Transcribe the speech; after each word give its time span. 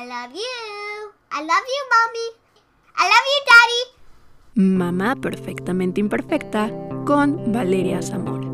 I 0.00 0.06
love 0.06 0.32
you. 0.34 1.12
I 1.30 1.42
love 1.42 1.66
you, 1.74 1.82
mommy. 1.92 2.28
I 2.96 3.04
love 3.04 3.26
you, 3.32 3.40
daddy. 3.50 3.82
Mamá 4.54 5.16
perfectamente 5.16 6.00
imperfecta 6.00 6.70
con 7.04 7.52
Valeria 7.52 8.00
Zamora. 8.00 8.48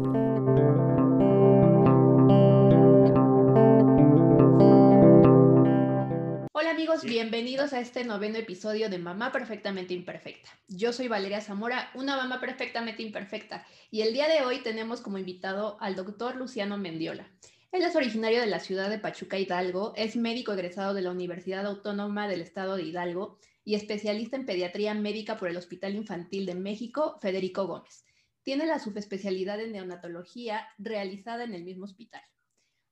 Hola 6.52 6.70
amigos, 6.72 7.04
bienvenidos 7.04 7.72
a 7.72 7.78
este 7.78 8.04
noveno 8.04 8.38
episodio 8.38 8.90
de 8.90 8.98
Mamá 8.98 9.30
Perfectamente 9.30 9.94
Imperfecta. 9.94 10.50
Yo 10.66 10.92
soy 10.92 11.06
Valeria 11.06 11.40
Zamora, 11.40 11.92
una 11.94 12.16
mamá 12.16 12.40
perfectamente 12.40 13.04
imperfecta, 13.04 13.64
y 13.92 14.00
el 14.00 14.12
día 14.12 14.26
de 14.26 14.44
hoy 14.44 14.64
tenemos 14.64 15.00
como 15.00 15.16
invitado 15.16 15.76
al 15.80 15.94
doctor 15.94 16.34
Luciano 16.34 16.76
Mendiola. 16.76 17.30
Él 17.72 17.82
es 17.82 17.96
originario 17.96 18.40
de 18.40 18.46
la 18.46 18.60
ciudad 18.60 18.88
de 18.88 18.98
Pachuca, 18.98 19.38
Hidalgo, 19.38 19.92
es 19.96 20.16
médico 20.16 20.52
egresado 20.52 20.94
de 20.94 21.02
la 21.02 21.10
Universidad 21.10 21.66
Autónoma 21.66 22.28
del 22.28 22.40
Estado 22.40 22.76
de 22.76 22.84
Hidalgo 22.84 23.38
y 23.64 23.74
especialista 23.74 24.36
en 24.36 24.46
pediatría 24.46 24.94
médica 24.94 25.36
por 25.36 25.48
el 25.48 25.56
Hospital 25.56 25.96
Infantil 25.96 26.46
de 26.46 26.54
México, 26.54 27.18
Federico 27.20 27.66
Gómez. 27.66 28.04
Tiene 28.44 28.64
la 28.66 28.78
subespecialidad 28.78 29.60
en 29.60 29.72
neonatología 29.72 30.68
realizada 30.78 31.42
en 31.44 31.52
el 31.52 31.64
mismo 31.64 31.84
hospital. 31.84 32.22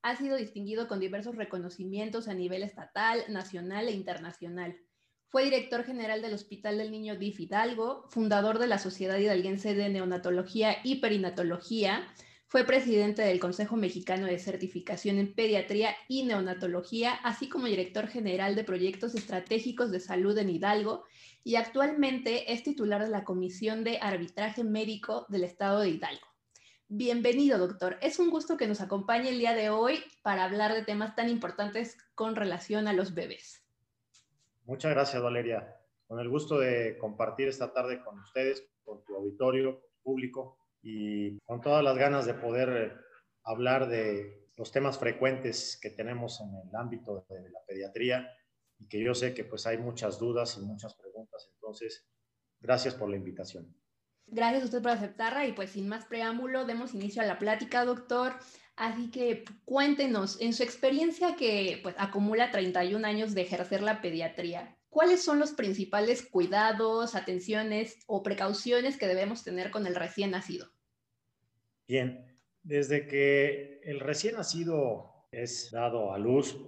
Ha 0.02 0.16
sido 0.16 0.36
distinguido 0.36 0.88
con 0.88 0.98
diversos 0.98 1.36
reconocimientos 1.36 2.26
a 2.26 2.34
nivel 2.34 2.64
estatal, 2.64 3.22
nacional 3.28 3.88
e 3.88 3.92
internacional. 3.92 4.76
Fue 5.28 5.44
director 5.44 5.84
general 5.84 6.20
del 6.20 6.34
Hospital 6.34 6.76
del 6.76 6.90
Niño 6.90 7.16
DIF 7.16 7.40
Hidalgo, 7.40 8.06
fundador 8.10 8.58
de 8.58 8.66
la 8.66 8.78
Sociedad 8.78 9.16
Hidalguense 9.16 9.74
de 9.74 9.88
Neonatología 9.88 10.76
y 10.84 10.96
Perinatología, 10.96 12.06
fue 12.46 12.64
presidente 12.64 13.22
del 13.22 13.40
Consejo 13.40 13.76
Mexicano 13.76 14.26
de 14.26 14.38
Certificación 14.38 15.18
en 15.18 15.34
Pediatría 15.34 15.96
y 16.08 16.24
Neonatología, 16.24 17.14
así 17.24 17.48
como 17.48 17.66
director 17.66 18.06
general 18.06 18.54
de 18.54 18.64
proyectos 18.64 19.14
estratégicos 19.14 19.90
de 19.90 20.00
salud 20.00 20.36
en 20.38 20.50
Hidalgo 20.50 21.04
y 21.42 21.56
actualmente 21.56 22.52
es 22.52 22.62
titular 22.62 23.02
de 23.04 23.10
la 23.10 23.24
Comisión 23.24 23.84
de 23.84 23.98
Arbitraje 23.98 24.64
Médico 24.64 25.26
del 25.28 25.44
Estado 25.44 25.80
de 25.80 25.90
Hidalgo. 25.90 26.26
Bienvenido, 26.88 27.58
doctor. 27.58 27.98
Es 28.02 28.18
un 28.18 28.30
gusto 28.30 28.56
que 28.56 28.68
nos 28.68 28.80
acompañe 28.80 29.30
el 29.30 29.38
día 29.38 29.54
de 29.54 29.70
hoy 29.70 30.04
para 30.22 30.44
hablar 30.44 30.74
de 30.74 30.84
temas 30.84 31.16
tan 31.16 31.28
importantes 31.28 31.98
con 32.14 32.36
relación 32.36 32.86
a 32.88 32.92
los 32.92 33.14
bebés. 33.14 33.64
Muchas 34.64 34.92
gracias, 34.92 35.22
Valeria. 35.22 35.76
Con 36.06 36.20
el 36.20 36.28
gusto 36.28 36.58
de 36.58 36.96
compartir 36.98 37.48
esta 37.48 37.72
tarde 37.72 38.02
con 38.02 38.18
ustedes, 38.20 38.66
con 38.84 39.04
tu 39.04 39.16
auditorio, 39.16 39.82
público, 40.02 40.63
y 40.84 41.40
con 41.40 41.62
todas 41.62 41.82
las 41.82 41.96
ganas 41.96 42.26
de 42.26 42.34
poder 42.34 42.68
eh, 42.68 42.92
hablar 43.42 43.88
de 43.88 44.50
los 44.56 44.70
temas 44.70 44.98
frecuentes 44.98 45.78
que 45.80 45.90
tenemos 45.90 46.40
en 46.42 46.48
el 46.68 46.76
ámbito 46.76 47.26
de 47.30 47.50
la 47.50 47.60
pediatría 47.66 48.30
y 48.78 48.86
que 48.86 49.02
yo 49.02 49.14
sé 49.14 49.32
que 49.32 49.44
pues 49.44 49.66
hay 49.66 49.78
muchas 49.78 50.18
dudas 50.18 50.58
y 50.58 50.60
muchas 50.64 50.94
preguntas. 50.94 51.50
Entonces, 51.54 52.06
gracias 52.60 52.94
por 52.94 53.08
la 53.08 53.16
invitación. 53.16 53.74
Gracias 54.26 54.62
a 54.62 54.66
usted 54.66 54.82
por 54.82 54.90
aceptarla 54.92 55.46
y 55.46 55.52
pues 55.52 55.70
sin 55.70 55.88
más 55.88 56.04
preámbulo, 56.04 56.66
demos 56.66 56.94
inicio 56.94 57.22
a 57.22 57.26
la 57.26 57.38
plática, 57.38 57.84
doctor. 57.86 58.34
Así 58.76 59.10
que 59.10 59.44
cuéntenos, 59.64 60.38
en 60.40 60.52
su 60.52 60.62
experiencia 60.62 61.34
que 61.36 61.80
pues 61.82 61.94
acumula 61.98 62.50
31 62.50 63.06
años 63.06 63.34
de 63.34 63.42
ejercer 63.42 63.82
la 63.82 64.02
pediatría, 64.02 64.76
¿cuáles 64.90 65.22
son 65.22 65.38
los 65.38 65.52
principales 65.52 66.28
cuidados, 66.28 67.14
atenciones 67.14 68.02
o 68.06 68.22
precauciones 68.22 68.98
que 68.98 69.06
debemos 69.06 69.44
tener 69.44 69.70
con 69.70 69.86
el 69.86 69.94
recién 69.94 70.32
nacido? 70.32 70.73
Bien, 71.86 72.38
desde 72.62 73.06
que 73.06 73.80
el 73.84 74.00
recién 74.00 74.36
nacido 74.36 75.26
es 75.30 75.70
dado 75.70 76.12
a 76.12 76.18
luz, 76.18 76.58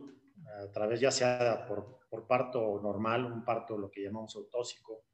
a 0.62 0.70
través 0.70 1.00
ya 1.00 1.10
sea 1.10 1.66
por, 1.66 2.00
por 2.08 2.26
parto 2.26 2.80
normal, 2.82 3.24
un 3.24 3.44
parto 3.44 3.78
lo 3.78 3.90
que 3.90 4.02
llamamos 4.02 4.36
autóxico, 4.36 5.04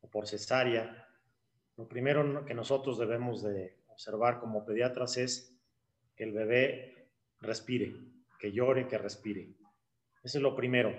o 0.00 0.08
por 0.08 0.26
cesárea, 0.26 1.08
lo 1.76 1.86
primero 1.86 2.44
que 2.44 2.54
nosotros 2.54 2.98
debemos 2.98 3.42
de 3.42 3.78
observar 3.88 4.40
como 4.40 4.64
pediatras 4.64 5.16
es 5.16 5.56
que 6.16 6.24
el 6.24 6.32
bebé 6.32 7.08
respire, 7.40 7.94
que 8.38 8.52
llore, 8.52 8.88
que 8.88 8.98
respire. 8.98 9.54
Eso 10.22 10.38
es 10.38 10.42
lo 10.42 10.56
primero. 10.56 10.92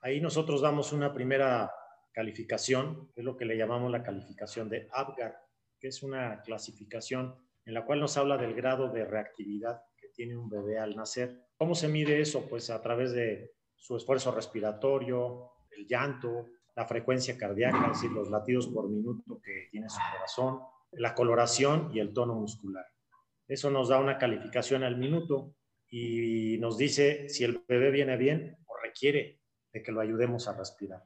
Ahí 0.00 0.20
nosotros 0.20 0.60
damos 0.60 0.92
una 0.92 1.12
primera 1.12 1.72
calificación, 2.10 3.12
es 3.14 3.24
lo 3.24 3.36
que 3.36 3.44
le 3.44 3.56
llamamos 3.56 3.90
la 3.92 4.02
calificación 4.02 4.68
de 4.68 4.88
ABGAR, 4.90 5.40
que 5.78 5.88
es 5.88 6.02
una 6.02 6.42
clasificación 6.42 7.36
en 7.66 7.74
la 7.74 7.84
cual 7.84 8.00
nos 8.00 8.16
habla 8.16 8.38
del 8.38 8.54
grado 8.54 8.88
de 8.88 9.04
reactividad 9.04 9.82
que 9.98 10.08
tiene 10.08 10.36
un 10.36 10.48
bebé 10.48 10.78
al 10.78 10.94
nacer. 10.94 11.46
¿Cómo 11.56 11.74
se 11.74 11.88
mide 11.88 12.20
eso? 12.20 12.48
Pues 12.48 12.70
a 12.70 12.80
través 12.80 13.12
de 13.12 13.52
su 13.74 13.96
esfuerzo 13.96 14.30
respiratorio, 14.30 15.50
el 15.76 15.86
llanto, 15.86 16.46
la 16.76 16.86
frecuencia 16.86 17.36
cardíaca, 17.36 17.86
es 17.86 18.00
decir, 18.00 18.12
los 18.12 18.30
latidos 18.30 18.68
por 18.68 18.88
minuto 18.88 19.40
que 19.42 19.68
tiene 19.70 19.88
su 19.88 19.98
corazón, 20.12 20.60
la 20.92 21.14
coloración 21.14 21.90
y 21.92 21.98
el 21.98 22.12
tono 22.12 22.34
muscular. 22.34 22.86
Eso 23.48 23.70
nos 23.70 23.88
da 23.88 23.98
una 23.98 24.16
calificación 24.16 24.84
al 24.84 24.96
minuto 24.96 25.54
y 25.88 26.58
nos 26.58 26.78
dice 26.78 27.28
si 27.28 27.44
el 27.44 27.64
bebé 27.66 27.90
viene 27.90 28.16
bien 28.16 28.58
o 28.66 28.76
requiere 28.76 29.40
de 29.72 29.82
que 29.82 29.92
lo 29.92 30.00
ayudemos 30.00 30.46
a 30.46 30.56
respirar. 30.56 31.02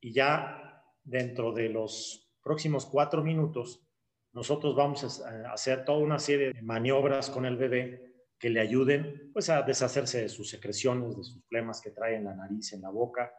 Y 0.00 0.12
ya 0.12 0.84
dentro 1.02 1.52
de 1.52 1.70
los 1.70 2.30
próximos 2.42 2.86
cuatro 2.86 3.22
minutos 3.22 3.86
nosotros 4.32 4.74
vamos 4.74 5.22
a 5.22 5.52
hacer 5.52 5.84
toda 5.84 5.98
una 5.98 6.18
serie 6.18 6.52
de 6.52 6.62
maniobras 6.62 7.30
con 7.30 7.44
el 7.44 7.56
bebé 7.56 8.12
que 8.38 8.50
le 8.50 8.60
ayuden 8.60 9.30
pues 9.32 9.50
a 9.50 9.62
deshacerse 9.62 10.22
de 10.22 10.28
sus 10.28 10.48
secreciones, 10.50 11.16
de 11.16 11.22
sus 11.22 11.44
flemas 11.46 11.80
que 11.80 11.90
trae 11.90 12.16
en 12.16 12.24
la 12.24 12.34
nariz, 12.34 12.72
en 12.72 12.82
la 12.82 12.90
boca 12.90 13.32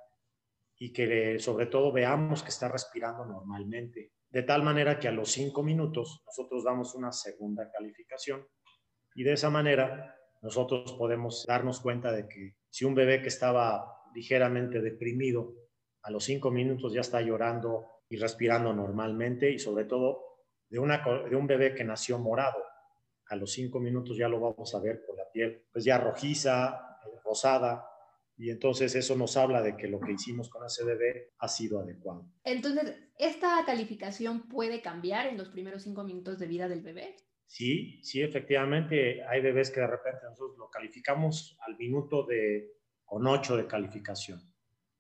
y 0.78 0.94
que 0.94 1.40
sobre 1.40 1.66
todo 1.66 1.92
veamos 1.92 2.44
que 2.44 2.50
está 2.50 2.70
respirando 2.70 3.26
normalmente. 3.26 4.14
De 4.30 4.44
tal 4.44 4.64
manera 4.64 5.00
que 5.00 5.08
a 5.08 5.12
los 5.12 5.32
cinco 5.32 5.62
minutos 5.64 6.24
nosotros 6.26 6.64
damos 6.64 6.96
una 6.96 7.12
segunda 7.12 7.70
calificación 7.72 8.48
y 9.16 9.24
de 9.24 9.34
esa 9.34 9.50
manera 9.50 10.16
nosotros 10.42 10.94
podemos 10.94 11.46
darnos 11.48 11.80
cuenta 11.80 12.12
de 12.12 12.28
que 12.28 12.56
si 12.70 12.86
un 12.86 12.96
bebé 12.96 13.22
que 13.22 13.28
estaba 13.30 14.04
ligeramente 14.14 14.82
deprimido 14.82 15.54
a 16.04 16.12
los 16.12 16.24
cinco 16.24 16.52
minutos 16.52 16.94
ya 16.94 17.02
está 17.02 17.22
llorando 17.22 17.88
y 18.10 18.18
respirando 18.18 18.74
normalmente 18.74 19.52
y 19.52 19.60
sobre 19.60 19.86
todo 19.86 20.33
de, 20.74 20.80
una, 20.80 21.04
de 21.30 21.36
un 21.36 21.46
bebé 21.46 21.76
que 21.76 21.84
nació 21.84 22.18
morado. 22.18 22.58
A 23.28 23.36
los 23.36 23.54
cinco 23.54 23.80
minutos 23.80 24.18
ya 24.18 24.28
lo 24.28 24.40
vamos 24.40 24.74
a 24.74 24.80
ver 24.80 25.06
por 25.06 25.16
la 25.16 25.30
piel, 25.32 25.68
pues 25.72 25.86
ya 25.86 26.00
rojiza, 26.00 27.00
eh, 27.06 27.20
rosada, 27.24 27.88
y 28.36 28.50
entonces 28.50 28.96
eso 28.96 29.16
nos 29.16 29.38
habla 29.38 29.62
de 29.62 29.78
que 29.78 29.88
lo 29.88 30.00
que 30.00 30.14
hicimos 30.14 30.50
con 30.50 30.66
ese 30.66 30.84
bebé 30.84 31.34
ha 31.38 31.48
sido 31.48 31.80
adecuado. 31.80 32.26
Entonces, 32.44 32.96
¿esta 33.20 33.64
calificación 33.68 34.50
puede 34.50 34.82
cambiar 34.82 35.28
en 35.28 35.38
los 35.38 35.50
primeros 35.50 35.84
cinco 35.84 36.04
minutos 36.04 36.40
de 36.40 36.48
vida 36.48 36.68
del 36.68 36.82
bebé? 36.82 37.18
Sí, 37.46 38.04
sí, 38.04 38.24
efectivamente. 38.24 39.24
Hay 39.26 39.42
bebés 39.42 39.70
que 39.70 39.80
de 39.80 39.88
repente 39.88 40.22
nosotros 40.24 40.58
lo 40.58 40.72
calificamos 40.72 41.56
al 41.68 41.78
minuto 41.78 42.26
de 42.26 42.72
con 43.06 43.28
ocho 43.28 43.56
de 43.56 43.68
calificación. 43.68 44.42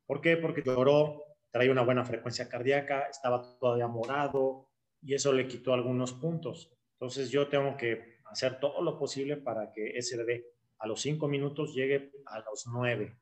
¿Por 0.05 0.21
qué? 0.21 0.37
Porque 0.37 0.61
lloró, 0.63 1.23
traía 1.49 1.71
una 1.71 1.81
buena 1.81 2.05
frecuencia 2.05 2.47
cardíaca, 2.47 3.07
estaba 3.09 3.57
todavía 3.59 3.87
morado, 3.87 4.69
y 5.03 5.13
eso 5.13 5.33
le 5.33 5.47
quitó 5.47 5.73
algunos 5.73 6.13
puntos. 6.13 6.71
Entonces 6.93 7.29
yo 7.29 7.47
tengo 7.47 7.75
que 7.77 8.19
hacer 8.25 8.59
todo 8.59 8.81
lo 8.81 8.97
posible 8.97 9.37
para 9.37 9.71
que 9.71 9.97
ese 9.97 10.17
bebé 10.17 10.47
a 10.79 10.87
los 10.87 11.01
cinco 11.01 11.27
minutos 11.27 11.73
llegue 11.73 12.11
a 12.25 12.39
los 12.39 12.65
nueve. 12.67 13.17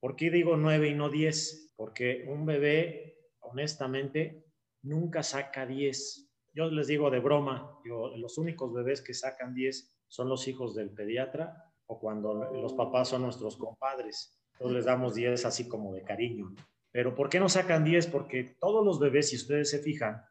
¿Por 0.00 0.14
qué 0.14 0.30
digo 0.30 0.56
nueve 0.56 0.88
y 0.88 0.94
no 0.94 1.08
diez? 1.08 1.72
Porque 1.76 2.24
un 2.28 2.46
bebé, 2.46 3.30
honestamente, 3.40 4.44
nunca 4.82 5.22
saca 5.22 5.66
diez. 5.66 6.30
Yo 6.54 6.70
les 6.70 6.86
digo 6.86 7.10
de 7.10 7.20
broma, 7.20 7.78
los 8.16 8.38
únicos 8.38 8.72
bebés 8.72 9.02
que 9.02 9.14
sacan 9.14 9.54
diez 9.54 9.94
son 10.06 10.28
los 10.28 10.46
hijos 10.48 10.74
del 10.74 10.90
pediatra 10.90 11.72
o 11.86 11.98
cuando 11.98 12.34
los 12.52 12.74
papás 12.74 13.08
son 13.08 13.22
nuestros 13.22 13.56
compadres. 13.56 14.38
Entonces 14.52 14.76
les 14.76 14.84
damos 14.84 15.14
diez 15.14 15.44
así 15.44 15.68
como 15.68 15.94
de 15.94 16.02
cariño. 16.02 16.54
Pero 16.90 17.14
¿por 17.14 17.28
qué 17.28 17.38
no 17.38 17.48
sacan 17.48 17.84
diez? 17.84 18.06
Porque 18.06 18.56
todos 18.58 18.84
los 18.84 18.98
bebés, 18.98 19.30
si 19.30 19.36
ustedes 19.36 19.70
se 19.70 19.78
fijan, 19.78 20.22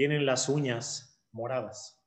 tienen 0.00 0.24
las 0.24 0.48
uñas 0.48 1.22
moradas. 1.30 2.02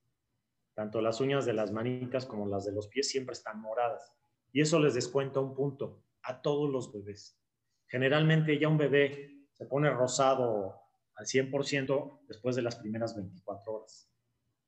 Tanto 0.74 1.00
las 1.00 1.22
uñas 1.22 1.45
de 1.45 1.54
las 1.54 1.72
manitas 1.72 2.25
como 2.25 2.48
las 2.48 2.66
de 2.66 2.72
los 2.72 2.88
pies 2.88 3.07
siempre 3.07 3.34
están 3.34 3.62
moradas. 3.62 4.18
Y 4.51 4.62
eso 4.62 4.80
les 4.80 4.95
descuenta 4.95 5.40
un 5.40 5.54
punto 5.54 6.04
a 6.24 6.42
todos 6.42 6.72
los 6.72 6.92
bebés. 6.92 7.40
Generalmente 7.86 8.57
ya 8.57 8.68
un 8.68 8.80
bebé 8.80 9.45
se 9.51 9.68
pone 9.68 9.92
rosado 9.92 10.75
al 11.13 11.28
100% 11.28 12.22
después 12.28 12.56
de 12.56 12.63
las 12.63 12.78
primeras 12.78 13.16
24 13.16 13.72
horas. 13.72 14.12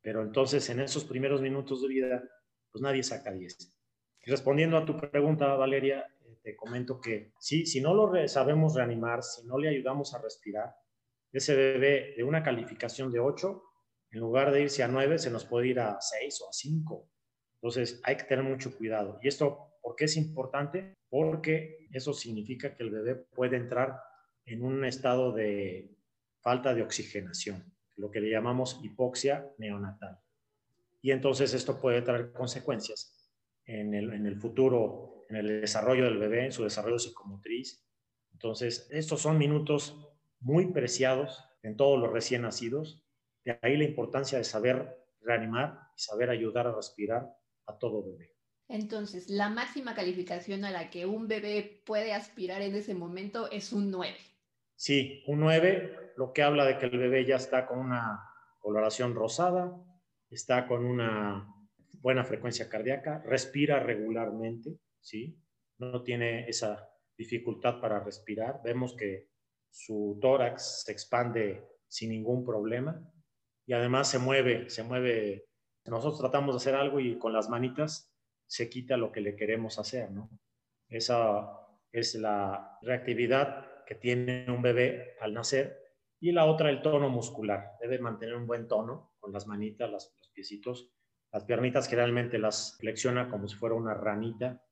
Pero 0.04 0.22
entonces 0.22 0.70
en 0.70 0.82
esos 0.82 1.04
primeros 1.04 1.42
minutos 1.42 1.82
de 1.82 1.88
vida, 1.88 2.24
pues 2.72 2.84
nadie 2.84 3.02
saca 3.02 3.32
10. 3.32 3.76
Y 4.22 4.30
respondiendo 4.30 4.78
a 4.78 4.86
tu 4.86 5.00
pregunta, 5.00 5.48
Valeria, 5.56 6.06
eh, 6.26 6.38
te 6.44 6.56
comento 6.56 7.02
que 7.02 7.34
sí, 7.40 7.66
si 7.66 7.82
no 7.82 7.96
lo 7.96 8.28
sabemos 8.28 8.76
reanimar, 8.76 9.24
si 9.24 9.48
no 9.48 9.58
le 9.58 9.70
ayudamos 9.70 10.14
a 10.14 10.22
respirar, 10.22 10.76
ese 11.38 11.56
bebé 11.56 12.14
de 12.16 12.24
una 12.24 12.44
calificación 12.44 13.12
de 13.12 13.20
8, 13.20 13.64
en 14.12 14.20
lugar 14.20 14.52
de 14.52 14.62
irse 14.62 14.84
a 14.84 14.88
9, 14.88 15.18
se 15.20 15.32
nos 15.32 15.46
puede 15.46 15.68
ir 15.68 15.80
a 15.80 16.00
6 16.00 16.42
o 16.42 16.50
a 16.50 16.54
5. 16.54 17.10
Entonces 17.56 18.00
hay 18.04 18.18
que 18.18 18.24
tener 18.24 18.44
mucho 18.44 18.76
cuidado. 18.78 19.20
¿Y 19.22 19.28
esto 19.28 19.76
¿Por 19.86 19.96
qué 19.96 20.06
es 20.06 20.18
importante? 20.18 20.98
Porque 21.10 21.88
eso 21.92 22.12
significa 22.12 22.76
que 22.76 22.82
el 22.82 22.90
bebé 22.90 23.14
puede 23.36 23.56
entrar 23.58 24.00
en 24.44 24.64
un 24.64 24.84
estado 24.84 25.32
de 25.32 25.96
falta 26.42 26.74
de 26.74 26.82
oxigenación, 26.82 27.72
lo 27.96 28.10
que 28.10 28.20
le 28.20 28.32
llamamos 28.32 28.80
hipoxia 28.82 29.48
neonatal. 29.60 30.18
Y 31.04 31.12
entonces 31.12 31.54
esto 31.54 31.80
puede 31.80 32.02
traer 32.02 32.32
consecuencias 32.32 33.32
en 33.64 33.94
el, 33.94 34.12
en 34.12 34.26
el 34.26 34.38
futuro, 34.38 35.24
en 35.30 35.36
el 35.36 35.62
desarrollo 35.62 36.06
del 36.06 36.18
bebé, 36.18 36.46
en 36.46 36.52
su 36.52 36.64
desarrollo 36.64 36.98
psicomotriz. 36.98 37.86
Entonces, 38.34 38.88
estos 38.90 39.22
son 39.22 39.38
minutos 39.38 40.15
muy 40.40 40.72
preciados 40.72 41.44
en 41.64 41.76
todos 41.76 42.00
los 42.00 42.12
recién 42.12 42.44
nacidos. 42.44 43.04
De 43.44 43.58
ahí 43.62 43.78
la 43.78 43.84
importancia 43.84 44.38
de 44.38 44.44
saber 44.44 45.06
reanimar 45.22 45.80
y 45.96 46.02
saber 46.02 46.30
ayudar 46.30 46.68
a 46.68 46.76
respirar 46.76 47.28
a 47.66 47.78
todo 47.78 48.04
bebé. 48.04 48.36
Entonces, 48.68 49.30
la 49.30 49.50
máxima 49.50 49.94
calificación 49.94 50.66
a 50.66 50.72
la 50.72 50.90
que 50.90 51.06
un 51.06 51.28
bebé 51.28 51.84
puede 51.86 52.14
aspirar 52.14 52.62
en 52.62 52.76
ese 52.76 52.96
momento 52.96 53.50
es 53.52 53.72
un 53.74 53.92
9. 53.92 54.16
Sí, 54.76 55.24
un 55.28 55.40
9, 55.40 56.14
lo 56.18 56.34
que 56.34 56.42
habla 56.42 56.66
de 56.66 56.78
que 56.78 56.88
el 56.88 56.98
bebé 56.98 57.26
ya 57.26 57.36
está 57.36 57.68
con 57.68 57.80
una 57.80 58.20
coloración 58.60 59.14
rosada, 59.14 59.80
está 60.30 60.68
con 60.68 60.84
una 60.84 61.48
buena 62.02 62.24
frecuencia 62.24 62.68
cardíaca, 62.68 63.24
respira 63.26 63.80
regularmente, 63.80 64.80
¿sí? 65.00 65.40
No 65.78 66.02
tiene 66.02 66.48
esa 66.48 66.90
dificultad 67.18 67.80
para 67.80 68.00
respirar. 68.00 68.62
Vemos 68.64 68.96
que 68.96 69.30
su 69.76 70.18
tórax 70.22 70.84
se 70.86 70.94
expande 70.94 71.68
sin 71.90 72.10
ningún 72.12 72.46
problema 72.46 73.12
y 73.66 73.74
además 73.74 74.10
se 74.10 74.20
mueve, 74.20 74.70
se 74.70 74.84
mueve. 74.84 75.50
Nosotros 75.84 76.18
tratamos 76.18 76.56
de 76.56 76.58
hacer 76.58 76.76
algo 76.76 77.02
y 77.02 77.20
con 77.20 77.34
las 77.34 77.50
manitas 77.50 78.10
se 78.48 78.70
quita 78.70 78.96
lo 78.96 79.12
que 79.12 79.20
le 79.20 79.36
queremos 79.36 79.78
hacer, 79.78 80.12
¿no? 80.12 80.30
Esa 80.88 81.60
es 81.92 82.16
la 82.16 82.80
reactividad 82.84 83.84
que 83.86 83.96
tiene 83.96 84.46
un 84.50 84.62
bebé 84.62 85.18
al 85.20 85.34
nacer 85.34 85.78
y 86.22 86.32
la 86.32 86.46
otra 86.46 86.70
el 86.70 86.82
tono 86.82 87.10
muscular. 87.10 87.74
Debe 87.82 88.00
mantener 88.00 88.36
un 88.36 88.48
buen 88.48 88.70
tono 88.70 89.16
con 89.20 89.34
las 89.34 89.46
manitas, 89.46 89.90
los 89.90 90.16
piecitos. 90.34 90.90
Las 91.34 91.44
piernitas 91.44 91.90
generalmente 91.90 92.40
las 92.40 92.78
flexiona 92.80 93.30
como 93.30 93.50
si 93.50 93.58
fuera 93.58 93.76
una 93.76 93.94
ranita 93.94 94.64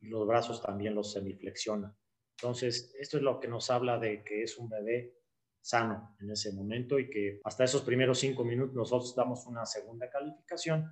y 0.00 0.08
los 0.08 0.26
brazos 0.26 0.60
también 0.60 0.96
los 0.96 1.12
semiflexiona. 1.12 1.96
Entonces, 2.40 2.94
esto 2.98 3.16
es 3.16 3.22
lo 3.22 3.40
que 3.40 3.48
nos 3.48 3.68
habla 3.68 3.98
de 3.98 4.22
que 4.22 4.44
es 4.44 4.58
un 4.58 4.68
bebé 4.68 5.18
sano 5.60 6.16
en 6.20 6.30
ese 6.30 6.52
momento 6.52 6.98
y 6.98 7.10
que 7.10 7.40
hasta 7.42 7.64
esos 7.64 7.82
primeros 7.82 8.20
cinco 8.20 8.44
minutos 8.44 8.76
nosotros 8.76 9.14
damos 9.16 9.44
una 9.46 9.66
segunda 9.66 10.08
calificación 10.08 10.88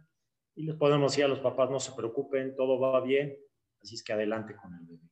y 0.56 0.64
les 0.64 0.74
podemos 0.74 1.12
decir 1.12 1.24
a 1.24 1.28
los 1.28 1.38
papás 1.38 1.70
no 1.70 1.78
se 1.78 1.92
preocupen, 1.92 2.56
todo 2.56 2.80
va 2.80 3.00
bien, 3.00 3.38
así 3.80 3.94
es 3.94 4.02
que 4.02 4.12
adelante 4.12 4.56
con 4.56 4.74
el 4.74 4.86
bebé. 4.86 5.10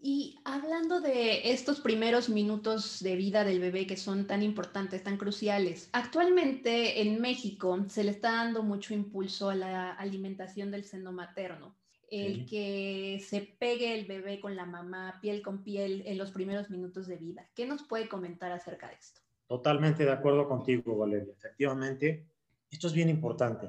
Y 0.00 0.36
hablando 0.44 1.00
de 1.00 1.50
estos 1.50 1.80
primeros 1.80 2.28
minutos 2.28 3.00
de 3.00 3.16
vida 3.16 3.44
del 3.44 3.60
bebé 3.60 3.86
que 3.86 3.96
son 3.96 4.26
tan 4.26 4.42
importantes, 4.42 5.02
tan 5.02 5.16
cruciales, 5.16 5.88
actualmente 5.92 7.02
en 7.02 7.20
México 7.20 7.84
se 7.88 8.04
le 8.04 8.10
está 8.12 8.32
dando 8.32 8.62
mucho 8.62 8.94
impulso 8.94 9.50
a 9.50 9.54
la 9.54 9.92
alimentación 9.92 10.70
del 10.70 10.84
seno 10.84 11.12
materno. 11.12 11.76
El 12.10 12.46
que 12.46 13.22
se 13.26 13.42
pegue 13.42 13.98
el 13.98 14.06
bebé 14.06 14.40
con 14.40 14.56
la 14.56 14.64
mamá 14.64 15.18
piel 15.20 15.42
con 15.42 15.62
piel 15.62 16.02
en 16.06 16.16
los 16.16 16.30
primeros 16.30 16.70
minutos 16.70 17.06
de 17.06 17.16
vida. 17.16 17.48
¿Qué 17.54 17.66
nos 17.66 17.82
puede 17.82 18.08
comentar 18.08 18.50
acerca 18.50 18.88
de 18.88 18.94
esto? 18.94 19.20
Totalmente 19.46 20.04
de 20.04 20.12
acuerdo 20.12 20.48
contigo, 20.48 20.96
Valeria. 20.96 21.32
Efectivamente, 21.32 22.26
esto 22.70 22.86
es 22.86 22.92
bien 22.92 23.08
importante. 23.08 23.68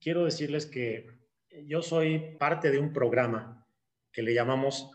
Quiero 0.00 0.24
decirles 0.24 0.66
que 0.66 1.06
yo 1.66 1.82
soy 1.82 2.36
parte 2.38 2.70
de 2.70 2.78
un 2.78 2.92
programa 2.92 3.66
que 4.12 4.22
le 4.22 4.34
llamamos 4.34 4.90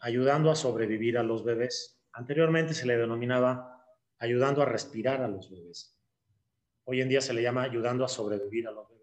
ayudando 0.00 0.50
a 0.50 0.56
sobrevivir 0.56 1.18
a 1.18 1.22
los 1.22 1.44
bebés. 1.44 2.00
Anteriormente 2.12 2.74
se 2.74 2.86
le 2.86 2.96
denominaba 2.96 3.84
ayudando 4.18 4.62
a 4.62 4.66
respirar 4.66 5.22
a 5.22 5.28
los 5.28 5.50
bebés. 5.50 5.98
Hoy 6.84 7.00
en 7.00 7.08
día 7.08 7.20
se 7.20 7.34
le 7.34 7.42
llama 7.42 7.62
ayudando 7.62 8.04
a 8.04 8.08
sobrevivir 8.08 8.68
a 8.68 8.70
los 8.72 8.88
bebés. 8.88 8.95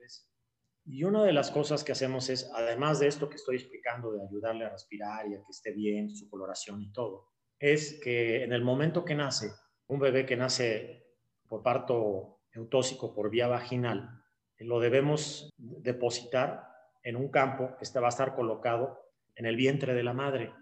Y 0.86 1.04
una 1.04 1.24
de 1.24 1.34
las 1.34 1.50
cosas 1.50 1.84
que 1.84 1.94
hacemos 1.94 2.30
es, 2.30 2.52
además 2.54 3.00
de 3.00 3.08
esto 3.08 3.30
que 3.30 3.38
estoy 3.38 3.56
explicando, 3.56 4.12
de 4.12 4.24
ayudarle 4.24 4.66
a 4.66 4.70
respirar 4.70 5.28
y 5.28 5.36
a 5.36 5.38
que 5.38 5.52
esté 5.52 5.72
bien, 5.72 6.10
su 6.10 6.30
coloración 6.30 6.82
y 6.82 6.92
todo, 6.92 7.30
es 7.60 8.00
que 8.04 8.44
en 8.44 8.52
el 8.52 8.64
momento 8.64 9.06
que 9.06 9.16
nace, 9.16 9.52
un 9.88 10.00
bebé 10.00 10.26
que 10.26 10.36
nace 10.36 11.08
por 11.48 11.64
parto 11.64 12.42
eutóxico 12.52 13.14
por 13.14 13.30
vía 13.30 13.48
vaginal, 13.48 14.24
lo 14.60 14.80
debemos 14.80 15.50
depositar 15.58 16.68
en 17.04 17.16
un 17.16 17.30
campo 17.30 17.76
que 17.78 18.00
va 18.00 18.08
a 18.08 18.10
estar 18.10 18.36
colocado 18.36 19.00
en 19.36 19.46
el 19.46 19.56
vientre 19.56 19.94
de 19.94 20.04
la 20.04 20.14
madre 20.14 20.54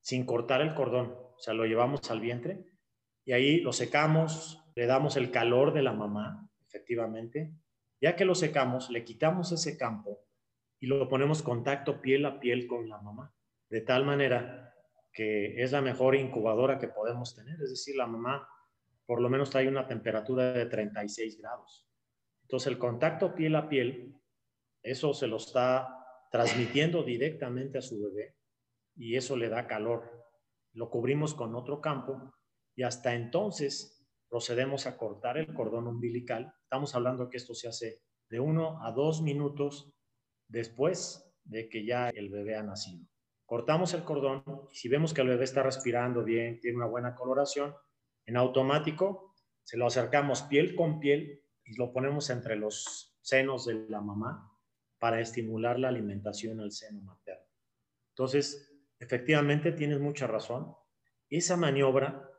sin 0.00 0.24
cortar 0.24 0.60
el 0.60 0.74
cordón. 0.74 1.14
O 1.36 1.38
sea, 1.38 1.54
lo 1.54 1.66
llevamos 1.66 2.10
al 2.10 2.20
vientre 2.20 2.64
y 3.24 3.32
ahí 3.32 3.60
lo 3.60 3.72
secamos, 3.72 4.64
le 4.74 4.86
damos 4.86 5.16
el 5.16 5.30
calor 5.30 5.72
de 5.72 5.82
la 5.82 5.92
mamá, 5.92 6.48
efectivamente. 6.66 7.52
Ya 8.00 8.16
que 8.16 8.24
lo 8.24 8.34
secamos, 8.34 8.90
le 8.90 9.04
quitamos 9.04 9.52
ese 9.52 9.76
campo 9.76 10.24
y 10.78 10.86
lo 10.86 11.08
ponemos 11.08 11.42
contacto 11.42 12.00
piel 12.00 12.24
a 12.24 12.40
piel 12.40 12.66
con 12.66 12.88
la 12.88 12.98
mamá, 12.98 13.34
de 13.68 13.82
tal 13.82 14.04
manera 14.04 14.74
que 15.12 15.62
es 15.62 15.72
la 15.72 15.82
mejor 15.82 16.14
incubadora 16.14 16.78
que 16.78 16.88
podemos 16.88 17.34
tener. 17.34 17.60
Es 17.60 17.70
decir, 17.70 17.96
la 17.96 18.06
mamá 18.06 18.48
por 19.10 19.20
lo 19.20 19.28
menos 19.28 19.50
trae 19.50 19.66
una 19.66 19.88
temperatura 19.88 20.52
de 20.52 20.66
36 20.66 21.36
grados. 21.38 21.84
Entonces, 22.42 22.68
el 22.68 22.78
contacto 22.78 23.34
piel 23.34 23.56
a 23.56 23.68
piel, 23.68 24.14
eso 24.84 25.12
se 25.14 25.26
lo 25.26 25.36
está 25.36 25.96
transmitiendo 26.30 27.02
directamente 27.02 27.78
a 27.78 27.82
su 27.82 28.00
bebé 28.00 28.36
y 28.94 29.16
eso 29.16 29.36
le 29.36 29.48
da 29.48 29.66
calor. 29.66 30.28
Lo 30.74 30.90
cubrimos 30.90 31.34
con 31.34 31.56
otro 31.56 31.80
campo 31.80 32.32
y 32.76 32.84
hasta 32.84 33.14
entonces 33.14 33.99
procedemos 34.30 34.86
a 34.86 34.96
cortar 34.96 35.36
el 35.36 35.52
cordón 35.52 35.88
umbilical. 35.88 36.54
Estamos 36.62 36.94
hablando 36.94 37.28
que 37.28 37.36
esto 37.36 37.52
se 37.52 37.68
hace 37.68 38.00
de 38.30 38.38
uno 38.38 38.82
a 38.82 38.92
dos 38.92 39.20
minutos 39.20 39.92
después 40.46 41.34
de 41.44 41.68
que 41.68 41.84
ya 41.84 42.08
el 42.10 42.30
bebé 42.30 42.56
ha 42.56 42.62
nacido. 42.62 43.04
Cortamos 43.44 43.92
el 43.92 44.04
cordón 44.04 44.44
y 44.70 44.76
si 44.76 44.88
vemos 44.88 45.12
que 45.12 45.22
el 45.22 45.28
bebé 45.28 45.44
está 45.44 45.64
respirando 45.64 46.22
bien, 46.22 46.60
tiene 46.60 46.76
una 46.76 46.86
buena 46.86 47.16
coloración, 47.16 47.74
en 48.24 48.36
automático 48.36 49.34
se 49.64 49.76
lo 49.76 49.86
acercamos 49.86 50.42
piel 50.42 50.76
con 50.76 51.00
piel 51.00 51.42
y 51.64 51.74
lo 51.74 51.92
ponemos 51.92 52.30
entre 52.30 52.54
los 52.54 53.18
senos 53.20 53.66
de 53.66 53.88
la 53.88 54.00
mamá 54.00 54.56
para 55.00 55.20
estimular 55.20 55.78
la 55.78 55.88
alimentación 55.88 56.60
al 56.60 56.70
seno 56.70 57.00
materno. 57.02 57.44
Entonces, 58.10 58.72
efectivamente 58.98 59.72
tienes 59.72 59.98
mucha 59.98 60.26
razón. 60.26 60.76
Esa 61.28 61.56
maniobra 61.56 62.29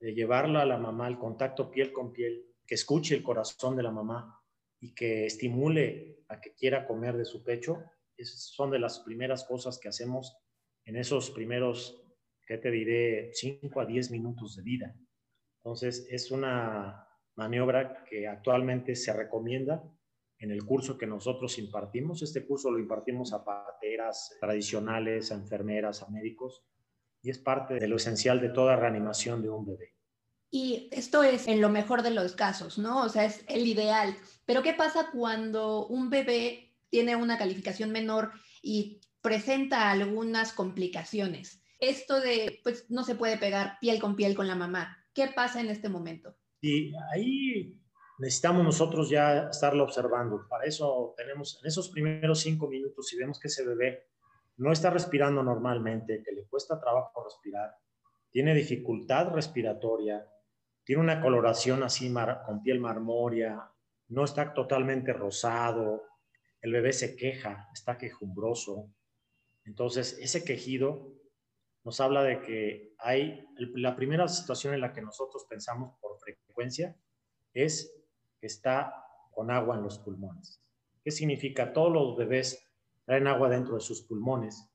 de 0.00 0.14
llevarla 0.14 0.62
a 0.62 0.66
la 0.66 0.78
mamá 0.78 1.06
al 1.06 1.18
contacto 1.18 1.70
piel 1.70 1.92
con 1.92 2.12
piel, 2.12 2.46
que 2.66 2.74
escuche 2.74 3.14
el 3.14 3.22
corazón 3.22 3.76
de 3.76 3.82
la 3.82 3.90
mamá 3.90 4.40
y 4.80 4.94
que 4.94 5.26
estimule 5.26 6.24
a 6.28 6.40
que 6.40 6.54
quiera 6.54 6.86
comer 6.86 7.16
de 7.16 7.24
su 7.24 7.42
pecho, 7.42 7.82
son 8.18 8.70
de 8.70 8.78
las 8.78 9.00
primeras 9.00 9.44
cosas 9.44 9.78
que 9.78 9.88
hacemos 9.88 10.36
en 10.84 10.96
esos 10.96 11.30
primeros, 11.30 12.02
¿qué 12.46 12.58
te 12.58 12.70
diré?, 12.70 13.30
5 13.32 13.80
a 13.80 13.86
10 13.86 14.10
minutos 14.10 14.56
de 14.56 14.62
vida. 14.62 14.96
Entonces, 15.62 16.06
es 16.10 16.30
una 16.30 17.06
maniobra 17.36 18.04
que 18.04 18.26
actualmente 18.26 18.96
se 18.96 19.12
recomienda 19.12 19.82
en 20.38 20.50
el 20.50 20.64
curso 20.64 20.96
que 20.96 21.06
nosotros 21.06 21.58
impartimos. 21.58 22.22
Este 22.22 22.46
curso 22.46 22.70
lo 22.70 22.78
impartimos 22.78 23.32
a 23.32 23.44
parteras 23.44 24.36
tradicionales, 24.40 25.30
a 25.30 25.34
enfermeras, 25.34 26.02
a 26.02 26.08
médicos, 26.08 26.64
y 27.22 27.30
es 27.30 27.38
parte 27.38 27.74
de 27.74 27.88
lo 27.88 27.96
esencial 27.96 28.40
de 28.40 28.50
toda 28.50 28.76
reanimación 28.76 29.42
de 29.42 29.50
un 29.50 29.66
bebé. 29.66 29.94
Y 30.50 30.88
esto 30.92 31.22
es 31.22 31.46
en 31.46 31.60
lo 31.60 31.68
mejor 31.68 32.02
de 32.02 32.10
los 32.10 32.32
casos, 32.32 32.78
¿no? 32.78 33.02
O 33.02 33.08
sea, 33.08 33.24
es 33.24 33.44
el 33.48 33.66
ideal. 33.66 34.16
Pero 34.46 34.62
¿qué 34.62 34.72
pasa 34.72 35.10
cuando 35.12 35.86
un 35.86 36.08
bebé 36.08 36.74
tiene 36.88 37.16
una 37.16 37.36
calificación 37.36 37.90
menor 37.90 38.32
y 38.62 39.00
presenta 39.20 39.90
algunas 39.90 40.52
complicaciones? 40.52 41.62
Esto 41.80 42.20
de, 42.20 42.60
pues, 42.64 42.90
no 42.90 43.04
se 43.04 43.14
puede 43.14 43.36
pegar 43.36 43.78
piel 43.80 44.00
con 44.00 44.16
piel 44.16 44.34
con 44.34 44.48
la 44.48 44.54
mamá. 44.54 44.96
¿Qué 45.12 45.28
pasa 45.28 45.60
en 45.60 45.68
este 45.68 45.88
momento? 45.88 46.34
Y 46.60 46.92
ahí 47.12 47.78
necesitamos 48.18 48.64
nosotros 48.64 49.10
ya 49.10 49.48
estarlo 49.50 49.84
observando. 49.84 50.46
Para 50.48 50.64
eso 50.64 51.14
tenemos 51.16 51.60
en 51.62 51.68
esos 51.68 51.90
primeros 51.90 52.40
cinco 52.40 52.68
minutos, 52.68 53.06
si 53.06 53.16
vemos 53.16 53.38
que 53.38 53.48
ese 53.48 53.66
bebé 53.66 54.08
no 54.58 54.72
está 54.72 54.90
respirando 54.90 55.42
normalmente, 55.42 56.22
que 56.22 56.32
le 56.32 56.44
cuesta 56.46 56.80
trabajo 56.80 57.24
respirar, 57.24 57.74
tiene 58.30 58.54
dificultad 58.54 59.32
respiratoria, 59.32 60.28
tiene 60.84 61.02
una 61.02 61.20
coloración 61.20 61.82
así 61.82 62.12
con 62.44 62.62
piel 62.62 62.80
marmórea, 62.80 63.70
no 64.08 64.24
está 64.24 64.52
totalmente 64.52 65.12
rosado, 65.12 66.04
el 66.60 66.72
bebé 66.72 66.92
se 66.92 67.14
queja, 67.14 67.68
está 67.72 67.96
quejumbroso. 67.98 68.90
Entonces, 69.64 70.18
ese 70.20 70.44
quejido 70.44 71.12
nos 71.84 72.00
habla 72.00 72.22
de 72.22 72.42
que 72.42 72.94
hay, 72.98 73.46
la 73.56 73.94
primera 73.94 74.26
situación 74.28 74.74
en 74.74 74.80
la 74.80 74.92
que 74.92 75.02
nosotros 75.02 75.46
pensamos 75.48 75.96
por 76.00 76.18
frecuencia 76.18 76.96
es 77.52 77.94
que 78.40 78.46
está 78.46 78.92
con 79.30 79.50
agua 79.50 79.76
en 79.76 79.84
los 79.84 79.98
pulmones. 79.98 80.60
¿Qué 81.04 81.10
significa? 81.12 81.72
Todos 81.72 81.92
los 81.92 82.16
bebés 82.16 82.67
traen 83.08 83.26
agua 83.26 83.48
dentro 83.48 83.74
de 83.74 83.80
sus 83.80 84.02
pulmones 84.02 84.70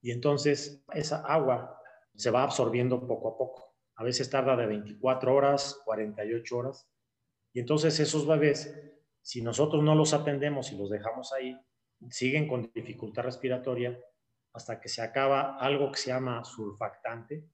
y 0.00 0.12
entonces 0.12 0.84
esa 0.92 1.18
agua 1.26 1.80
se 2.14 2.30
va 2.30 2.44
absorbiendo 2.44 3.04
poco 3.08 3.28
a 3.30 3.36
poco. 3.36 3.74
A 3.96 4.04
veces 4.04 4.30
tarda 4.30 4.54
de 4.56 4.66
24 4.66 5.34
horas, 5.34 5.80
48 5.84 6.56
horas. 6.56 6.88
Y 7.52 7.58
entonces 7.58 7.98
esos 7.98 8.24
bebés, 8.24 8.72
si 9.20 9.42
nosotros 9.42 9.82
no 9.82 9.96
los 9.96 10.14
atendemos 10.14 10.70
y 10.70 10.78
los 10.78 10.90
dejamos 10.90 11.32
ahí, 11.32 11.58
siguen 12.08 12.46
con 12.46 12.70
dificultad 12.72 13.24
respiratoria 13.24 13.98
hasta 14.52 14.80
que 14.80 14.88
se 14.88 15.02
acaba 15.02 15.58
algo 15.58 15.90
que 15.90 15.98
se 15.98 16.10
llama 16.10 16.44
surfactante, 16.44 17.48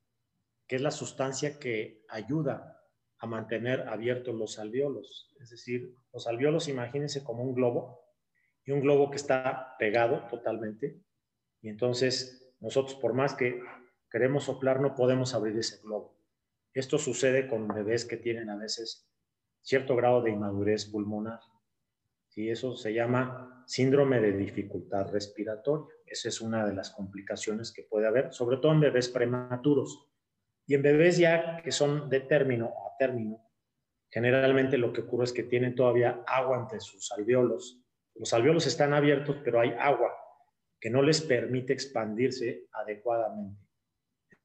que 0.67 0.77
es 0.77 0.83
la 0.83 0.91
sustancia 0.91 1.59
que 1.59 2.05
ayuda 2.11 2.83
a 3.19 3.27
mantener 3.27 3.89
abiertos 3.89 4.35
los 4.35 4.59
alveolos. 4.59 5.35
Es 5.41 5.49
decir, 5.49 5.97
los 6.13 6.27
alveolos, 6.27 6.69
imagínense 6.69 7.25
como 7.25 7.45
un 7.45 7.55
globo, 7.55 8.08
y 8.69 8.71
un 8.71 8.81
globo 8.81 9.11
que 9.11 9.17
está 9.17 9.77
pegado 9.79 10.27
totalmente, 10.29 11.01
y 11.63 11.71
entonces 11.71 12.55
nosotros 12.61 12.97
por 12.97 13.15
más 13.15 13.33
que 13.33 13.63
queremos 14.11 14.45
soplar 14.45 14.81
no 14.81 14.95
podemos 14.95 15.33
abrir 15.33 15.57
ese 15.57 15.81
globo. 15.81 16.21
Esto 16.75 16.99
sucede 16.99 17.49
con 17.49 17.67
bebés 17.67 18.05
que 18.05 18.19
tienen 18.19 18.51
a 18.51 18.57
veces 18.57 19.09
cierto 19.63 19.97
grado 19.97 20.21
de 20.21 20.33
inmadurez 20.33 20.85
pulmonar. 20.85 21.41
Y 22.35 22.51
eso 22.51 22.77
se 22.77 22.93
llama 22.93 23.65
síndrome 23.67 24.21
de 24.21 24.37
dificultad 24.37 25.11
respiratoria. 25.13 25.89
Esa 26.05 26.29
es 26.29 26.43
una 26.43 26.67
de 26.67 26.75
las 26.75 26.91
complicaciones 26.91 27.73
que 27.73 27.85
puede 27.85 28.07
haber, 28.07 28.35
sobre 28.35 28.59
todo 28.59 28.73
en 28.73 28.81
bebés 28.81 29.09
prematuros. 29.09 30.11
Y 30.67 30.75
en 30.75 30.83
bebés 30.83 31.17
ya 31.17 31.63
que 31.63 31.73
son 31.73 32.11
de 32.11 32.21
término 32.21 32.67
a 32.67 32.99
término, 32.99 33.41
generalmente 34.11 34.77
lo 34.77 34.93
que 34.93 35.01
ocurre 35.01 35.25
es 35.25 35.33
que 35.33 35.45
tienen 35.45 35.75
todavía 35.75 36.23
agua 36.27 36.59
entre 36.61 36.81
sus 36.81 37.11
alveolos. 37.13 37.83
Los 38.19 38.33
alveolos 38.33 38.67
están 38.67 38.95
abiertos, 38.95 39.37
pero 39.45 39.61
hay 39.61 39.75
agua 39.79 40.13
que 40.81 40.91
no 40.91 41.03
les 41.03 41.21
permite 41.21 41.73
expandirse 41.73 42.67
adecuadamente. 42.73 43.61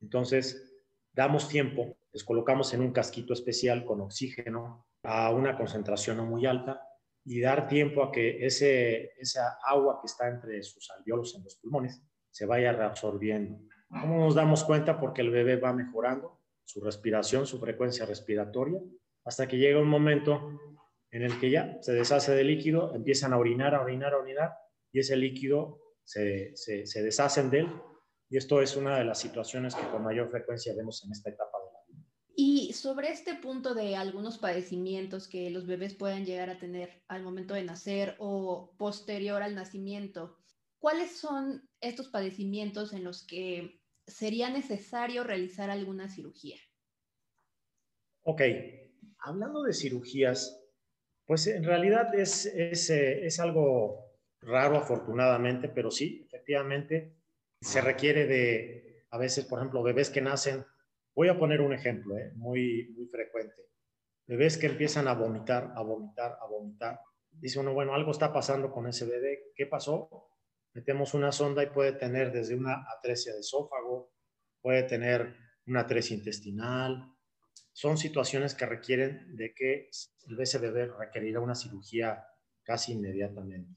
Entonces, 0.01 0.73
damos 1.11 1.47
tiempo, 1.47 1.97
les 2.11 2.23
colocamos 2.23 2.73
en 2.73 2.81
un 2.81 2.91
casquito 2.91 3.33
especial 3.33 3.85
con 3.85 4.01
oxígeno 4.01 4.87
a 5.03 5.31
una 5.31 5.57
concentración 5.57 6.17
no 6.17 6.25
muy 6.25 6.45
alta 6.45 6.81
y 7.25 7.39
dar 7.39 7.67
tiempo 7.67 8.03
a 8.03 8.11
que 8.11 8.45
ese, 8.45 9.13
esa 9.19 9.57
agua 9.65 9.99
que 10.01 10.07
está 10.07 10.27
entre 10.27 10.61
sus 10.63 10.89
alveolos 10.91 11.35
en 11.35 11.43
los 11.43 11.55
pulmones 11.55 12.01
se 12.29 12.45
vaya 12.45 12.73
reabsorbiendo. 12.73 13.59
¿Cómo 13.87 14.25
nos 14.25 14.35
damos 14.35 14.63
cuenta? 14.63 14.99
Porque 14.99 15.21
el 15.21 15.29
bebé 15.29 15.55
va 15.57 15.71
mejorando 15.71 16.41
su 16.65 16.81
respiración, 16.81 17.45
su 17.45 17.59
frecuencia 17.59 18.05
respiratoria, 18.05 18.79
hasta 19.23 19.47
que 19.47 19.57
llega 19.57 19.79
un 19.79 19.87
momento 19.87 20.59
en 21.13 21.21
el 21.23 21.39
que 21.39 21.49
ya 21.49 21.77
se 21.81 21.93
deshace 21.93 22.33
de 22.33 22.43
líquido, 22.43 22.93
empiezan 22.93 23.33
a 23.33 23.37
orinar, 23.37 23.75
a 23.75 23.81
orinar, 23.81 24.13
a 24.13 24.17
orinar, 24.17 24.51
y 24.91 24.99
ese 24.99 25.15
líquido 25.15 25.79
se, 26.03 26.55
se, 26.55 26.85
se 26.85 27.03
deshacen 27.03 27.49
de 27.49 27.59
él. 27.59 27.67
Y 28.29 28.37
esto 28.37 28.61
es 28.61 28.75
una 28.75 28.97
de 28.97 29.05
las 29.05 29.19
situaciones 29.19 29.75
que 29.75 29.87
con 29.89 30.03
mayor 30.03 30.29
frecuencia 30.29 30.73
vemos 30.75 31.03
en 31.05 31.11
esta 31.11 31.29
etapa 31.29 31.57
de 31.59 31.71
la 31.71 31.79
vida. 31.87 32.07
Y 32.35 32.73
sobre 32.73 33.09
este 33.09 33.35
punto 33.35 33.73
de 33.75 33.95
algunos 33.95 34.37
padecimientos 34.37 35.27
que 35.27 35.49
los 35.49 35.67
bebés 35.67 35.93
puedan 35.93 36.25
llegar 36.25 36.49
a 36.49 36.57
tener 36.57 37.03
al 37.07 37.23
momento 37.23 37.53
de 37.53 37.63
nacer 37.63 38.15
o 38.17 38.75
posterior 38.77 39.43
al 39.43 39.55
nacimiento, 39.55 40.37
¿cuáles 40.79 41.15
son 41.15 41.69
estos 41.79 42.09
padecimientos 42.09 42.91
en 42.91 43.03
los 43.03 43.25
que 43.25 43.79
sería 44.07 44.49
necesario 44.49 45.23
realizar 45.23 45.69
alguna 45.69 46.09
cirugía. 46.09 46.57
Ok, 48.23 48.41
hablando 49.19 49.63
de 49.63 49.73
cirugías, 49.73 50.62
pues 51.33 51.47
en 51.47 51.63
realidad 51.63 52.13
es, 52.13 52.45
es, 52.45 52.91
eh, 52.91 53.25
es 53.25 53.39
algo 53.39 54.19
raro 54.39 54.77
afortunadamente, 54.77 55.67
pero 55.67 55.89
sí, 55.89 56.21
efectivamente, 56.27 57.17
se 57.59 57.81
requiere 57.81 58.27
de, 58.27 59.07
a 59.09 59.17
veces, 59.17 59.45
por 59.45 59.57
ejemplo, 59.57 59.81
bebés 59.81 60.11
que 60.11 60.21
nacen, 60.21 60.63
voy 61.15 61.29
a 61.29 61.39
poner 61.39 61.61
un 61.61 61.73
ejemplo 61.73 62.15
eh, 62.19 62.31
muy, 62.35 62.93
muy 62.95 63.07
frecuente, 63.07 63.63
bebés 64.27 64.59
que 64.59 64.67
empiezan 64.67 65.07
a 65.07 65.15
vomitar, 65.15 65.73
a 65.75 65.81
vomitar, 65.81 66.37
a 66.39 66.45
vomitar. 66.45 66.99
Dice 67.31 67.57
uno, 67.59 67.73
bueno, 67.73 67.95
algo 67.95 68.11
está 68.11 68.31
pasando 68.31 68.71
con 68.71 68.85
ese 68.85 69.07
bebé, 69.07 69.53
¿qué 69.55 69.65
pasó? 69.65 70.29
metemos 70.73 71.15
una 71.15 71.31
sonda 71.31 71.63
y 71.63 71.71
puede 71.71 71.93
tener 71.93 72.31
desde 72.31 72.53
una 72.53 72.85
atresia 72.95 73.33
de 73.33 73.39
esófago, 73.39 74.13
puede 74.61 74.83
tener 74.83 75.35
una 75.65 75.79
atresia 75.79 76.15
intestinal. 76.15 77.11
Son 77.73 77.97
situaciones 77.97 78.55
que 78.55 78.65
requieren 78.65 79.35
de 79.35 79.53
que 79.53 79.89
el 80.27 80.59
bebé 80.59 80.87
requerirá 80.87 81.39
una 81.39 81.55
cirugía 81.55 82.25
casi 82.63 82.93
inmediatamente. 82.93 83.75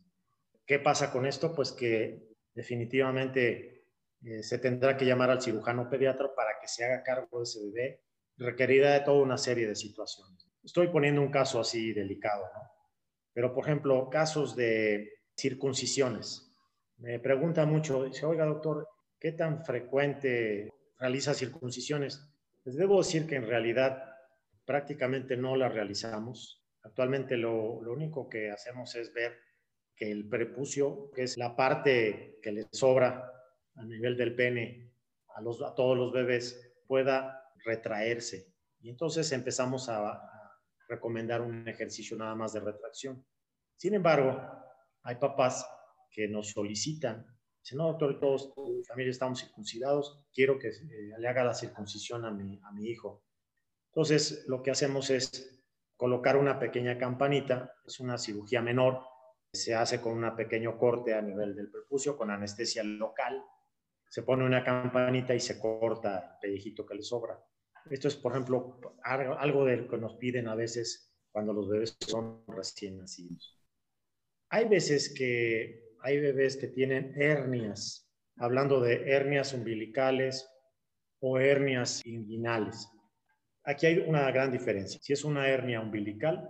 ¿Qué 0.65 0.79
pasa 0.79 1.11
con 1.11 1.27
esto? 1.27 1.55
Pues 1.55 1.73
que 1.73 2.29
definitivamente 2.55 3.87
eh, 4.23 4.43
se 4.43 4.59
tendrá 4.59 4.97
que 4.97 5.05
llamar 5.05 5.31
al 5.31 5.43
cirujano 5.43 5.89
pediatra 5.89 6.35
para 6.35 6.61
que 6.61 6.69
se 6.69 6.85
haga 6.85 7.03
cargo 7.03 7.39
de 7.39 7.45
ese 7.45 7.61
bebé. 7.65 8.03
Requerirá 8.37 8.93
de 8.93 9.01
toda 9.01 9.23
una 9.23 9.39
serie 9.39 9.67
de 9.67 9.75
situaciones. 9.75 10.47
Estoy 10.63 10.89
poniendo 10.89 11.23
un 11.23 11.31
caso 11.31 11.61
así 11.61 11.93
delicado, 11.93 12.45
¿no? 12.55 12.61
Pero, 13.33 13.55
por 13.55 13.65
ejemplo, 13.65 14.09
casos 14.11 14.57
de 14.57 15.11
circuncisiones 15.37 16.47
me 16.99 17.19
pregunta 17.19 17.67
mucho, 17.67 18.05
dice, 18.05 18.25
oiga 18.25 18.47
doctor, 18.47 18.89
¿qué 19.21 19.33
tan 19.33 19.65
frecuente 19.65 20.73
realiza 20.99 21.35
circuncisiones? 21.35 22.27
Les 22.67 22.75
debo 22.75 22.99
decir 22.99 23.29
que 23.29 23.37
en 23.37 23.47
realidad 23.47 24.13
prácticamente 24.65 25.37
no 25.37 25.55
las 25.55 25.73
realizamos. 25.73 26.67
Actualmente 26.83 27.37
lo, 27.37 27.79
único 27.79 28.29
que 28.29 28.51
hacemos 28.51 28.97
es 28.97 29.15
ver 29.15 29.39
que 29.95 30.11
el 30.11 30.29
prepucio, 30.29 31.13
que 31.15 31.23
es 31.23 31.39
la 31.39 31.55
parte 31.55 32.41
que 32.43 32.51
le 32.51 32.67
sobra 32.73 33.33
a 33.77 33.85
nivel 33.85 34.17
del 34.17 34.35
pene 34.35 34.93
a 35.29 35.75
todos 35.77 35.97
los 35.97 36.13
bebés, 36.13 36.75
pueda 36.89 37.41
retraerse. 37.65 38.53
Y 38.81 38.91
entonces 38.91 39.31
empezamos 39.31 39.89
a, 39.89 40.11
a 40.11 40.61
recomendar 40.89 41.43
un 41.43 41.69
ejercicio 41.69 42.17
nada 42.17 42.35
más 42.35 42.53
de 42.53 42.61
retracción. 42.61 43.25
Sin 43.77 43.95
embargo, 43.95 44.41
hay 45.03 45.15
papás 45.17 45.65
que 46.11 46.27
nos 46.27 46.51
solicitan. 46.51 47.27
Dice, 47.67 47.75
no, 47.79 47.89
doctor, 47.89 48.21
todos, 48.21 48.53
mi 48.57 48.85
familia 48.85 49.11
estamos 49.11 49.41
circuncidados, 49.41 50.25
quiero 50.33 50.57
que 50.57 50.69
eh, 50.69 51.19
le 51.19 51.27
haga 51.27 51.43
la 51.43 51.53
circuncisión 51.53 52.25
a 52.25 52.31
mi, 52.31 52.61
a 52.63 52.71
mi 52.71 52.87
hijo. 52.87 53.25
Entonces, 53.89 54.45
lo 54.47 54.63
que 54.63 54.71
hacemos 54.71 55.11
es 55.11 55.61
colocar 55.97 56.37
una 56.37 56.61
pequeña 56.61 56.97
campanita, 56.97 57.75
es 57.85 57.99
una 57.99 58.19
cirugía 58.19 58.63
menor, 58.63 59.01
se 59.53 59.75
hace 59.75 60.01
con 60.01 60.23
un 60.23 60.37
pequeño 60.37 60.79
corte 60.79 61.13
a 61.13 61.21
nivel 61.21 61.57
del 61.57 61.69
prepucio, 61.69 62.17
con 62.17 62.31
anestesia 62.31 62.85
local, 62.85 63.45
se 64.09 64.23
pone 64.23 64.47
una 64.47 64.63
campanita 64.63 65.35
y 65.35 65.41
se 65.41 65.59
corta 65.59 66.35
el 66.35 66.39
pellejito 66.41 66.87
que 66.87 66.95
le 66.95 67.03
sobra. 67.03 67.45
Esto 67.91 68.07
es, 68.07 68.15
por 68.15 68.31
ejemplo, 68.31 68.79
algo 69.03 69.65
de 69.65 69.89
que 69.89 69.97
nos 69.97 70.15
piden 70.19 70.47
a 70.47 70.55
veces 70.55 71.13
cuando 71.33 71.53
los 71.53 71.69
bebés 71.69 71.97
son 71.99 72.45
recién 72.47 72.99
nacidos. 72.99 73.61
Hay 74.51 74.69
veces 74.69 75.13
que 75.13 75.86
hay 76.07 76.21
bebés 76.21 76.57
que 76.57 76.69
tienen 76.69 77.21
hernias, 77.21 78.09
hablando 78.37 78.81
de 78.81 79.11
hernias 79.11 79.53
umbilicales 79.53 80.49
o 81.19 81.41
hernias 81.41 82.07
inguinales. 82.07 82.89
Aquí 83.65 83.87
hay 83.87 83.99
una 83.99 84.31
gran 84.31 84.53
diferencia. 84.53 85.01
Si 85.03 85.13
es 85.13 85.25
una 85.25 85.49
hernia 85.49 85.81
umbilical, 85.81 86.49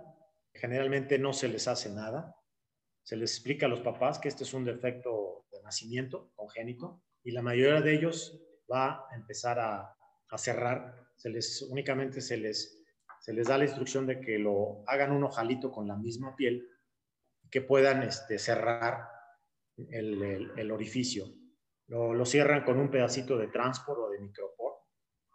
generalmente 0.53 1.17
no 1.17 1.33
se 1.33 1.47
les 1.47 1.67
hace 1.67 1.89
nada. 1.89 2.35
Se 3.01 3.15
les 3.15 3.31
explica 3.31 3.65
a 3.65 3.69
los 3.69 3.79
papás 3.79 4.19
que 4.19 4.27
este 4.27 4.43
es 4.43 4.53
un 4.53 4.63
defecto 4.63 5.47
de 5.51 5.59
nacimiento 5.63 6.29
congénito 6.35 7.01
y 7.23 7.31
la 7.31 7.41
mayoría 7.41 7.81
de 7.81 7.95
ellos 7.95 8.39
va 8.71 9.07
a 9.09 9.15
empezar 9.15 9.59
a, 9.59 9.91
cerrar. 10.37 11.03
Se 11.15 11.31
les, 11.31 11.63
únicamente 11.63 12.21
se 12.21 12.37
les, 12.37 12.85
se 13.21 13.33
les 13.33 13.47
da 13.47 13.57
la 13.57 13.65
instrucción 13.65 14.05
de 14.05 14.21
que 14.21 14.37
lo 14.37 14.83
hagan 14.85 15.11
un 15.11 15.23
ojalito 15.23 15.71
con 15.71 15.87
la 15.87 15.95
misma 15.95 16.35
piel, 16.35 16.69
que 17.49 17.61
puedan 17.61 18.03
este, 18.03 18.37
cerrar 18.37 19.16
el, 19.89 20.71
orificio. 20.71 21.25
Lo, 21.87 22.25
cierran 22.25 22.63
con 22.63 22.79
un 22.79 22.89
pedacito 22.89 23.37
de 23.37 23.47
transport 23.47 23.99
o 23.99 24.09
de 24.09 24.19
micropor, 24.19 24.73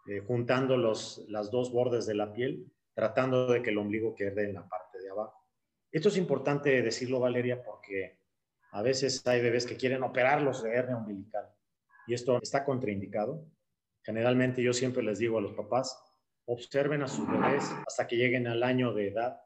eh, 0.07 0.21
juntando 0.21 0.77
los, 0.77 1.25
las 1.29 1.51
dos 1.51 1.73
bordes 1.73 2.07
de 2.07 2.15
la 2.15 2.33
piel, 2.33 2.67
tratando 2.95 3.47
de 3.47 3.63
que 3.63 3.71
el 3.71 3.79
ombligo 3.79 4.15
quede 4.15 4.45
en 4.45 4.55
la 4.55 4.69
parte 4.69 4.99
de 5.01 5.11
abajo. 5.11 5.49
Esto 5.91 6.09
es 6.09 6.17
importante 6.17 6.83
decirlo, 6.83 7.21
Valeria, 7.21 7.63
porque 7.63 8.19
a 8.73 8.83
veces 8.83 9.27
hay 9.27 9.41
bebés 9.43 9.67
que 9.67 9.77
quieren 9.77 10.03
operarlos 10.03 10.63
de 10.63 10.75
hernia 10.75 10.97
umbilical 10.97 11.49
y 12.07 12.15
esto 12.15 12.41
está 12.43 12.65
contraindicado. 12.65 13.47
Generalmente 14.03 14.63
yo 14.63 14.73
siempre 14.73 15.03
les 15.03 15.19
digo 15.19 15.39
a 15.39 15.43
los 15.43 15.53
papás, 15.53 15.97
observen 16.47 17.03
a 17.03 17.09
sus 17.09 17.31
bebés 17.31 17.71
hasta 17.87 18.07
que 18.07 18.17
lleguen 18.17 18.47
al 18.47 18.63
año 18.63 18.93
de 18.93 19.09
edad 19.09 19.41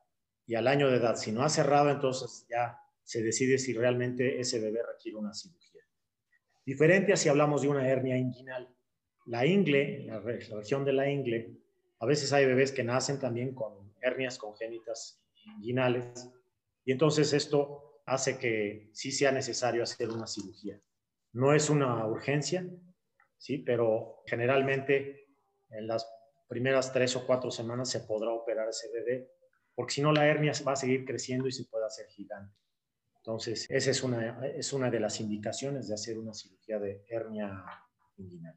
y 0.47 0.55
al 0.55 0.69
año 0.69 0.89
de 0.89 0.97
edad, 0.99 1.17
si 1.17 1.33
no 1.33 1.43
ha 1.43 1.49
cerrado, 1.49 1.91
entonces 1.91 2.47
ya 2.49 2.81
se 3.07 3.23
decide 3.23 3.57
si 3.59 3.73
realmente 3.73 4.41
ese 4.41 4.59
bebé 4.59 4.81
requiere 4.83 5.17
una 5.17 5.33
cirugía. 5.33 5.83
Diferente 6.65 7.13
a 7.13 7.17
si 7.17 7.29
hablamos 7.29 7.63
de 7.63 7.69
una 7.69 7.89
hernia 7.89 8.19
inguinal. 8.19 8.69
La 9.27 9.47
ingle, 9.47 10.05
la, 10.07 10.19
región 10.19 10.85
de 10.85 10.93
la 10.93 11.09
ingle, 11.09 11.57
a 12.01 12.07
veces 12.07 12.33
hay 12.33 12.47
bebés 12.47 12.73
que 12.73 12.83
nacen 12.83 13.21
también 13.21 13.55
con 13.55 13.95
hernias 14.01 14.39
congénitas 14.39 15.23
inguinales 15.45 16.29
y 16.85 16.91
entonces 16.91 17.33
esto 17.33 18.01
hace 18.07 18.39
que 18.39 18.91
sí 18.93 19.13
sea 19.13 19.31
necesario 19.31 19.85
hacer 19.85 20.11
una 20.11 20.27
cirugía. 20.27 20.81
No 21.33 21.55
es 21.55 21.71
una 21.71 22.05
urgencia, 22.09 22.69
sí, 23.39 23.59
pero 23.59 24.23
generalmente 24.27 25.29
en 25.71 25.87
las 25.87 26.09
primeras 26.49 26.93
tres 26.93 27.15
o 27.15 27.25
cuatro 27.25 27.53
semanas 27.53 27.89
se 27.89 28.01
podrá 28.01 28.33
operar 28.33 28.69
ese 28.69 28.91
bebé, 28.93 29.31
porque 29.77 29.95
si 29.95 30.03
no 30.03 30.13
la 30.13 30.27
hernia 30.27 30.53
va 30.67 30.73
a 30.73 30.77
seguir 30.77 31.05
creciendo 31.05 31.47
y 31.47 31.53
se 31.53 31.67
puede 31.67 31.87
hacer 31.87 32.07
gigante. 32.09 32.66
Entonces, 33.27 33.67
esa 33.69 33.91
es 33.91 34.05
una, 34.05 34.47
es 34.47 34.73
una 34.73 34.89
de 34.89 35.01
las 35.01 35.19
indicaciones 35.21 35.89
de 35.89 35.95
hacer 35.95 36.17
una 36.17 36.33
cirugía 36.33 36.79
de 36.79 37.05
hernia 37.09 37.65
inguinal. 38.19 38.57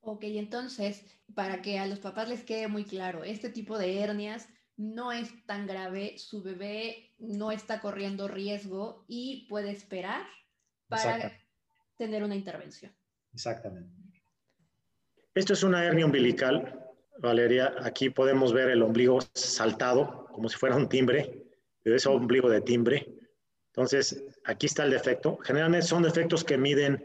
Ok, 0.00 0.24
entonces, 0.24 1.04
para 1.36 1.62
que 1.62 1.78
a 1.78 1.86
los 1.86 2.00
papás 2.00 2.28
les 2.28 2.42
quede 2.42 2.66
muy 2.66 2.82
claro, 2.82 3.22
este 3.22 3.48
tipo 3.48 3.78
de 3.78 4.00
hernias 4.00 4.48
no 4.76 5.12
es 5.12 5.30
tan 5.46 5.68
grave, 5.68 6.18
su 6.18 6.42
bebé 6.42 7.14
no 7.20 7.52
está 7.52 7.80
corriendo 7.80 8.26
riesgo 8.26 9.04
y 9.06 9.46
puede 9.48 9.70
esperar 9.70 10.26
para 10.88 11.38
tener 11.96 12.24
una 12.24 12.34
intervención. 12.34 12.92
Exactamente. 13.32 13.94
Esto 15.32 15.52
es 15.52 15.62
una 15.62 15.84
hernia 15.84 16.06
umbilical, 16.06 16.90
Valeria. 17.20 17.72
Aquí 17.82 18.10
podemos 18.10 18.52
ver 18.52 18.68
el 18.70 18.82
ombligo 18.82 19.20
saltado, 19.32 20.26
como 20.32 20.48
si 20.48 20.56
fuera 20.56 20.74
un 20.74 20.88
timbre, 20.88 21.44
es 21.84 22.04
ombligo 22.04 22.50
de 22.50 22.62
timbre. 22.62 23.21
Entonces, 23.74 24.22
aquí 24.44 24.66
está 24.66 24.84
el 24.84 24.90
defecto. 24.90 25.38
Generalmente 25.42 25.86
son 25.86 26.02
defectos 26.02 26.44
que 26.44 26.58
miden 26.58 27.02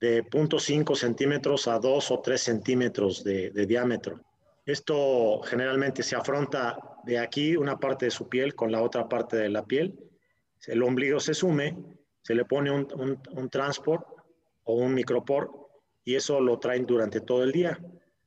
de 0.00 0.24
0.5 0.24 0.96
centímetros 0.96 1.68
a 1.68 1.78
2 1.78 2.10
o 2.10 2.20
3 2.20 2.40
centímetros 2.40 3.22
de, 3.22 3.50
diámetro. 3.66 4.20
Esto 4.64 5.42
generalmente 5.42 6.02
se 6.02 6.16
afronta 6.16 6.78
de 7.04 7.18
aquí 7.18 7.54
una 7.56 7.78
parte 7.78 8.06
de 8.06 8.10
su 8.10 8.28
piel 8.28 8.54
con 8.54 8.72
la 8.72 8.82
otra 8.82 9.08
parte 9.08 9.36
de 9.36 9.50
la 9.50 9.64
piel. 9.66 9.98
El 10.66 10.82
ombligo 10.82 11.20
se 11.20 11.34
sume, 11.34 11.76
se 12.22 12.34
le 12.34 12.46
pone 12.46 12.70
un, 12.70 12.88
un, 12.96 13.20
un 13.32 13.50
transport 13.50 14.06
o 14.64 14.74
un 14.74 14.94
micropor 14.94 15.50
y 16.02 16.14
eso 16.14 16.40
lo 16.40 16.58
traen 16.58 16.86
durante 16.86 17.20
todo 17.20 17.44
el 17.44 17.52
día. 17.52 17.78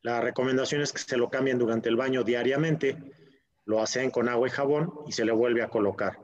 La 0.03 0.22
recomendación 0.22 0.82
es 0.82 0.92
que 0.92 1.00
se 1.00 1.18
lo 1.18 1.30
cambien 1.30 1.58
durante 1.58 1.89
el 1.89 1.96
baño 1.96 2.24
diariamente, 2.24 2.98
lo 3.65 3.82
hacen 3.82 4.12
con 4.12 4.30
agua 4.30 4.48
y 4.48 4.51
jabón 4.51 4.94
y 5.08 5.12
se 5.13 5.25
le 5.25 5.32
vuelve 5.32 5.63
a 5.63 5.70
colocar. 5.70 6.20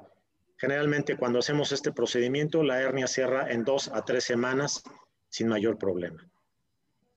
Generalmente 0.59 1.15
cuando 1.15 1.39
hacemos 1.39 1.71
este 1.71 1.93
procedimiento, 1.93 2.63
la 2.63 2.81
hernia 2.81 3.07
cierra 3.07 3.49
en 3.49 3.63
dos 3.63 3.87
a 3.87 4.03
tres 4.03 4.25
semanas 4.25 4.83
sin 5.29 5.47
mayor 5.47 5.77
problema. 5.77 6.29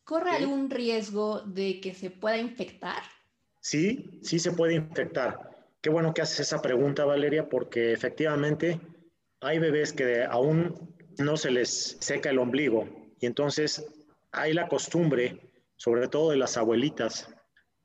¿Corre 0.04 0.30
algún 0.30 0.70
riesgo 0.70 1.40
de 1.40 1.80
que 1.80 1.92
se 1.92 2.10
pueda 2.10 2.38
infectar? 2.38 3.02
Sí, 3.60 4.20
sí 4.22 4.38
se 4.38 4.52
puede 4.52 4.74
infectar. 4.74 5.66
Qué 5.80 5.90
bueno 5.90 6.14
que 6.14 6.22
haces 6.22 6.40
esa 6.40 6.62
pregunta, 6.62 7.04
Valeria, 7.04 7.48
porque 7.48 7.92
efectivamente 7.92 8.80
hay 9.40 9.58
bebés 9.58 9.92
que 9.92 10.24
aún 10.24 10.94
no 11.18 11.36
se 11.36 11.50
les 11.50 11.96
seca 12.00 12.30
el 12.30 12.38
ombligo 12.38 12.88
y 13.18 13.26
entonces 13.26 13.84
hay 14.30 14.52
la 14.52 14.68
costumbre, 14.68 15.52
sobre 15.76 16.08
todo 16.08 16.30
de 16.30 16.36
las 16.36 16.56
abuelitas, 16.56 17.28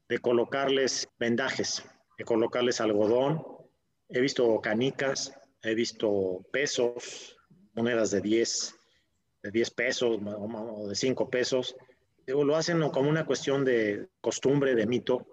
de 0.07 0.19
colocarles 0.19 1.07
vendajes, 1.19 1.83
de 2.17 2.25
colocarles 2.25 2.79
algodón. 2.79 3.43
He 4.09 4.21
visto 4.21 4.59
canicas, 4.61 5.36
he 5.63 5.75
visto 5.75 6.45
pesos, 6.51 7.37
monedas 7.73 8.11
de 8.11 8.21
10, 8.21 8.75
de 9.43 9.51
10 9.51 9.71
pesos 9.71 10.19
o 10.21 10.87
de 10.87 10.95
5 10.95 11.29
pesos. 11.29 11.75
Lo 12.25 12.55
hacen 12.55 12.81
como 12.89 13.09
una 13.09 13.25
cuestión 13.25 13.63
de 13.63 14.09
costumbre, 14.21 14.75
de 14.75 14.85
mito, 14.85 15.25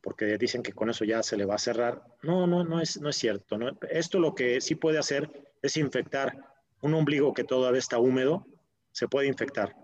porque 0.00 0.38
dicen 0.38 0.62
que 0.62 0.72
con 0.72 0.90
eso 0.90 1.04
ya 1.04 1.22
se 1.22 1.36
le 1.36 1.44
va 1.44 1.54
a 1.54 1.58
cerrar. 1.58 2.02
No, 2.22 2.46
no, 2.46 2.64
no 2.64 2.80
es, 2.80 3.00
no 3.00 3.08
es 3.08 3.16
cierto. 3.16 3.58
¿no? 3.58 3.78
Esto 3.90 4.18
lo 4.18 4.34
que 4.34 4.60
sí 4.60 4.74
puede 4.74 4.98
hacer 4.98 5.30
es 5.62 5.76
infectar 5.76 6.38
un 6.80 6.94
ombligo 6.94 7.34
que 7.34 7.44
todavía 7.44 7.78
está 7.78 7.98
húmedo, 7.98 8.46
se 8.92 9.08
puede 9.08 9.28
infectar. 9.28 9.76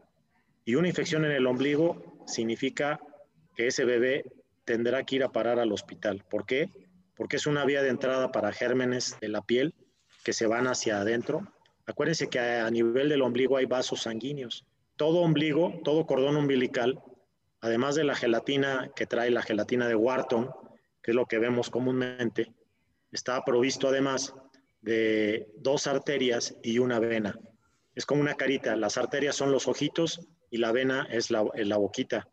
Y 0.65 0.75
una 0.75 0.89
infección 0.89 1.25
en 1.25 1.33
el 1.33 1.47
ombligo 1.47 2.23
significa 2.27 2.99
que 3.55 3.69
ese 3.69 3.85
bebé 3.85 4.25
tendrá 4.65 5.05
que 5.05 5.17
ir 5.17 5.25
a 5.25 5.31
parar 5.31 5.61
al 5.61 5.73
hospital. 5.73 6.25
¿Por 6.29 6.45
qué? 6.45 6.71
Porque 7.17 7.37
es 7.37 7.47
una 7.47 7.65
vía 7.65 7.83
de 7.83 7.89
entrada 7.89 8.31
para 8.31 8.53
gérmenes 8.53 9.17
de 9.21 9.29
la 9.29 9.43
piel 9.43 9.75
que 10.25 10.33
se 10.33 10.47
van 10.47 10.67
hacia 10.67 11.01
adentro. 11.01 11.53
Acuérdense 11.87 12.29
que 12.29 12.39
a 12.39 12.71
nivel 12.71 13.09
del 13.09 13.23
ombligo 13.23 13.57
hay 13.57 13.67
vasos 13.67 14.03
sanguíneos. 14.03 14.67
Todo 14.97 15.21
ombligo, 15.21 15.81
todo 15.85 16.07
cordón 16.07 16.37
umbilical, 16.37 17.01
además 17.61 17.95
de 17.95 18.05
la 18.05 18.15
gelatina 18.15 18.91
que 18.95 19.07
trae 19.07 19.31
la 19.31 19.43
gelatina 19.43 19.89
de 19.89 19.95
Wharton, 19.95 20.51
que 21.03 21.13
es 21.13 21.15
lo 21.15 21.27
que 21.27 21.39
vemos 21.39 21.71
comúnmente, 21.71 22.53
está 23.13 23.45
provisto 23.45 23.89
además 23.89 24.35
de 24.83 25.49
dos 25.59 25.87
arterias 25.87 26.57
y 26.63 26.79
una 26.79 26.99
vena. 26.99 27.39
Es 27.95 28.05
como 28.05 28.21
una 28.21 28.35
carita. 28.35 28.77
Las 28.77 28.99
arterias 28.99 29.37
son 29.37 29.53
los 29.53 29.69
ojitos 29.69 30.21
y 30.51 30.59
la 30.59 30.73
vena 30.73 31.07
es 31.11 31.31
la, 31.31 31.45
la 31.55 31.77
boquita. 31.77 32.29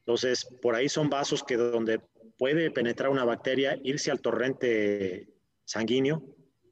Entonces, 0.00 0.48
por 0.60 0.74
ahí 0.74 0.88
son 0.88 1.10
vasos 1.10 1.42
que 1.42 1.56
donde 1.56 2.00
puede 2.40 2.70
penetrar 2.70 3.10
una 3.10 3.26
bacteria, 3.26 3.78
irse 3.84 4.10
al 4.10 4.22
torrente 4.22 5.28
sanguíneo 5.66 6.22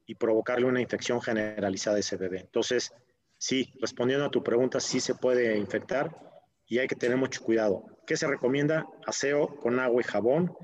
y 0.07 0.15
provocarle 0.15 0.65
una 0.65 0.81
infección 0.81 1.21
generalizada 1.21 1.97
a 1.97 1.99
ese 1.99 2.17
bebé. 2.17 2.39
Entonces, 2.39 2.91
sí, 3.37 3.71
respondiendo 3.79 4.25
a 4.25 4.31
tu 4.31 4.41
pregunta, 4.41 4.79
sí 4.79 4.99
se 4.99 5.13
puede 5.13 5.55
infectar 5.59 6.09
y 6.65 6.79
hay 6.79 6.87
que 6.87 6.95
tener 6.95 7.17
mucho 7.17 7.43
cuidado. 7.43 7.85
¿Qué 8.07 8.17
se 8.17 8.25
recomienda? 8.25 8.87
Aseo 9.05 9.57
con 9.57 9.79
agua 9.79 10.01
y 10.01 10.05
jabón, 10.05 10.57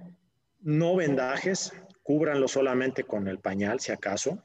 no 0.62 0.96
vendajes, 0.96 1.72
cúbranlo 2.02 2.48
solamente 2.48 3.04
con 3.04 3.28
el 3.28 3.38
pañal, 3.38 3.80
si 3.80 3.92
acaso, 3.92 4.44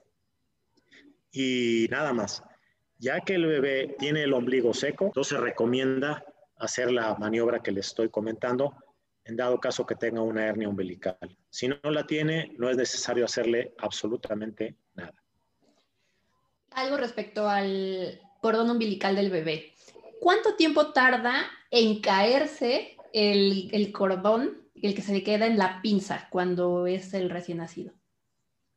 y 1.32 1.86
nada 1.90 2.12
más. 2.12 2.42
Ya 2.98 3.22
que 3.22 3.36
el 3.36 3.46
bebé 3.46 3.96
tiene 3.98 4.24
el 4.24 4.34
ombligo 4.34 4.74
seco, 4.74 5.06
entonces 5.06 5.40
recomienda 5.40 6.22
hacer 6.58 6.92
la 6.92 7.14
maniobra 7.14 7.62
que 7.62 7.72
les 7.72 7.86
estoy 7.86 8.10
comentando, 8.10 8.74
en 9.30 9.36
dado 9.36 9.58
caso 9.58 9.86
que 9.86 9.94
tenga 9.94 10.20
una 10.20 10.44
hernia 10.44 10.68
umbilical. 10.68 11.16
Si 11.48 11.68
no 11.68 11.78
la 11.84 12.06
tiene, 12.06 12.52
no 12.58 12.68
es 12.68 12.76
necesario 12.76 13.24
hacerle 13.24 13.74
absolutamente 13.78 14.76
nada. 14.94 15.14
Algo 16.72 16.96
respecto 16.96 17.48
al 17.48 18.20
cordón 18.40 18.70
umbilical 18.70 19.14
del 19.14 19.30
bebé. 19.30 19.72
¿Cuánto 20.20 20.56
tiempo 20.56 20.92
tarda 20.92 21.46
en 21.70 22.00
caerse 22.00 22.96
el, 23.12 23.70
el 23.72 23.92
cordón, 23.92 24.68
el 24.74 24.94
que 24.94 25.02
se 25.02 25.12
le 25.12 25.22
queda 25.22 25.46
en 25.46 25.58
la 25.58 25.80
pinza 25.80 26.28
cuando 26.30 26.86
es 26.86 27.14
el 27.14 27.30
recién 27.30 27.58
nacido? 27.58 27.92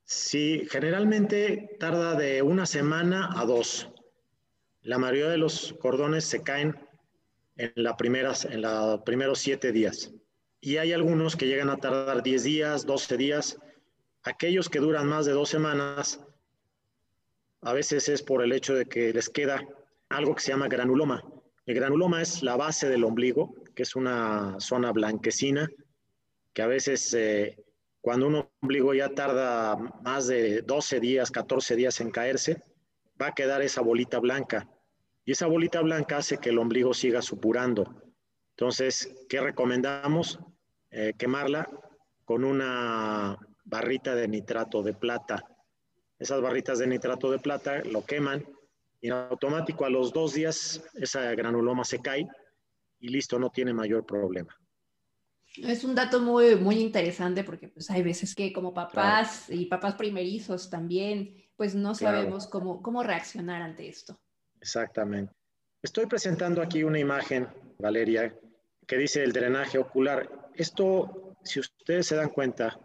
Sí, 0.05 0.67
generalmente 0.69 1.77
tarda 1.79 2.13
de 2.15 2.41
una 2.41 2.65
semana 2.65 3.29
a 3.35 3.45
dos. 3.45 3.89
La 4.81 4.97
mayoría 4.97 5.29
de 5.29 5.37
los 5.37 5.73
cordones 5.79 6.25
se 6.25 6.43
caen 6.43 6.75
en, 7.55 7.71
la 7.75 7.97
primeras, 7.97 8.45
en 8.45 8.61
los 8.61 9.01
primeros 9.01 9.39
siete 9.39 9.71
días. 9.71 10.11
Y 10.65 10.77
hay 10.77 10.93
algunos 10.93 11.35
que 11.35 11.45
llegan 11.45 11.69
a 11.69 11.75
tardar 11.75 12.23
10 12.23 12.43
días, 12.45 12.85
12 12.85 13.17
días. 13.17 13.59
Aquellos 14.23 14.69
que 14.69 14.79
duran 14.79 15.09
más 15.09 15.25
de 15.25 15.33
dos 15.33 15.49
semanas, 15.49 16.21
a 17.59 17.73
veces 17.73 18.07
es 18.07 18.23
por 18.23 18.41
el 18.41 18.53
hecho 18.53 18.73
de 18.73 18.85
que 18.85 19.11
les 19.11 19.27
queda 19.27 19.67
algo 20.07 20.33
que 20.33 20.41
se 20.41 20.53
llama 20.53 20.69
granuloma. 20.69 21.21
El 21.65 21.75
granuloma 21.75 22.21
es 22.21 22.43
la 22.43 22.55
base 22.55 22.87
del 22.87 23.03
ombligo, 23.03 23.53
que 23.75 23.83
es 23.83 23.93
una 23.97 24.55
zona 24.61 24.93
blanquecina, 24.93 25.69
que 26.53 26.61
a 26.61 26.67
veces 26.67 27.13
eh, 27.13 27.57
cuando 27.99 28.27
un 28.27 28.47
ombligo 28.61 28.93
ya 28.93 29.09
tarda 29.09 29.75
más 29.75 30.27
de 30.27 30.61
12 30.61 31.01
días, 31.01 31.29
14 31.29 31.75
días 31.75 31.99
en 31.99 32.09
caerse, 32.09 32.63
va 33.21 33.27
a 33.27 33.33
quedar 33.33 33.61
esa 33.61 33.81
bolita 33.81 34.17
blanca. 34.19 34.69
Y 35.25 35.33
esa 35.33 35.47
bolita 35.47 35.81
blanca 35.81 36.19
hace 36.19 36.37
que 36.37 36.51
el 36.51 36.57
ombligo 36.57 36.93
siga 36.93 37.21
supurando. 37.21 38.01
Entonces, 38.51 39.13
¿qué 39.27 39.41
recomendamos? 39.41 40.39
Eh, 40.95 41.15
quemarla 41.17 41.67
con 42.23 42.43
una 42.43 43.35
barrita 43.65 44.13
de 44.13 44.27
nitrato 44.27 44.83
de 44.83 44.93
plata. 44.93 45.43
Esas 46.19 46.39
barritas 46.39 46.77
de 46.77 46.85
nitrato 46.85 47.31
de 47.31 47.39
plata 47.39 47.83
lo 47.83 48.05
queman 48.05 48.45
y 49.01 49.07
en 49.07 49.13
automático 49.13 49.85
a 49.85 49.89
los 49.89 50.13
dos 50.13 50.35
días 50.35 50.83
esa 50.93 51.33
granuloma 51.33 51.83
se 51.83 51.99
cae 51.99 52.27
y 52.99 53.07
listo, 53.07 53.39
no 53.39 53.49
tiene 53.49 53.73
mayor 53.73 54.05
problema. 54.05 54.55
Es 55.57 55.83
un 55.83 55.95
dato 55.95 56.19
muy, 56.19 56.57
muy 56.57 56.79
interesante 56.79 57.43
porque 57.43 57.69
pues 57.69 57.89
hay 57.89 58.03
veces 58.03 58.35
que 58.35 58.53
como 58.53 58.71
papás 58.71 59.45
claro. 59.47 59.61
y 59.61 59.65
papás 59.65 59.95
primerizos 59.95 60.69
también, 60.69 61.43
pues 61.55 61.73
no 61.73 61.95
sabemos 61.95 62.45
claro. 62.45 62.65
cómo, 62.65 62.81
cómo 62.83 63.01
reaccionar 63.01 63.63
ante 63.63 63.87
esto. 63.87 64.19
Exactamente. 64.61 65.33
Estoy 65.81 66.05
presentando 66.05 66.61
aquí 66.61 66.83
una 66.83 66.99
imagen, 66.99 67.47
Valeria, 67.79 68.33
que 68.87 68.97
dice 68.97 69.23
el 69.23 69.33
drenaje 69.33 69.77
ocular. 69.77 70.29
Esto, 70.55 71.35
si 71.43 71.59
ustedes 71.59 72.07
se 72.07 72.15
dan 72.15 72.29
cuenta, 72.29 72.79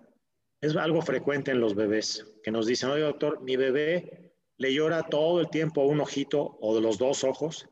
es 0.61 0.77
algo 0.77 1.03
frecuente 1.03 1.51
en 1.51 1.61
los 1.61 1.75
bebés, 1.75 2.27
que 2.43 2.51
nos 2.51 2.67
dicen, 2.67 2.91
oye 2.91 3.03
doctor, 3.03 3.43
mi 3.43 3.57
bebé 3.57 4.33
le 4.57 4.75
llora 4.75 5.05
todo 5.05 5.41
el 5.41 5.49
tiempo 5.51 5.83
un 5.83 6.01
ojito 6.01 6.59
o 6.61 6.75
de 6.75 6.81
los 6.81 6.99
dos 6.99 7.23
ojos 7.25 7.69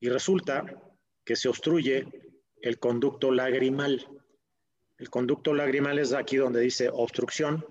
y 0.00 0.08
resulta 0.08 0.82
que 1.24 1.36
se 1.36 1.48
obstruye 1.48 2.06
el 2.60 2.78
conducto 2.78 3.30
lagrimal. 3.30 4.06
El 4.98 5.10
conducto 5.10 5.54
lagrimal 5.54 5.98
es 5.98 6.12
aquí 6.12 6.36
donde 6.36 6.60
dice 6.60 6.88
obstrucción 6.92 7.64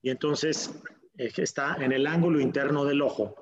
y 0.00 0.10
entonces 0.10 0.72
eh, 1.18 1.30
está 1.36 1.76
en 1.80 1.92
el 1.92 2.06
ángulo 2.06 2.40
interno 2.40 2.84
del 2.84 3.02
ojo 3.02 3.34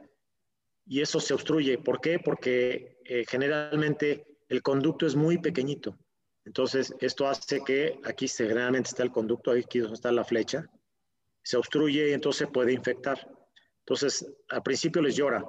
y 0.87 1.01
eso 1.01 1.21
se 1.21 1.35
obstruye. 1.35 1.79
¿Por 1.79 2.01
qué? 2.01 2.19
Porque 2.19 2.99
eh, 3.05 3.25
generalmente 3.29 4.34
el 4.48 4.62
conducto 4.62 5.07
es 5.07 5.16
muy 5.16 5.38
pequeñito. 5.38 5.98
Entonces, 6.44 6.94
esto 7.00 7.26
hace 7.26 7.62
que 7.64 7.98
aquí 8.04 8.28
se, 8.28 8.46
generalmente 8.46 8.88
está 8.88 9.02
el 9.02 9.11
conducto, 9.11 9.50
aquí 9.50 9.80
está 9.80 10.12
la 10.12 10.24
flecha, 10.24 10.70
se 11.42 11.57
obstruye 11.57 12.11
y 12.11 12.12
entonces 12.12 12.48
puede 12.52 12.72
infectar. 12.72 13.30
Entonces, 13.80 14.26
al 14.50 14.62
principio 14.62 15.02
les 15.02 15.16
llora, 15.16 15.44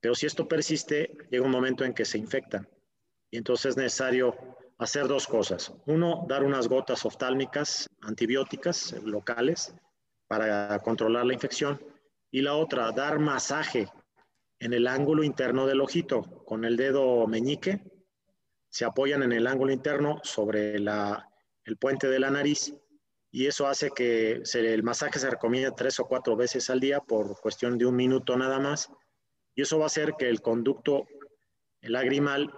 pero 0.00 0.14
si 0.14 0.26
esto 0.26 0.48
persiste, 0.48 1.16
llega 1.30 1.44
un 1.44 1.50
momento 1.50 1.84
en 1.84 1.94
que 1.94 2.04
se 2.04 2.18
infectan. 2.18 2.68
Y 3.30 3.38
entonces 3.38 3.70
es 3.70 3.76
necesario 3.76 4.36
hacer 4.78 5.06
dos 5.06 5.26
cosas. 5.26 5.72
Uno, 5.86 6.26
dar 6.28 6.42
unas 6.42 6.68
gotas 6.68 7.04
oftálmicas 7.04 7.88
antibióticas 8.00 8.92
locales 9.04 9.74
para 10.26 10.78
controlar 10.80 11.24
la 11.24 11.34
infección. 11.34 11.80
Y 12.32 12.40
la 12.40 12.54
otra, 12.54 12.90
dar 12.90 13.18
masaje 13.18 13.88
en 14.58 14.72
el 14.72 14.86
ángulo 14.86 15.22
interno 15.22 15.66
del 15.66 15.80
ojito 15.80 16.22
con 16.44 16.64
el 16.64 16.76
dedo 16.76 17.26
meñique. 17.26 17.82
Se 18.72 18.86
apoyan 18.86 19.22
en 19.22 19.32
el 19.32 19.46
ángulo 19.46 19.70
interno 19.70 20.18
sobre 20.24 20.76
el 20.76 21.76
puente 21.78 22.08
de 22.08 22.18
la 22.18 22.30
nariz 22.30 22.72
y 23.30 23.46
eso 23.46 23.66
hace 23.66 23.90
que 23.90 24.42
el 24.54 24.82
masaje 24.82 25.18
se 25.18 25.28
recomienda 25.28 25.76
tres 25.76 26.00
o 26.00 26.06
cuatro 26.06 26.36
veces 26.36 26.70
al 26.70 26.80
día 26.80 27.00
por 27.00 27.38
cuestión 27.38 27.76
de 27.76 27.84
un 27.84 27.94
minuto 27.94 28.34
nada 28.34 28.58
más. 28.58 28.90
Y 29.54 29.60
eso 29.60 29.78
va 29.78 29.84
a 29.84 29.86
hacer 29.86 30.14
que 30.18 30.26
el 30.26 30.40
conducto 30.40 31.06
lagrimal 31.82 32.50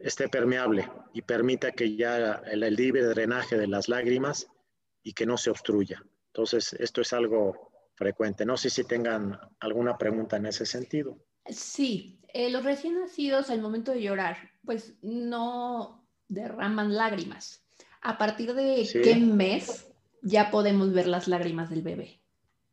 esté 0.00 0.28
permeable 0.28 0.90
y 1.12 1.22
permita 1.22 1.70
que 1.70 1.94
ya 1.94 2.42
el, 2.44 2.60
libre 2.74 3.02
drenaje 3.02 3.56
de 3.56 3.68
las 3.68 3.88
lágrimas 3.88 4.48
y 5.04 5.12
que 5.12 5.26
no 5.26 5.36
se 5.36 5.50
obstruya. 5.50 6.02
Entonces, 6.32 6.72
esto 6.72 7.02
es 7.02 7.12
algo 7.12 7.70
frecuente. 7.94 8.44
No 8.44 8.56
sé 8.56 8.68
si 8.68 8.82
tengan 8.82 9.38
alguna 9.60 9.96
pregunta 9.96 10.38
en 10.38 10.46
ese 10.46 10.66
sentido. 10.66 11.18
Sí, 11.46 12.20
eh, 12.32 12.50
los 12.50 12.64
recién 12.64 12.98
nacidos 12.98 13.50
al 13.50 13.60
momento 13.60 13.92
de 13.92 14.02
llorar, 14.02 14.36
pues 14.64 14.94
no 15.02 16.06
derraman 16.28 16.94
lágrimas. 16.94 17.64
¿A 18.00 18.18
partir 18.18 18.54
de 18.54 18.88
qué 18.92 19.16
mes 19.16 19.88
ya 20.22 20.50
podemos 20.50 20.92
ver 20.92 21.06
las 21.06 21.28
lágrimas 21.28 21.70
del 21.70 21.82
bebé? 21.82 22.20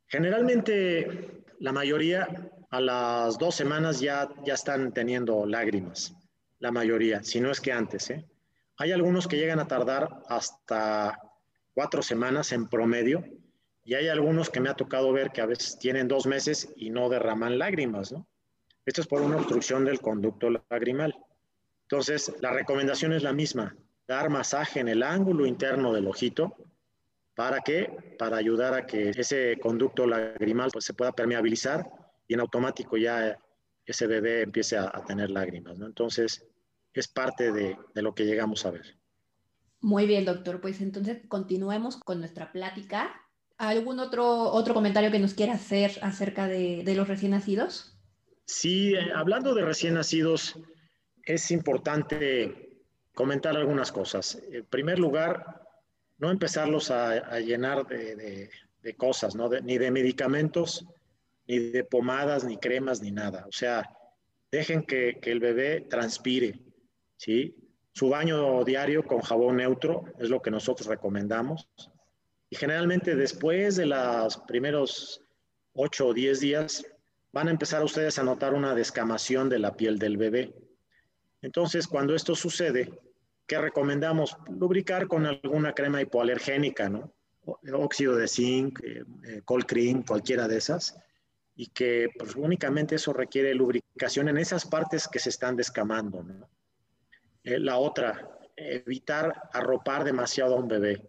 Generalmente 0.08 1.44
la 1.60 1.72
mayoría 1.72 2.28
a 2.72 2.80
las 2.80 3.38
dos 3.38 3.56
semanas 3.56 4.00
ya, 4.00 4.30
ya 4.46 4.54
están 4.54 4.94
teniendo 4.94 5.46
lágrimas, 5.46 6.16
la 6.60 6.72
mayoría, 6.72 7.24
si 7.24 7.40
no 7.40 7.52
es 7.52 7.60
que 7.60 7.72
antes. 7.72 8.10
¿eh? 8.10 8.26
Hay 8.78 8.92
algunos 8.92 9.28
que 9.28 9.38
llegan 9.38 9.60
a 9.60 9.68
tardar 9.68 10.22
hasta 10.28 11.20
cuatro 11.74 12.02
semanas 12.02 12.52
en 12.54 12.68
promedio 12.68 13.24
y 13.84 13.96
hay 13.96 14.08
algunos 14.08 14.50
que 14.50 14.62
me 14.62 14.70
ha 14.70 14.76
tocado 14.76 15.12
ver 15.12 15.32
que 15.32 15.42
a 15.42 15.46
veces 15.46 15.78
tienen 15.80 16.08
dos 16.08 16.28
meses 16.28 16.72
y 16.76 16.92
no 16.92 17.10
derraman 17.10 17.58
lágrimas, 17.58 18.12
¿no? 18.12 18.28
Esto 18.90 19.02
es 19.02 19.08
por 19.08 19.22
una 19.22 19.38
obstrucción 19.38 19.86
del 19.86 20.02
conducto 20.02 20.50
lagrimal. 20.50 21.16
Entonces, 21.84 22.34
la 22.42 22.52
recomendación 22.52 23.14
es 23.14 23.22
la 23.22 23.34
misma, 23.34 23.76
dar 24.08 24.30
masaje 24.30 24.80
en 24.80 24.88
el 24.88 25.04
ángulo 25.04 25.46
interno 25.46 25.94
del 25.94 26.08
ojito 26.08 26.56
¿Para 27.40 27.62
qué? 27.62 28.16
Para 28.20 28.36
ayudar 28.36 28.74
a 28.74 28.86
que 28.86 29.12
ese 29.12 29.58
conducto 29.62 30.06
lagrimal 30.06 30.72
pues, 30.74 30.84
se 30.84 30.94
pueda 30.94 31.14
permeabilizar 31.14 31.90
y 32.28 32.34
en 32.34 32.42
automático 32.42 32.98
ya 32.98 33.40
ese 33.86 34.08
bebé 34.08 34.42
empiece 34.42 34.78
a, 34.78 34.92
tener 35.08 35.32
lágrimas. 35.32 35.78
¿no? 35.78 35.86
Entonces, 35.86 36.46
es 36.94 37.08
parte 37.08 37.54
de, 37.54 37.78
de, 37.96 38.02
lo 38.02 38.14
que 38.14 38.26
llegamos 38.26 38.66
a 38.66 38.72
ver. 38.72 38.98
Muy 39.80 40.06
bien, 40.06 40.26
doctor. 40.26 40.60
Pues 40.60 40.82
entonces 40.82 41.22
continuemos 41.30 41.96
con 41.96 42.20
nuestra 42.20 42.52
plática. 42.52 43.10
¿Algún 43.58 44.02
otro, 44.02 44.52
otro 44.52 44.74
comentario 44.74 45.10
que 45.10 45.20
nos 45.20 45.34
quiera 45.34 45.54
hacer 45.54 45.98
acerca 46.02 46.46
de, 46.46 46.84
de 46.84 46.94
los 46.94 47.08
recién 47.08 47.32
nacidos? 47.32 47.99
Sí, 48.50 48.96
eh, 48.96 49.12
hablando 49.14 49.54
de 49.54 49.64
recién 49.64 49.94
nacidos, 49.94 50.58
es 51.24 51.52
importante 51.52 52.82
comentar 53.14 53.56
algunas 53.56 53.92
cosas. 53.92 54.42
En 54.52 54.66
primer 54.66 54.98
lugar, 54.98 55.62
no 56.18 56.32
empezarlos 56.32 56.90
a, 56.90 57.40
llenar 57.42 57.86
de, 57.86 58.50
cosas, 58.98 59.36
ni 59.36 59.78
de 59.78 59.92
medicamentos, 59.92 60.84
ni 61.46 61.60
de 61.60 61.84
pomadas, 61.84 62.44
ni 62.44 62.58
cremas, 62.58 63.04
ni 63.04 63.12
nada. 63.12 63.46
O 63.48 63.52
sea, 63.52 63.88
dejen 64.52 64.82
que, 64.82 65.20
el 65.22 65.40
bebé 65.40 65.82
transpire, 65.82 66.60
¿sí? 67.18 67.56
Su 67.94 68.10
baño 68.10 68.64
diario 68.64 69.04
con 69.04 69.22
jabón 69.22 69.58
neutro 69.58 70.06
es 70.18 70.32
lo 70.32 70.42
que 70.42 70.50
nosotros 70.50 70.88
recomendamos. 70.88 71.70
Y 72.50 72.56
generalmente 72.56 73.16
después 73.16 73.76
de 73.76 73.86
los 73.86 74.38
primeros 74.48 75.22
8 75.74 76.08
o 76.08 76.14
10 76.16 76.40
días, 76.40 76.84
van 77.32 77.48
a 77.48 77.52
empezar 77.52 77.84
ustedes 77.84 78.20
a 78.20 78.24
notar 78.24 78.54
una 78.54 78.76
descamación 78.76 79.50
de 79.50 79.60
la 79.60 79.76
piel 79.76 80.00
del 80.00 80.18
bebé. 80.18 80.54
Entonces, 81.42 81.88
cuando 81.88 82.16
esto 82.16 82.36
sucede, 82.36 82.92
¿Qué 83.50 83.58
recomendamos? 83.58 84.38
Lubricar 84.48 85.08
con 85.08 85.26
alguna 85.26 85.74
crema 85.74 86.00
hipoalergénica, 86.00 86.88
¿no? 86.88 87.12
Óxido 87.74 88.16
de 88.16 88.28
zinc, 88.28 88.80
eh, 88.84 89.04
eh, 89.28 89.42
colcrin, 89.44 90.04
cualquiera 90.04 90.48
de 90.48 90.58
esas. 90.58 90.96
Y 91.56 91.66
que 91.66 92.10
pues, 92.16 92.36
únicamente 92.36 92.94
eso 92.94 93.12
requiere 93.12 93.56
lubricación 93.56 94.30
en 94.30 94.38
esas 94.38 94.68
partes 94.68 95.08
que 95.08 95.18
se 95.18 95.30
están 95.30 95.56
descamando. 95.56 96.24
Eh, 97.44 97.58
la 97.58 97.78
otra, 97.78 98.38
evitar 98.56 99.50
arropar 99.52 100.04
demasiado 100.04 100.54
a 100.56 100.60
un 100.60 100.68
bebé. 100.68 101.02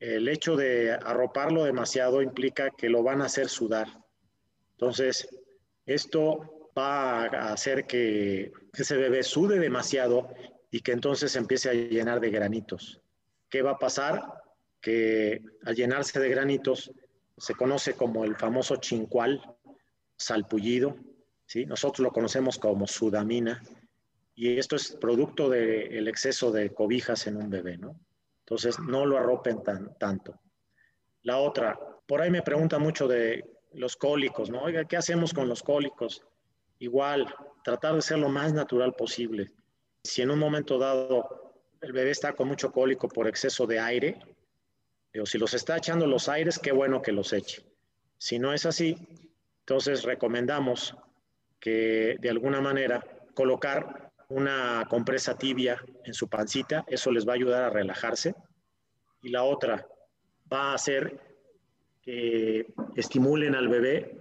El 0.00 0.26
hecho 0.26 0.56
de 0.56 0.92
arroparlo 0.92 1.64
demasiado 1.64 2.22
implica 2.22 2.70
que 2.70 2.88
lo 2.88 3.02
van 3.02 3.20
a 3.20 3.26
hacer 3.26 3.50
sudar. 3.50 3.88
Entonces, 4.78 5.28
esto 5.86 6.70
va 6.78 7.24
a 7.24 7.52
hacer 7.52 7.86
que 7.86 8.52
ese 8.72 8.96
bebé 8.96 9.24
sude 9.24 9.58
demasiado 9.58 10.28
y 10.70 10.82
que 10.82 10.92
entonces 10.92 11.34
empiece 11.34 11.68
a 11.68 11.72
llenar 11.72 12.20
de 12.20 12.30
granitos. 12.30 13.00
¿Qué 13.48 13.62
va 13.62 13.72
a 13.72 13.78
pasar? 13.78 14.22
Que 14.80 15.42
al 15.64 15.74
llenarse 15.74 16.20
de 16.20 16.28
granitos 16.28 16.92
se 17.36 17.54
conoce 17.54 17.94
como 17.94 18.24
el 18.24 18.36
famoso 18.36 18.76
chincual, 18.76 19.42
salpullido, 20.16 20.96
¿sí? 21.44 21.66
nosotros 21.66 22.04
lo 22.04 22.12
conocemos 22.12 22.56
como 22.56 22.86
sudamina, 22.86 23.60
y 24.36 24.58
esto 24.58 24.76
es 24.76 24.92
producto 24.92 25.48
del 25.48 26.06
exceso 26.06 26.52
de 26.52 26.72
cobijas 26.72 27.26
en 27.26 27.36
un 27.36 27.50
bebé, 27.50 27.76
¿no? 27.78 27.98
Entonces, 28.44 28.78
no 28.78 29.04
lo 29.04 29.18
arropen 29.18 29.64
tan, 29.64 29.98
tanto. 29.98 30.40
La 31.22 31.38
otra, 31.38 31.76
por 32.06 32.20
ahí 32.20 32.30
me 32.30 32.42
pregunta 32.42 32.78
mucho 32.78 33.08
de 33.08 33.57
los 33.72 33.96
cólicos, 33.96 34.50
¿no? 34.50 34.62
Oiga, 34.62 34.84
¿qué 34.84 34.96
hacemos 34.96 35.32
con 35.32 35.48
los 35.48 35.62
cólicos? 35.62 36.24
Igual, 36.78 37.32
tratar 37.64 37.94
de 37.94 38.02
ser 38.02 38.18
lo 38.18 38.28
más 38.28 38.52
natural 38.52 38.94
posible. 38.94 39.50
Si 40.02 40.22
en 40.22 40.30
un 40.30 40.38
momento 40.38 40.78
dado 40.78 41.54
el 41.80 41.92
bebé 41.92 42.10
está 42.10 42.32
con 42.34 42.48
mucho 42.48 42.72
cólico 42.72 43.08
por 43.08 43.28
exceso 43.28 43.66
de 43.66 43.78
aire, 43.78 44.20
o 45.20 45.26
si 45.26 45.38
los 45.38 45.54
está 45.54 45.76
echando 45.76 46.06
los 46.06 46.28
aires, 46.28 46.58
qué 46.58 46.72
bueno 46.72 47.02
que 47.02 47.12
los 47.12 47.32
eche. 47.32 47.64
Si 48.18 48.38
no 48.38 48.52
es 48.52 48.66
así, 48.66 48.96
entonces 49.60 50.02
recomendamos 50.02 50.96
que 51.60 52.16
de 52.20 52.30
alguna 52.30 52.60
manera 52.60 53.04
colocar 53.34 54.12
una 54.28 54.86
compresa 54.88 55.36
tibia 55.36 55.82
en 56.04 56.14
su 56.14 56.28
pancita, 56.28 56.84
eso 56.86 57.10
les 57.10 57.26
va 57.26 57.32
a 57.32 57.36
ayudar 57.36 57.64
a 57.64 57.70
relajarse. 57.70 58.34
Y 59.22 59.30
la 59.30 59.42
otra 59.42 59.86
va 60.52 60.70
a 60.70 60.74
hacer 60.74 61.27
estimulen 62.96 63.54
al 63.54 63.68
bebé 63.68 64.18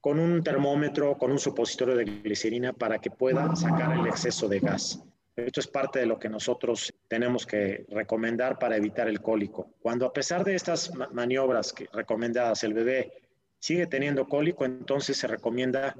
con 0.00 0.18
un 0.18 0.42
termómetro, 0.42 1.16
con 1.18 1.30
un 1.30 1.38
supositorio 1.38 1.94
de 1.96 2.04
glicerina 2.04 2.72
para 2.72 2.98
que 2.98 3.10
pueda 3.10 3.54
sacar 3.54 3.96
el 3.98 4.06
exceso 4.06 4.48
de 4.48 4.60
gas. 4.60 5.02
Esto 5.36 5.60
es 5.60 5.68
parte 5.68 6.00
de 6.00 6.06
lo 6.06 6.18
que 6.18 6.28
nosotros 6.28 6.92
tenemos 7.08 7.46
que 7.46 7.86
recomendar 7.88 8.58
para 8.58 8.76
evitar 8.76 9.08
el 9.08 9.20
cólico. 9.20 9.70
Cuando 9.80 10.06
a 10.06 10.12
pesar 10.12 10.44
de 10.44 10.54
estas 10.54 10.92
maniobras 11.12 11.74
recomendadas 11.92 12.64
el 12.64 12.74
bebé 12.74 13.12
sigue 13.58 13.86
teniendo 13.86 14.26
cólico, 14.26 14.64
entonces 14.64 15.16
se 15.16 15.26
recomienda 15.26 15.94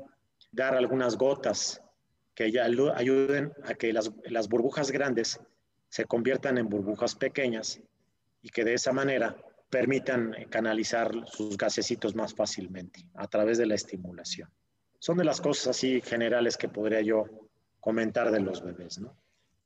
dar 0.51 0.75
algunas 0.75 1.17
gotas 1.17 1.81
que 2.35 2.51
ya 2.51 2.65
ayuden 2.65 3.53
a 3.65 3.75
que 3.75 3.93
las 3.93 4.49
burbujas 4.49 4.91
grandes 4.91 5.41
se 5.89 6.07
conviertan 6.07 6.59
en 6.59 6.69
burbujas 6.69 7.15
pequeñas 7.15 7.81
y 8.43 8.49
que 8.49 8.65
de 8.65 8.75
esa 8.75 8.93
manera 8.93 9.37
permitan 9.71 10.35
canalizar 10.51 11.13
sus 11.27 11.57
gasecitos 11.57 12.15
más 12.15 12.35
fácilmente 12.35 13.07
a 13.15 13.29
través 13.29 13.57
de 13.59 13.67
la 13.67 13.77
estimulación. 13.77 14.51
Son 14.99 15.17
de 15.17 15.25
las 15.25 15.41
cosas 15.41 15.69
así 15.69 16.01
generales 16.03 16.57
que 16.57 16.69
podría 16.69 17.01
yo 17.01 17.25
comentar 17.79 18.31
de 18.31 18.41
los 18.41 18.63
bebés, 18.63 18.99
¿no? 18.99 19.17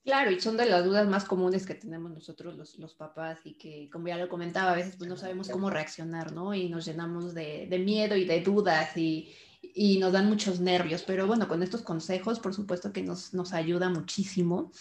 Claro, 0.05 0.31
y 0.31 0.39
son 0.39 0.59
de 0.59 0.67
las 0.67 0.85
dudas 0.85 1.09
más 1.09 1.25
comunes 1.25 1.65
que 1.65 1.75
tenemos 1.75 2.11
nosotros 2.11 2.55
los, 2.57 2.79
los 2.79 2.95
papás 2.95 3.41
y 3.45 3.55
que, 3.55 3.89
como 3.91 4.09
ya 4.09 4.19
lo 4.19 4.29
comentaba, 4.29 4.73
a 4.73 4.77
veces 4.77 4.97
pues 4.97 5.09
no 5.09 5.17
sabemos 5.17 5.49
cómo 5.49 5.71
reaccionar, 5.71 6.33
¿no? 6.33 6.53
Y 6.55 6.69
nos 6.69 6.85
llenamos 6.85 7.33
de, 7.33 7.67
de 7.71 7.79
miedo 7.79 8.15
y 8.15 8.27
de 8.27 8.43
dudas 8.43 8.95
y, 8.99 9.35
y, 9.63 9.97
nos 9.99 10.13
dan 10.13 10.29
muchos 10.29 10.61
nervios, 10.61 11.03
pero 11.05 11.27
bueno, 11.27 11.49
con 11.49 11.63
estos 11.63 11.81
consejos, 11.81 12.39
por 12.39 12.53
supuesto 12.53 12.93
que 12.93 13.03
nos, 13.03 13.33
nos 13.33 13.55
ayuda 13.55 13.89
muchísimo. 13.89 14.73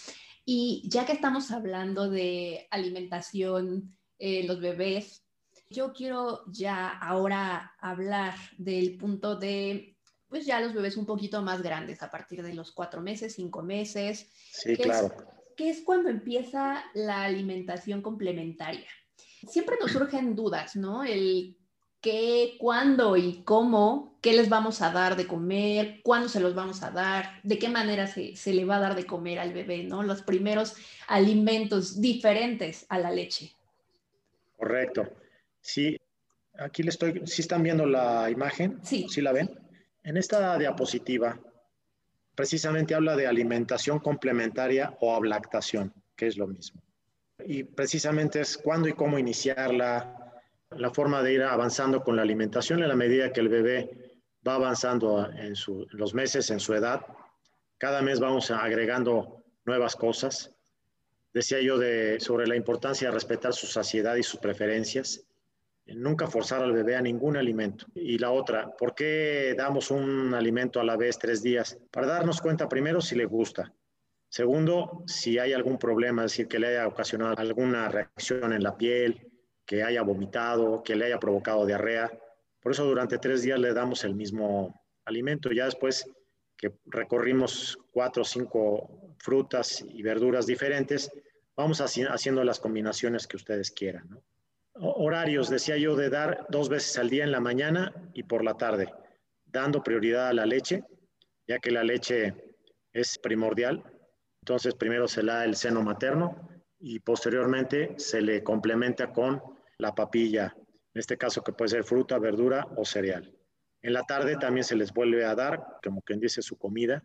Y 0.43 0.83
ya 0.89 1.05
que 1.05 1.13
estamos 1.13 1.51
hablando 1.51 2.09
de 2.09 2.67
alimentación, 2.69 3.95
eh, 4.25 4.45
los 4.45 4.61
bebés, 4.61 5.25
Yo 5.69 5.91
quiero 5.91 6.43
ya 6.47 6.87
ahora 6.87 7.73
hablar 7.77 8.35
del 8.57 8.95
punto 8.95 9.35
de, 9.35 9.97
pues 10.29 10.45
ya 10.45 10.61
los 10.61 10.73
bebés 10.73 10.95
un 10.95 11.05
poquito 11.05 11.41
más 11.41 11.61
grandes, 11.61 12.01
a 12.01 12.09
partir 12.09 12.41
de 12.41 12.53
los 12.53 12.71
cuatro 12.71 13.01
meses, 13.01 13.35
cinco 13.35 13.63
meses. 13.63 14.29
Sí, 14.49 14.77
claro. 14.77 15.13
¿Qué 15.57 15.69
es 15.69 15.81
cuando 15.81 16.09
empieza 16.09 16.85
la 16.93 17.23
alimentación 17.25 18.01
complementaria? 18.01 18.87
Siempre 19.45 19.75
nos 19.81 19.91
surgen 19.91 20.35
dudas, 20.35 20.77
¿no? 20.77 21.03
El 21.03 21.57
qué, 21.99 22.55
cuándo 22.59 23.17
y 23.17 23.43
cómo, 23.43 24.17
qué 24.21 24.31
les 24.31 24.47
vamos 24.47 24.81
a 24.81 24.91
dar 24.91 25.17
de 25.17 25.27
comer, 25.27 25.99
cuándo 26.01 26.29
se 26.29 26.39
los 26.39 26.55
vamos 26.55 26.81
a 26.81 26.91
dar, 26.91 27.41
de 27.43 27.59
qué 27.59 27.67
manera 27.67 28.07
se, 28.07 28.37
se, 28.37 28.53
le 28.53 28.63
va 28.63 28.77
a 28.77 28.79
dar 28.79 28.95
de 28.95 29.05
comer 29.05 29.39
al 29.39 29.51
bebé, 29.51 29.83
¿no? 29.83 30.01
Los 30.01 30.21
primeros 30.21 30.75
alimentos 31.07 31.99
diferentes 31.99 32.85
a 32.87 32.99
la 32.99 33.11
leche. 33.11 33.57
Correcto. 34.63 35.09
Sí, 35.59 35.97
aquí 36.57 36.83
le 36.83 36.89
estoy, 36.89 37.21
¿sí 37.25 37.41
están 37.41 37.63
viendo 37.63 37.85
la 37.85 38.29
imagen? 38.29 38.79
Sí. 38.81 39.07
¿Sí 39.09 39.19
la 39.19 39.33
ven? 39.33 39.49
En 40.03 40.15
esta 40.15 40.57
diapositiva 40.57 41.37
precisamente 42.33 42.95
habla 42.95 43.17
de 43.17 43.27
alimentación 43.27 43.99
complementaria 43.99 44.95
o 45.01 45.13
ablactación, 45.13 45.93
que 46.15 46.27
es 46.27 46.37
lo 46.37 46.47
mismo. 46.47 46.81
Y 47.45 47.65
precisamente 47.65 48.39
es 48.39 48.57
cuándo 48.57 48.87
y 48.87 48.93
cómo 48.93 49.19
iniciarla, 49.19 50.31
la 50.69 50.91
forma 50.91 51.21
de 51.21 51.33
ir 51.33 51.43
avanzando 51.43 52.01
con 52.01 52.15
la 52.15 52.21
alimentación 52.21 52.81
en 52.81 52.87
la 52.87 52.95
medida 52.95 53.33
que 53.33 53.41
el 53.41 53.49
bebé 53.49 54.21
va 54.47 54.55
avanzando 54.55 55.29
en, 55.29 55.57
su, 55.57 55.85
en 55.91 55.97
los 55.99 56.13
meses, 56.13 56.49
en 56.51 56.61
su 56.61 56.73
edad. 56.73 57.01
Cada 57.77 58.01
mes 58.01 58.21
vamos 58.21 58.49
agregando 58.49 59.43
nuevas 59.65 59.97
cosas. 59.97 60.52
Decía 61.33 61.59
yo 61.61 61.79
de, 61.79 62.19
sobre 62.19 62.45
la 62.47 62.55
importancia 62.55 63.07
de 63.07 63.13
respetar 63.13 63.53
su 63.53 63.65
saciedad 63.65 64.15
y 64.15 64.23
sus 64.23 64.39
preferencias. 64.39 65.25
Nunca 65.85 66.27
forzar 66.27 66.61
al 66.61 66.71
bebé 66.71 66.95
a 66.95 67.01
ningún 67.01 67.35
alimento. 67.35 67.87
Y 67.95 68.17
la 68.19 68.31
otra, 68.31 68.71
¿por 68.77 68.93
qué 68.93 69.55
damos 69.57 69.91
un 69.91 70.33
alimento 70.33 70.79
a 70.79 70.83
la 70.83 70.95
vez 70.95 71.17
tres 71.17 71.41
días? 71.41 71.77
Para 71.91 72.07
darnos 72.07 72.39
cuenta 72.39 72.69
primero 72.69 73.01
si 73.01 73.15
le 73.15 73.25
gusta. 73.25 73.73
Segundo, 74.29 75.03
si 75.05 75.39
hay 75.39 75.53
algún 75.53 75.77
problema, 75.77 76.23
es 76.23 76.31
decir, 76.31 76.47
que 76.47 76.59
le 76.59 76.67
haya 76.67 76.87
ocasionado 76.87 77.35
alguna 77.37 77.89
reacción 77.89 78.53
en 78.53 78.63
la 78.63 78.77
piel, 78.77 79.27
que 79.65 79.83
haya 79.83 80.03
vomitado, 80.03 80.83
que 80.83 80.95
le 80.95 81.05
haya 81.05 81.19
provocado 81.19 81.65
diarrea. 81.65 82.11
Por 82.61 82.71
eso 82.71 82.85
durante 82.85 83.17
tres 83.17 83.41
días 83.41 83.59
le 83.59 83.73
damos 83.73 84.03
el 84.03 84.15
mismo 84.15 84.81
alimento. 85.05 85.51
Ya 85.51 85.65
después 85.65 86.09
recorrimos 86.85 87.77
cuatro 87.91 88.21
o 88.21 88.25
cinco 88.25 89.15
frutas 89.17 89.83
y 89.87 90.01
verduras 90.01 90.45
diferentes, 90.45 91.11
vamos 91.55 91.81
haciendo 91.81 92.43
las 92.43 92.59
combinaciones 92.59 93.27
que 93.27 93.37
ustedes 93.37 93.71
quieran. 93.71 94.09
¿no? 94.09 94.23
Horarios, 94.75 95.49
decía 95.49 95.77
yo, 95.77 95.95
de 95.95 96.09
dar 96.09 96.45
dos 96.49 96.69
veces 96.69 96.97
al 96.97 97.09
día 97.09 97.23
en 97.23 97.31
la 97.31 97.39
mañana 97.39 97.93
y 98.13 98.23
por 98.23 98.43
la 98.43 98.55
tarde, 98.55 98.91
dando 99.45 99.83
prioridad 99.83 100.29
a 100.29 100.33
la 100.33 100.45
leche, 100.45 100.83
ya 101.47 101.59
que 101.59 101.71
la 101.71 101.83
leche 101.83 102.33
es 102.91 103.17
primordial. 103.19 103.83
Entonces, 104.41 104.73
primero 104.75 105.07
se 105.07 105.23
da 105.23 105.45
el 105.45 105.55
seno 105.55 105.83
materno 105.83 106.49
y 106.79 106.99
posteriormente 106.99 107.93
se 107.97 108.21
le 108.21 108.43
complementa 108.43 109.13
con 109.13 109.41
la 109.77 109.93
papilla, 109.93 110.55
en 110.57 110.99
este 110.99 111.17
caso 111.17 111.43
que 111.43 111.53
puede 111.53 111.69
ser 111.69 111.83
fruta, 111.83 112.17
verdura 112.19 112.67
o 112.75 112.83
cereal. 112.83 113.31
En 113.83 113.93
la 113.93 114.03
tarde 114.03 114.37
también 114.37 114.63
se 114.63 114.75
les 114.75 114.91
vuelve 114.93 115.25
a 115.25 115.35
dar, 115.35 115.77
como 115.83 116.01
quien 116.01 116.19
dice, 116.19 116.41
su 116.41 116.57
comida. 116.57 117.03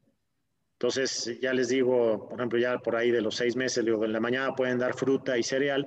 Entonces, 0.75 1.39
ya 1.41 1.53
les 1.53 1.69
digo, 1.69 2.29
por 2.29 2.39
ejemplo, 2.39 2.59
ya 2.59 2.79
por 2.79 2.95
ahí 2.95 3.11
de 3.11 3.21
los 3.21 3.35
seis 3.35 3.57
meses, 3.57 3.85
digo, 3.85 4.05
en 4.05 4.13
la 4.13 4.21
mañana 4.21 4.55
pueden 4.55 4.79
dar 4.79 4.95
fruta 4.95 5.37
y 5.37 5.43
cereal 5.43 5.87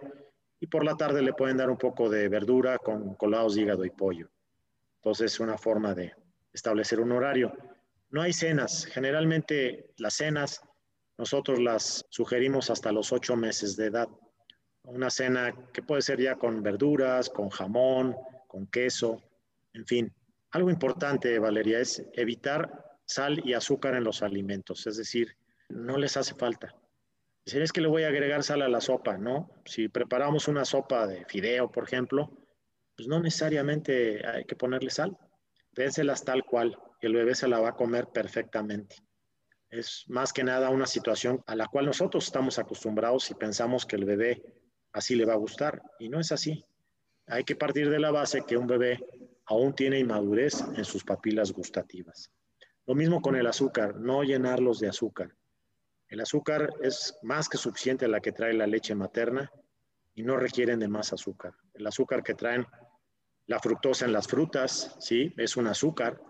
y 0.59 0.67
por 0.67 0.83
la 0.83 0.95
tarde 0.95 1.21
le 1.21 1.33
pueden 1.33 1.57
dar 1.57 1.69
un 1.69 1.77
poco 1.77 2.09
de 2.09 2.27
verdura 2.27 2.77
con 2.77 3.15
colados 3.15 3.55
de 3.55 3.61
hígado 3.61 3.85
y 3.85 3.89
pollo. 3.89 4.29
Entonces 4.97 5.33
es 5.33 5.39
una 5.39 5.57
forma 5.57 5.95
de 5.95 6.13
establecer 6.53 6.99
un 6.99 7.13
horario. 7.13 7.53
No 8.09 8.21
hay 8.21 8.33
cenas. 8.33 8.85
Generalmente 8.85 9.93
las 9.97 10.15
cenas 10.15 10.61
nosotros 11.17 11.59
las 11.59 12.05
sugerimos 12.09 12.69
hasta 12.69 12.91
los 12.91 13.13
ocho 13.13 13.35
meses 13.35 13.77
de 13.77 13.87
edad. 13.87 14.09
Una 14.83 15.09
cena 15.09 15.55
que 15.71 15.81
puede 15.81 16.01
ser 16.01 16.19
ya 16.19 16.35
con 16.35 16.61
verduras, 16.61 17.29
con 17.29 17.49
jamón, 17.49 18.15
con 18.47 18.67
queso, 18.67 19.23
en 19.73 19.85
fin. 19.85 20.13
Algo 20.51 20.69
importante, 20.69 21.39
Valeria, 21.39 21.79
es 21.79 22.03
evitar 22.13 22.97
sal 23.05 23.41
y 23.45 23.53
azúcar 23.53 23.95
en 23.95 24.03
los 24.03 24.21
alimentos. 24.21 24.85
Es 24.85 24.97
decir, 24.97 25.35
no 25.69 25.97
les 25.97 26.17
hace 26.17 26.35
falta. 26.35 26.75
Dicen, 27.45 27.61
es 27.61 27.71
que 27.71 27.81
le 27.81 27.87
voy 27.87 28.03
a 28.03 28.09
agregar 28.09 28.43
sal 28.43 28.61
a 28.61 28.69
la 28.69 28.81
sopa, 28.81 29.17
¿no? 29.17 29.49
Si 29.65 29.87
preparamos 29.87 30.47
una 30.47 30.65
sopa 30.65 31.07
de 31.07 31.25
fideo, 31.25 31.71
por 31.71 31.85
ejemplo, 31.85 32.37
pues 32.95 33.07
no 33.07 33.19
necesariamente 33.19 34.25
hay 34.27 34.45
que 34.45 34.55
ponerle 34.55 34.89
sal. 34.89 35.17
Dénselas 35.71 36.23
tal 36.23 36.43
cual 36.43 36.77
el 36.99 37.13
bebé 37.13 37.33
se 37.33 37.47
la 37.47 37.59
va 37.59 37.69
a 37.69 37.75
comer 37.75 38.07
perfectamente. 38.07 38.97
Es 39.69 40.03
más 40.07 40.33
que 40.33 40.43
nada 40.43 40.69
una 40.69 40.85
situación 40.85 41.41
a 41.47 41.55
la 41.55 41.67
cual 41.67 41.85
nosotros 41.85 42.25
estamos 42.25 42.59
acostumbrados 42.59 43.31
y 43.31 43.35
pensamos 43.35 43.85
que 43.85 43.95
el 43.95 44.03
bebé 44.03 44.43
así 44.91 45.15
le 45.15 45.25
va 45.25 45.33
a 45.33 45.37
gustar 45.37 45.81
y 45.97 46.09
no 46.09 46.19
es 46.19 46.33
así. 46.33 46.65
Hay 47.27 47.45
que 47.45 47.55
partir 47.55 47.89
de 47.89 47.99
la 47.99 48.11
base 48.11 48.43
que 48.45 48.57
un 48.57 48.67
bebé 48.67 48.99
aún 49.45 49.73
tiene 49.73 49.99
inmadurez 49.99 50.63
en 50.75 50.85
sus 50.85 51.03
papilas 51.03 51.51
gustativas. 51.51 52.31
Lo 52.85 52.95
mismo 52.95 53.21
con 53.21 53.35
el 53.35 53.47
azúcar, 53.47 53.95
no 53.95 54.23
llenarlos 54.23 54.79
de 54.79 54.89
azúcar. 54.89 55.35
El 56.07 56.19
azúcar 56.19 56.73
es 56.81 57.17
más 57.21 57.47
que 57.47 57.57
suficiente 57.57 58.07
la 58.07 58.19
que 58.19 58.31
trae 58.31 58.53
la 58.53 58.67
leche 58.67 58.95
materna 58.95 59.51
y 60.13 60.23
no 60.23 60.37
requieren 60.37 60.79
de 60.79 60.87
más 60.87 61.13
azúcar. 61.13 61.53
El 61.73 61.87
azúcar 61.87 62.23
que 62.23 62.33
traen 62.33 62.65
la 63.47 63.59
fructosa 63.59 64.05
en 64.05 64.13
las 64.13 64.27
frutas, 64.27 64.95
sí, 64.99 65.33
es 65.37 65.57
un 65.57 65.67
azúcar 65.67 66.21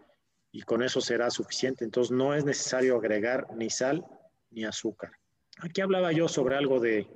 y 0.51 0.61
con 0.61 0.83
eso 0.83 1.01
será 1.01 1.29
suficiente. 1.29 1.83
Entonces 1.83 2.11
no 2.11 2.35
es 2.35 2.45
necesario 2.45 2.95
agregar 2.97 3.47
ni 3.55 3.69
sal 3.69 4.05
ni 4.51 4.65
azúcar. 4.65 5.11
Aquí 5.59 5.81
hablaba 5.81 6.11
yo 6.11 6.27
sobre 6.27 6.55
algo 6.55 6.79
de 6.79 7.07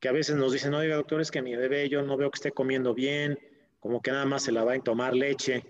que 0.00 0.08
a 0.08 0.12
veces 0.12 0.36
nos 0.36 0.52
dicen, 0.52 0.74
oiga 0.74 0.96
doctor, 0.96 1.20
es 1.20 1.30
que 1.30 1.42
mi 1.42 1.56
bebé 1.56 1.88
yo 1.88 2.02
no 2.02 2.16
veo 2.16 2.30
que 2.30 2.36
esté 2.36 2.52
comiendo 2.52 2.94
bien, 2.94 3.38
como 3.78 4.00
que 4.00 4.10
nada 4.10 4.24
más 4.24 4.42
se 4.42 4.52
la 4.52 4.64
va 4.64 4.74
a 4.74 4.80
tomar 4.80 5.14
leche. 5.14 5.64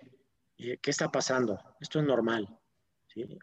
¿Qué 0.57 0.79
está 0.90 1.11
pasando? 1.11 1.59
Esto 1.81 2.01
es 2.01 2.07
normal. 2.07 2.49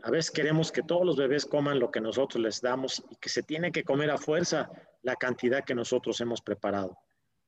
A 0.03 0.11
veces 0.11 0.31
queremos 0.31 0.71
que 0.71 0.83
todos 0.83 1.05
los 1.05 1.17
bebés 1.17 1.45
coman 1.45 1.79
lo 1.79 1.91
que 1.91 1.99
nosotros 1.99 2.41
les 2.41 2.61
damos 2.61 3.03
y 3.09 3.15
que 3.17 3.29
se 3.29 3.43
tiene 3.43 3.71
que 3.71 3.83
comer 3.83 4.09
a 4.11 4.17
fuerza 4.17 4.69
la 5.01 5.15
cantidad 5.15 5.63
que 5.63 5.75
nosotros 5.75 6.19
hemos 6.21 6.41
preparado. 6.41 6.97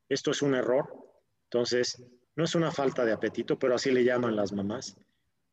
Esto 0.10 0.32
es 0.32 0.42
un 0.42 0.56
error. 0.56 0.88
Entonces, 1.46 2.02
no 2.36 2.44
es 2.44 2.56
una 2.56 2.72
falta 2.72 3.06
de 3.06 3.14
apetito, 3.14 3.58
pero 3.58 3.76
así 3.76 3.92
le 3.92 4.04
llaman 4.04 4.36
las 4.36 4.52
mamás. 4.52 4.98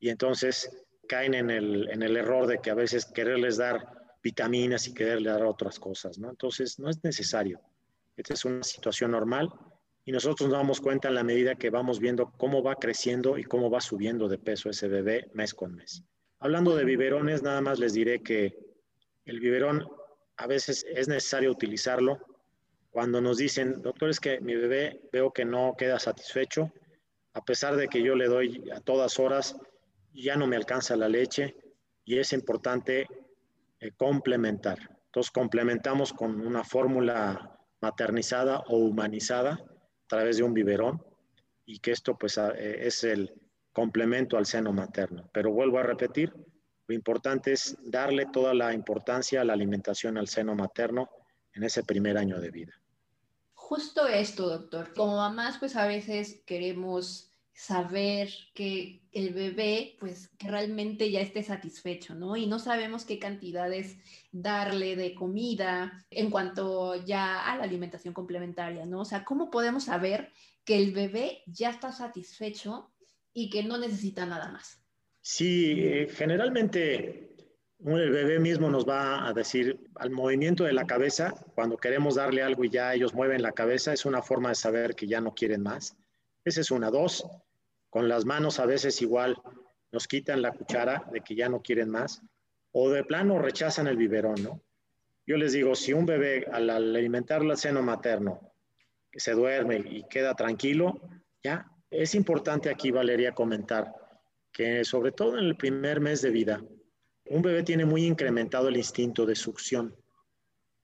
Y 0.01 0.09
entonces 0.09 0.85
caen 1.09 1.35
en 1.35 1.51
el, 1.51 1.89
en 1.91 2.03
el 2.03 2.17
error 2.17 2.47
de 2.47 2.59
que 2.59 2.71
a 2.71 2.75
veces 2.75 3.07
quererles 3.07 3.57
dar 3.57 4.17
vitaminas 4.23 4.89
y 4.89 4.95
quererles 4.95 5.33
dar 5.33 5.45
otras 5.45 5.79
cosas, 5.79 6.19
¿no? 6.19 6.31
Entonces, 6.31 6.79
no 6.79 6.91
es 6.91 7.03
necesario. 7.05 7.61
Esta 8.17 8.35
es 8.35 8.45
una 8.45 8.63
situación 8.63 9.11
normal 9.13 9.53
y 10.05 10.13
nosotros 10.13 10.49
nos 10.49 10.59
damos 10.59 10.81
cuenta 10.81 11.09
en 11.09 11.15
la 11.15 11.25
medida 11.25 11.55
que 11.55 11.71
vamos 11.71 11.99
viendo 11.99 12.33
cómo 12.37 12.63
va 12.63 12.77
creciendo 12.77 13.39
y 13.39 13.45
cómo 13.45 13.71
va 13.71 13.81
subiendo 13.81 14.29
de 14.29 14.39
peso 14.39 14.69
ese 14.69 14.89
bebé 14.89 15.31
mes 15.33 15.55
con 15.55 15.75
mes. 15.75 16.05
Hablando 16.41 16.77
de 16.77 16.85
biberones, 16.85 17.43
nada 17.43 17.63
más 17.63 17.79
les 17.79 17.95
diré 17.95 18.23
que 18.23 18.59
el 19.25 19.41
biberón 19.41 19.89
a 20.37 20.47
veces 20.47 20.85
es 20.95 21.09
necesario 21.09 21.51
utilizarlo 21.51 22.19
cuando 22.91 23.21
nos 23.21 23.39
dicen, 23.39 23.81
doctor, 23.83 24.11
es 24.11 24.21
que 24.21 24.41
mi 24.41 24.55
bebé 24.55 25.01
veo 25.11 25.33
que 25.33 25.45
no 25.45 25.75
queda 25.77 25.99
satisfecho, 25.99 26.71
a 27.33 27.45
pesar 27.45 27.75
de 27.77 27.89
que 27.89 28.03
yo 28.03 28.15
le 28.15 28.27
doy 28.27 28.71
a 28.73 28.81
todas 28.81 29.19
horas, 29.19 29.57
ya 30.13 30.37
no 30.37 30.47
me 30.47 30.57
alcanza 30.57 30.97
la 30.97 31.09
leche 31.09 31.57
y 32.05 32.19
es 32.19 32.33
importante 32.33 33.09
eh, 33.81 33.91
complementar. 33.97 34.79
Entonces 35.07 35.33
complementamos 35.33 36.13
con 36.13 36.41
una 36.47 36.63
fórmula 36.63 37.59
maternizada 37.81 38.61
o 38.69 38.77
humanizada 38.77 39.59
través 40.07 40.37
de 40.37 40.43
un 40.43 40.55
biberón 40.55 41.03
y 41.67 41.79
que 41.79 41.93
esto 41.93 42.17
pues 42.17 42.39
eh, 42.39 42.87
es 42.87 43.05
el, 43.05 43.33
complemento 43.75 44.39
al 44.39 44.47
seno 44.47 44.73
materno. 44.73 45.29
Pero 45.33 45.53
vuelvo 45.53 45.79
a 45.79 45.83
repetir, 45.83 46.33
lo 46.87 46.95
importante 46.95 47.53
es 47.53 47.77
darle 47.83 48.27
toda 48.33 48.55
la 48.55 48.73
importancia 48.73 49.41
a 49.41 49.45
la 49.45 49.53
alimentación 49.53 50.17
al 50.17 50.29
seno 50.29 50.55
materno 50.55 51.11
en 51.53 51.65
ese 51.65 51.83
primer 51.83 52.17
año 52.17 52.41
de 52.41 52.51
vida. 52.51 52.73
Justo 53.53 54.07
esto, 54.07 54.49
doctor. 54.49 54.95
Como 54.95 55.17
mamás, 55.17 55.59
pues 55.59 55.75
a 55.77 55.87
veces 55.87 56.43
queremos 56.47 57.34
saber 57.55 58.31
que 58.55 59.03
el 59.13 59.33
bebé, 59.33 59.97
pues 60.01 60.29
que 60.39 60.49
realmente 60.49 61.11
ya 61.11 61.21
esté 61.21 61.43
satisfecho, 61.43 62.15
¿no? 62.15 62.37
Y 62.37 62.47
no 62.47 62.59
sabemos 62.59 63.05
qué 63.05 63.19
cantidades 63.19 63.97
darle 64.33 64.97
de 64.97 65.15
comida 65.15 66.05
en 66.11 66.31
cuanto 66.31 66.97
ya 67.05 67.51
a 67.51 67.57
la 67.57 67.65
alimentación 67.65 68.13
complementaria, 68.13 68.85
¿no? 68.85 69.01
O 69.01 69.05
sea, 69.05 69.25
¿cómo 69.25 69.51
podemos 69.51 69.85
saber 69.85 70.33
que 70.65 70.77
el 70.77 70.93
bebé 70.93 71.43
ya 71.47 71.71
está 71.71 71.93
satisfecho 71.93 72.91
y 73.33 73.51
que 73.51 73.63
no 73.63 73.77
necesita 73.77 74.25
nada 74.25 74.49
más. 74.51 74.81
Sí, 75.21 75.75
eh, 75.79 76.09
generalmente 76.11 77.35
el 77.85 78.11
bebé 78.11 78.39
mismo 78.39 78.71
nos 78.71 78.89
va 78.89 79.27
a 79.27 79.33
decir 79.33 79.91
al 79.97 80.11
movimiento 80.11 80.65
de 80.65 80.73
la 80.73 80.87
cabeza, 80.87 81.35
cuando 81.55 81.77
queremos 81.77 82.15
darle 82.15 82.43
algo 82.43 82.65
y 82.65 82.71
ya 82.71 82.95
ellos 82.95 83.15
mueven 83.15 83.43
la 83.43 83.53
cabeza, 83.53 83.93
es 83.93 84.07
una 84.07 84.23
forma 84.23 84.51
de 84.51 84.55
saber 84.55 84.95
que 84.95 85.07
ya 85.07 85.21
no 85.21 85.35
quieren 85.35 85.63
más. 85.63 85.97
Esa 86.45 86.61
es 86.61 86.71
una. 86.71 86.91
Dos, 86.91 87.27
con 87.91 88.09
las 88.09 88.25
manos 88.25 88.61
a 88.61 88.67
veces 88.67 89.01
igual 89.03 89.37
nos 89.93 90.07
quitan 90.09 90.43
la 90.43 90.53
cuchara 90.53 91.05
de 91.13 91.21
que 91.21 91.35
ya 91.35 91.49
no 91.49 91.63
quieren 91.63 91.89
más 91.89 92.23
o 92.73 92.91
de 92.91 93.05
plano 93.05 93.39
rechazan 93.39 93.87
el 93.87 93.97
biberón, 93.97 94.43
¿no? 94.43 94.61
Yo 95.27 95.37
les 95.37 95.53
digo, 95.53 95.75
si 95.75 95.93
un 95.93 96.05
bebé 96.05 96.47
al 96.53 96.69
alimentarlo 96.69 97.53
al 97.53 97.57
seno 97.57 97.83
materno 97.83 98.53
se 99.13 99.33
duerme 99.33 99.77
y 99.77 100.05
queda 100.09 100.35
tranquilo, 100.35 101.01
ya 101.43 101.71
es 101.89 102.15
importante 102.15 102.69
aquí, 102.69 102.91
Valeria, 102.91 103.33
comentar 103.33 103.95
que 104.53 104.85
sobre 104.85 105.13
todo 105.13 105.39
en 105.39 105.45
el 105.45 105.57
primer 105.57 106.01
mes 106.01 106.21
de 106.21 106.31
vida, 106.31 106.63
un 107.27 107.41
bebé 107.41 107.63
tiene 107.63 107.85
muy 107.85 108.05
incrementado 108.05 108.69
el 108.69 108.77
instinto 108.77 109.25
de 109.25 109.35
succión. 109.35 109.97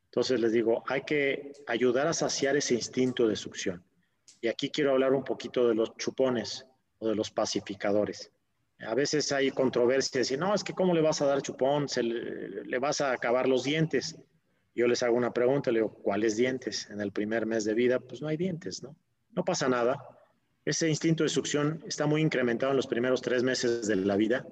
Entonces 0.07 0.41
les 0.41 0.53
digo, 0.53 0.85
hay 0.87 1.03
que 1.03 1.53
ayudar 1.67 2.07
a 2.07 2.13
saciar 2.13 2.57
ese 2.57 2.75
instinto 2.75 3.29
de 3.29 3.37
succión. 3.37 3.85
Y 4.41 4.49
aquí 4.49 4.71
quiero 4.71 4.93
hablar 4.93 5.13
un 5.13 5.25
poquito 5.25 5.69
de 5.69 5.75
los 5.75 5.97
chupones 5.97 6.67
o 6.99 7.09
de 7.09 7.15
los 7.15 7.31
pacificadores. 7.31 8.31
A 8.87 8.95
veces 8.95 9.31
hay 9.33 9.51
controversias 9.51 10.31
y 10.31 10.37
no, 10.37 10.55
es 10.55 10.65
que 10.65 10.73
cómo 10.73 10.95
le 10.95 11.03
vas 11.03 11.21
a 11.21 11.27
dar 11.27 11.43
chupón, 11.43 11.89
se 11.89 12.03
le, 12.03 12.79
vas 12.79 13.03
a 13.03 13.13
acabar 13.13 13.47
los 13.47 13.65
dientes. 13.65 14.17
Yo 14.75 14.87
les 14.87 15.03
hago 15.03 15.17
una 15.17 15.33
pregunta, 15.33 15.71
le 15.71 15.81
digo, 15.81 15.93
¿cuáles 15.93 16.37
dientes? 16.37 16.89
En 16.91 17.01
el 17.01 17.13
primer 17.13 17.45
mes 17.45 17.65
de 17.65 17.75
vida, 17.75 18.01
pues 18.01 18.23
no 18.23 18.29
hay 18.29 18.39
dientes, 18.39 18.83
¿no? 18.83 18.97
No 19.33 19.45
pasa 19.45 19.69
nada. 19.69 19.99
Ese 20.65 20.89
instinto 20.89 21.25
de 21.25 21.29
succión 21.29 21.83
está 21.87 22.07
muy 22.07 22.23
incrementado 22.23 22.73
en 22.73 22.77
los 22.77 22.87
primeros 22.87 23.21
tres 23.21 23.43
meses 23.43 23.87
de 23.87 23.97
la 23.97 24.17
vida 24.17 24.47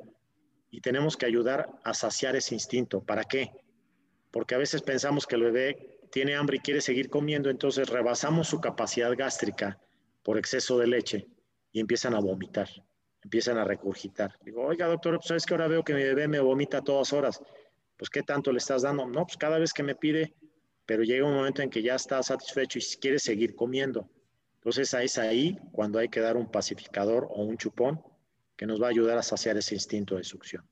y 0.71 0.81
tenemos 0.83 1.17
que 1.17 1.27
ayudar 1.27 1.71
a 1.85 1.95
saciar 1.95 2.37
ese 2.37 2.55
instinto. 2.55 3.01
¿Para 3.01 3.25
qué? 3.25 3.51
Porque 4.31 4.55
a 4.55 4.59
veces 4.59 4.83
pensamos 4.83 5.27
que 5.27 5.37
el 5.37 5.45
bebé 5.45 5.98
tiene 6.11 6.37
hambre 6.37 6.57
y 6.57 6.61
quiere 6.61 6.81
seguir 6.81 7.11
comiendo, 7.11 7.51
entonces 7.51 7.89
rebasamos 7.89 8.49
su 8.49 8.61
capacidad 8.61 9.15
gástrica 9.17 9.79
por 10.23 10.39
exceso 10.39 10.79
de 10.79 10.87
leche 10.87 11.27
y 11.73 11.81
empiezan 11.81 12.15
a 12.15 12.21
vomitar 12.21 12.69
empiezan 13.23 13.59
a 13.59 13.65
regurgitar. 13.65 14.39
Digo, 14.45 14.63
oiga, 14.65 14.87
doctor, 14.87 15.17
pues 15.17 15.27
sabes 15.27 15.47
que 15.47 15.55
ahora 15.55 15.69
veo 15.69 15.85
que 15.85 15.95
mi 15.95 16.03
bebé 16.03 16.29
me 16.29 16.41
vomita 16.41 16.79
a 16.79 16.83
todas 16.83 17.13
horas. 17.13 17.41
Pues, 17.97 18.11
¿qué 18.11 18.23
tanto 18.23 18.53
le 18.53 18.59
estás 18.59 18.83
dando? 18.83 19.07
No, 19.07 19.27
pues 19.27 19.37
cada 19.37 19.59
vez 19.59 19.73
que 19.73 19.83
me 19.83 19.95
pide, 19.95 20.35
pero 20.87 21.03
llega 21.03 21.27
un 21.27 21.35
momento 21.35 21.63
en 21.63 21.71
que 21.71 21.83
ya 21.83 21.95
está 21.95 22.23
satisfecho 22.23 22.79
y 22.79 22.83
quiere 23.01 23.19
seguir 23.19 23.55
comiendo. 23.55 24.09
Entonces, 24.55 24.95
es 24.95 25.19
ahí 25.19 25.59
cuando 25.73 25.99
hay 25.99 26.09
que 26.09 26.21
dar 26.21 26.37
un 26.37 26.51
pacificador 26.51 27.27
o 27.31 27.43
un 27.43 27.57
chupón 27.57 28.01
que 28.57 28.67
nos 28.67 28.81
va 28.81 28.87
a 28.87 28.91
ayudar 28.91 29.19
a 29.19 29.23
saciar 29.23 29.57
ese 29.57 29.75
instinto 29.75 30.17
de 30.17 30.25
succión. 30.25 30.65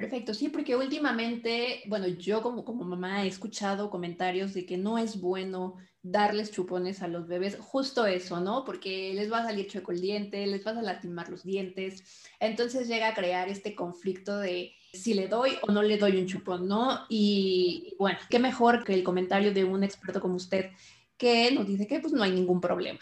Perfecto, 0.00 0.32
sí, 0.32 0.48
porque 0.48 0.74
últimamente, 0.74 1.82
bueno, 1.86 2.08
yo 2.08 2.40
como, 2.40 2.64
como 2.64 2.84
mamá 2.84 3.22
he 3.22 3.28
escuchado 3.28 3.90
comentarios 3.90 4.54
de 4.54 4.64
que 4.64 4.78
no 4.78 4.96
es 4.96 5.20
bueno 5.20 5.76
darles 6.00 6.50
chupones 6.50 7.02
a 7.02 7.08
los 7.08 7.28
bebés, 7.28 7.58
justo 7.60 8.06
eso, 8.06 8.40
¿no? 8.40 8.64
Porque 8.64 9.12
les 9.12 9.30
va 9.30 9.40
a 9.40 9.44
salir 9.44 9.66
chueco 9.66 9.92
el 9.92 10.00
diente, 10.00 10.46
les 10.46 10.64
vas 10.64 10.78
a 10.78 10.82
lastimar 10.82 11.28
los 11.28 11.44
dientes, 11.44 12.24
entonces 12.40 12.88
llega 12.88 13.08
a 13.08 13.14
crear 13.14 13.50
este 13.50 13.74
conflicto 13.74 14.38
de 14.38 14.72
si 14.94 15.12
le 15.12 15.28
doy 15.28 15.58
o 15.60 15.70
no 15.70 15.82
le 15.82 15.98
doy 15.98 16.16
un 16.16 16.26
chupón, 16.26 16.66
¿no? 16.66 17.04
Y 17.10 17.94
bueno, 17.98 18.18
qué 18.30 18.38
mejor 18.38 18.84
que 18.84 18.94
el 18.94 19.04
comentario 19.04 19.52
de 19.52 19.64
un 19.64 19.84
experto 19.84 20.18
como 20.18 20.36
usted 20.36 20.70
que 21.18 21.52
nos 21.52 21.66
dice 21.66 21.86
que 21.86 22.00
pues 22.00 22.14
no 22.14 22.22
hay 22.22 22.32
ningún 22.32 22.62
problema. 22.62 23.00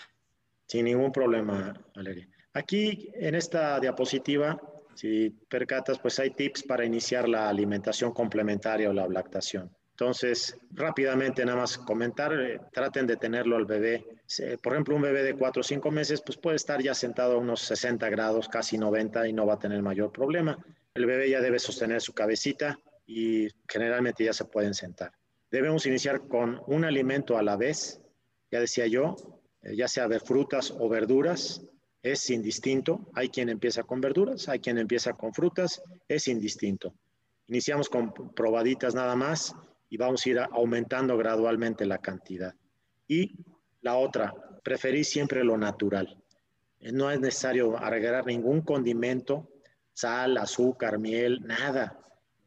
Sin 0.67 0.87
ningún 0.87 1.13
problema, 1.13 1.81
Valeria. 1.95 2.29
Aquí 2.55 3.09
en 3.15 3.37
esta 3.37 3.79
diapositiva 3.79 4.61
si 4.99 5.31
percatas, 5.49 6.01
pues 6.01 6.19
hay 6.19 6.31
tips 6.31 6.65
para 6.65 6.85
iniciar 6.85 7.29
la 7.29 7.49
alimentación 7.49 8.13
complementaria 8.13 8.91
o 8.91 8.93
la 8.93 9.07
lactación. 9.07 9.71
Entonces, 9.93 10.57
rápidamente 10.73 11.45
nada 11.45 11.59
más 11.59 11.79
comentar, 11.79 12.33
eh, 12.33 12.59
traten 12.73 13.07
de 13.07 13.17
tenerlo 13.17 13.57
al 13.57 13.65
bebé. 13.65 14.05
por 14.61 14.73
ejemplo, 14.73 14.97
un 14.97 15.03
bebé 15.03 15.23
de 15.23 15.35
4 15.35 15.61
o 15.61 15.63
5 15.63 15.91
meses, 15.93 16.21
pues 16.21 16.37
puede 16.37 16.57
estar 16.57 16.83
ya 16.83 16.95
sentado 16.95 17.35
a 17.35 17.39
unos 17.39 17.61
60 17.61 18.11
grados, 18.11 18.49
casi 18.49 18.77
90 18.77 19.29
y 19.29 19.33
no 19.33 19.47
va 19.47 19.55
a 19.55 19.59
tener 19.61 19.81
mayor 19.83 20.11
problema. 20.11 20.59
El 20.95 21.07
bebé 21.07 21.31
ya 21.31 21.41
debe 21.41 21.61
sostener 21.61 22.01
su 22.01 22.13
cabecita 22.13 22.77
y 23.07 23.47
generalmente 23.69 24.25
ya 24.25 24.33
se 24.33 24.47
pueden 24.47 24.75
sentar. 24.75 25.13
Debemos 25.49 25.87
iniciar 25.87 26.27
con 26.27 26.61
un 26.67 26.85
alimento 26.85 27.39
a 27.39 27.43
la 27.45 27.57
vez, 27.57 28.01
ya 28.51 28.59
decía 28.59 28.89
yo, 28.89 29.15
eh, 29.63 29.77
ya 29.77 29.87
sea 29.87 30.09
de 30.09 30.19
frutas 30.19 30.73
o 30.77 30.89
verduras, 30.89 31.63
es 32.13 32.31
indistinto. 32.31 33.11
Hay 33.15 33.29
quien 33.29 33.49
empieza 33.49 33.83
con 33.83 34.01
verduras, 34.01 34.49
hay 34.49 34.61
quien 34.61 34.79
empieza 34.79 35.13
con 35.13 35.33
frutas, 35.33 35.83
es 36.07 36.29
indistinto. 36.29 36.95
Iniciamos 37.47 37.89
con 37.89 38.13
probaditas 38.35 38.95
nada 38.95 39.17
más 39.17 39.55
y 39.89 39.97
vamos 39.97 40.25
a 40.25 40.29
ir 40.29 40.39
aumentando 40.39 41.17
gradualmente 41.17 41.87
la 41.87 41.99
cantidad. 41.99 42.55
Y 43.07 43.37
la 43.81 43.97
otra, 43.97 44.35
preferir 44.63 45.05
siempre 45.05 45.45
lo 45.45 45.57
natural. 45.57 46.23
Eh, 46.81 46.93
no 46.93 47.11
es 47.11 47.21
necesario 47.21 47.77
agregar 47.77 48.27
ningún 48.27 48.61
condimento, 48.63 49.49
sal, 49.93 50.37
azúcar, 50.37 50.99
miel, 50.99 51.41
nada. 51.45 51.99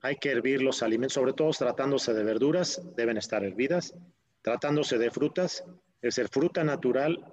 Hay 0.02 0.18
que 0.18 0.32
hervir 0.32 0.62
los 0.62 0.84
alimentos, 0.84 1.14
sobre 1.14 1.34
todo 1.34 1.50
tratándose 1.52 2.14
de 2.14 2.24
verduras, 2.24 2.82
deben 2.96 3.18
estar 3.18 3.44
hervidas. 3.44 3.94
Tratándose 4.42 4.98
de 4.98 5.12
frutas, 5.12 5.64
es 6.02 6.16
ser 6.16 6.28
fruta 6.30 6.64
natural, 6.64 7.24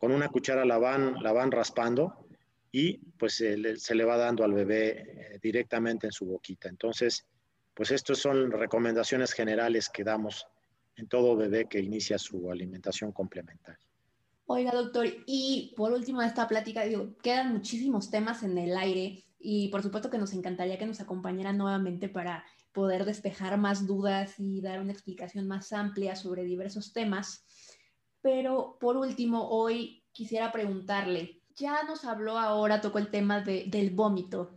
con 0.00 0.12
una 0.12 0.30
cuchara 0.30 0.64
la 0.64 0.78
van, 0.78 1.22
la 1.22 1.32
van 1.32 1.50
raspando 1.50 2.26
y 2.72 2.96
pues 3.18 3.34
se 3.34 3.56
le, 3.58 4.04
va 4.04 4.16
dando 4.16 4.44
al 4.44 4.54
bebé 4.54 4.88
eh, 5.34 5.38
directamente 5.42 6.06
en 6.06 6.12
su 6.12 6.24
boquita. 6.24 6.70
Entonces, 6.70 7.26
pues 7.74 7.90
estas 7.90 8.16
son 8.18 8.50
recomendaciones 8.50 9.32
generales 9.32 9.90
que 9.90 10.02
damos 10.02 10.46
en 10.96 11.06
todo 11.06 11.36
bebé 11.36 11.66
que 11.68 11.80
inicia 11.80 12.16
su 12.18 12.50
alimentación 12.50 13.12
complementaria. 13.12 13.86
Oiga, 14.46 14.72
doctor, 14.72 15.06
y 15.26 15.74
por 15.76 15.92
último 15.92 16.22
de 16.22 16.28
esta 16.28 16.48
plática, 16.48 16.82
quedan 17.22 17.52
muchísimos 17.52 18.10
temas 18.10 18.42
en 18.42 18.56
el 18.56 18.76
aire 18.76 19.22
y 19.38 19.68
por 19.68 19.82
supuesto 19.82 20.10
que 20.10 20.18
nos 20.18 20.32
encantaría 20.32 20.78
que 20.78 20.86
nos 20.86 21.00
acompañara 21.00 21.52
nuevamente 21.52 22.08
para 22.08 22.44
poder 22.72 23.04
despejar 23.04 23.58
más 23.58 23.86
dudas 23.86 24.34
y 24.38 24.60
dar 24.60 24.80
una 24.80 24.92
explicación 24.92 25.46
más 25.46 25.72
amplia 25.72 26.16
sobre 26.16 26.44
diversos 26.44 26.92
temas. 26.92 27.44
Pero 28.22 28.76
por 28.80 28.96
último, 28.96 29.48
hoy 29.48 30.04
quisiera 30.12 30.52
preguntarle, 30.52 31.42
ya 31.54 31.82
nos 31.84 32.04
habló 32.04 32.38
ahora, 32.38 32.80
tocó 32.80 32.98
el 32.98 33.10
tema 33.10 33.40
del 33.40 33.90
vómito. 33.90 34.54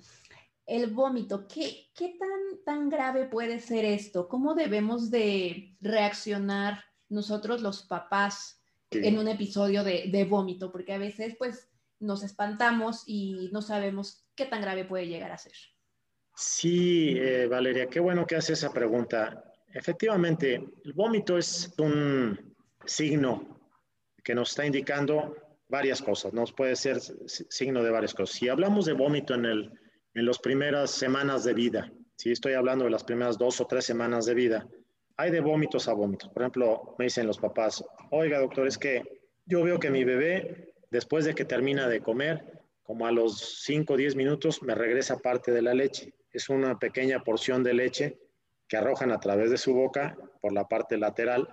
El 0.66 0.88
vómito, 0.88 1.48
¿qué, 1.48 1.90
qué 1.94 2.16
tan, 2.18 2.64
tan 2.66 2.90
grave 2.90 3.26
puede 3.26 3.60
ser 3.60 3.84
esto? 3.84 4.28
¿Cómo 4.30 4.56
debemos 4.56 5.12
de 5.12 5.76
reaccionar 5.82 6.84
nosotros 7.10 7.62
los 7.62 7.84
papás 7.84 8.62
en 8.92 9.18
un 9.18 9.28
episodio 9.28 9.84
de, 9.84 10.10
de 10.10 10.24
vómito? 10.24 10.72
Porque 10.72 10.94
a 10.94 10.98
veces 10.98 11.36
pues 11.38 11.70
nos 12.00 12.24
espantamos 12.24 13.04
y 13.06 13.50
no 13.52 13.62
sabemos 13.62 14.26
qué 14.36 14.46
tan 14.46 14.62
grave 14.62 14.86
puede 14.86 15.08
llegar 15.08 15.32
a 15.32 15.38
ser. 15.38 15.54
Sí, 16.36 17.16
eh, 17.18 17.48
Valeria, 17.48 17.88
qué 17.88 18.00
bueno 18.00 18.26
que 18.26 18.36
hace 18.36 18.54
esa 18.54 18.72
pregunta. 18.72 19.44
Efectivamente, 19.74 20.56
el 20.84 20.94
vómito 20.94 21.38
es 21.38 21.74
un 21.78 22.53
signo 22.86 23.60
que 24.24 24.36
nos 24.36 24.52
está 24.52 24.66
indicando 24.66 25.36
varias 25.68 26.02
cosas, 26.02 26.34
nos 26.34 26.54
puede 26.54 26.76
ser 26.76 27.00
signo 27.00 27.84
de 27.84 27.92
varias 27.92 28.14
cosas. 28.14 28.36
Si 28.36 28.48
hablamos 28.48 28.86
de 28.86 28.94
vómito 28.94 29.34
en, 29.34 29.46
el, 29.46 29.72
en 30.14 30.26
las 30.26 30.40
primeras 30.40 30.92
semanas 30.92 31.44
de 31.44 31.54
vida, 31.54 31.92
si 32.16 32.32
estoy 32.32 32.54
hablando 32.54 32.86
de 32.86 32.92
las 32.92 33.04
primeras 33.04 33.38
dos 33.38 33.60
o 33.60 33.66
tres 33.66 33.86
semanas 33.86 34.26
de 34.26 34.34
vida, 34.34 34.68
hay 35.18 35.32
de 35.32 35.42
vómitos 35.42 35.88
a 35.88 35.94
vómitos. 35.94 36.30
Por 36.30 36.44
ejemplo, 36.44 36.96
me 36.98 37.06
dicen 37.06 37.28
los 37.28 37.38
papás, 37.38 37.84
oiga 38.12 38.40
doctor, 38.40 38.68
es 38.68 38.78
que 38.78 39.02
yo 39.46 39.64
veo 39.64 39.80
que 39.80 39.90
mi 39.90 40.04
bebé, 40.04 40.74
después 40.90 41.26
de 41.26 41.36
que 41.36 41.46
termina 41.46 41.88
de 41.88 42.02
comer, 42.02 42.62
como 42.84 43.08
a 43.08 43.12
los 43.12 43.64
5 43.64 43.94
o 43.94 43.98
10 43.98 44.16
minutos, 44.16 44.62
me 44.62 44.76
regresa 44.76 45.18
parte 45.18 45.52
de 45.52 45.62
la 45.62 45.74
leche. 45.74 46.14
Es 46.32 46.50
una 46.50 46.78
pequeña 46.78 47.24
porción 47.24 47.64
de 47.64 47.74
leche 47.74 48.20
que 48.68 48.78
arrojan 48.78 49.12
a 49.12 49.20
través 49.20 49.52
de 49.52 49.58
su 49.58 49.74
boca 49.74 50.16
por 50.42 50.54
la 50.54 50.68
parte 50.68 50.98
lateral 50.98 51.48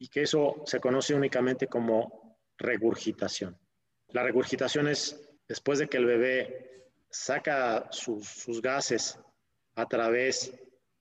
y 0.00 0.08
que 0.08 0.22
eso 0.22 0.62
se 0.64 0.80
conoce 0.80 1.14
únicamente 1.14 1.66
como 1.68 2.38
regurgitación. 2.56 3.56
La 4.08 4.24
regurgitación 4.24 4.88
es 4.88 5.20
después 5.46 5.78
de 5.78 5.88
que 5.88 5.98
el 5.98 6.06
bebé 6.06 6.88
saca 7.10 7.86
sus, 7.92 8.62
gases 8.62 9.18
a 9.74 9.86
través 9.86 10.52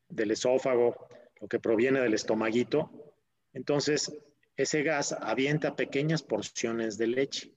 del 0.10 0.32
esófago, 0.32 1.08
lo 1.40 1.48
que 1.48 1.60
proviene 1.60 2.02
del 2.02 2.14
estomaguito, 2.14 3.16
entonces 3.54 4.14
ese 4.58 4.84
gas 4.84 5.14
avienta 5.14 5.78
pequeñas 5.78 6.22
porciones 6.22 6.98
de 6.98 7.08
leche 7.08 7.54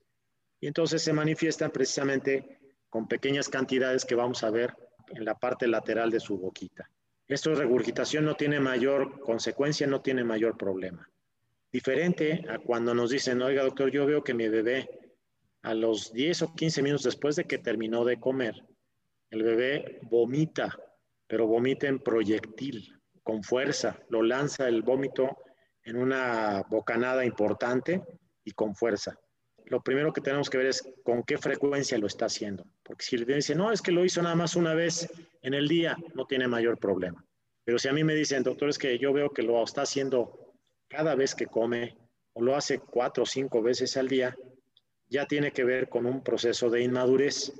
y 0.61 0.68
entonces 0.68 1.03
se 1.03 1.12
manifiestan 1.12 1.72
precisamente 1.72 2.61
con 2.88 3.09
pequeñas 3.09 3.49
cantidades 3.49 4.05
que 4.05 4.14
vamos 4.14 4.45
a 4.45 4.51
ver 4.51 4.76
en 5.09 5.24
la 5.24 5.34
parte 5.34 5.66
lateral 5.66 6.11
de 6.11 6.20
su 6.20 6.38
boquita. 6.38 6.88
Esto 7.26 7.51
de 7.51 7.57
regurgitación 7.57 8.24
no 8.24 8.36
tiene 8.36 8.61
mayor 8.61 9.18
consecuencia, 9.20 9.88
no 9.88 10.03
tiene 10.03 10.22
mayor 10.22 10.57
problema. 10.57 11.09
Diferente 11.72 12.44
a 12.50 12.58
cuando 12.58 12.94
nos 12.94 13.10
dicen, 13.10 13.40
oiga 13.40 13.62
doctor, 13.62 13.90
yo 13.90 14.04
veo 14.04 14.22
que 14.22 14.34
mi 14.34 14.46
bebé 14.48 14.90
a 15.62 15.72
los 15.72 16.12
10 16.12 16.42
o 16.42 16.54
15 16.54 16.82
minutos 16.82 17.04
después 17.04 17.34
de 17.36 17.44
que 17.44 17.58
terminó 17.58 18.04
de 18.04 18.20
comer, 18.20 18.62
el 19.30 19.42
bebé 19.42 19.98
vomita, 20.02 20.78
pero 21.26 21.46
vomita 21.46 21.86
en 21.86 22.00
proyectil, 22.00 23.00
con 23.22 23.42
fuerza, 23.42 23.98
lo 24.10 24.22
lanza 24.22 24.68
el 24.68 24.82
vómito 24.82 25.38
en 25.84 25.96
una 25.96 26.62
bocanada 26.68 27.24
importante 27.24 28.02
y 28.44 28.50
con 28.52 28.74
fuerza. 28.74 29.18
lo 29.66 29.80
primero 29.80 30.12
que 30.12 30.20
tenemos 30.20 30.50
que 30.50 30.58
ver 30.58 30.66
es 30.66 30.82
con 31.02 31.22
qué 31.22 31.38
frecuencia 31.38 31.96
lo 31.96 32.06
está 32.06 32.26
haciendo. 32.26 32.66
Porque 32.82 33.04
si 33.04 33.16
le 33.16 33.34
dice, 33.34 33.54
no, 33.54 33.72
es 33.72 33.80
que 33.80 33.92
lo 33.92 34.04
hizo 34.04 34.20
nada 34.20 34.34
más 34.34 34.56
una 34.56 34.74
vez 34.74 35.10
en 35.40 35.54
el 35.54 35.68
día, 35.68 35.96
no 36.14 36.26
tiene 36.26 36.46
mayor 36.46 36.78
problema. 36.78 37.24
Pero 37.64 37.78
si 37.78 37.88
a 37.88 37.92
mí 37.94 38.04
me 38.04 38.14
dicen, 38.14 38.42
doctor, 38.42 38.68
es 38.68 38.76
que 38.76 38.98
yo 38.98 39.14
veo 39.14 39.30
que 39.30 39.42
lo 39.42 39.62
está 39.62 39.82
haciendo 39.82 40.41
cada 40.93 41.14
vez 41.14 41.34
que 41.34 41.47
come 41.47 41.97
o 42.34 42.43
lo 42.43 42.55
hace 42.55 42.78
cuatro 42.78 43.22
o 43.22 43.26
cinco 43.26 43.62
veces 43.62 43.97
al 43.97 44.09
día, 44.09 44.36
ya 45.09 45.26
tiene 45.26 45.51
que 45.51 45.64
ver 45.64 45.88
con 45.88 46.05
un 46.05 46.22
proceso 46.22 46.68
de 46.68 46.82
inmadurez. 46.82 47.51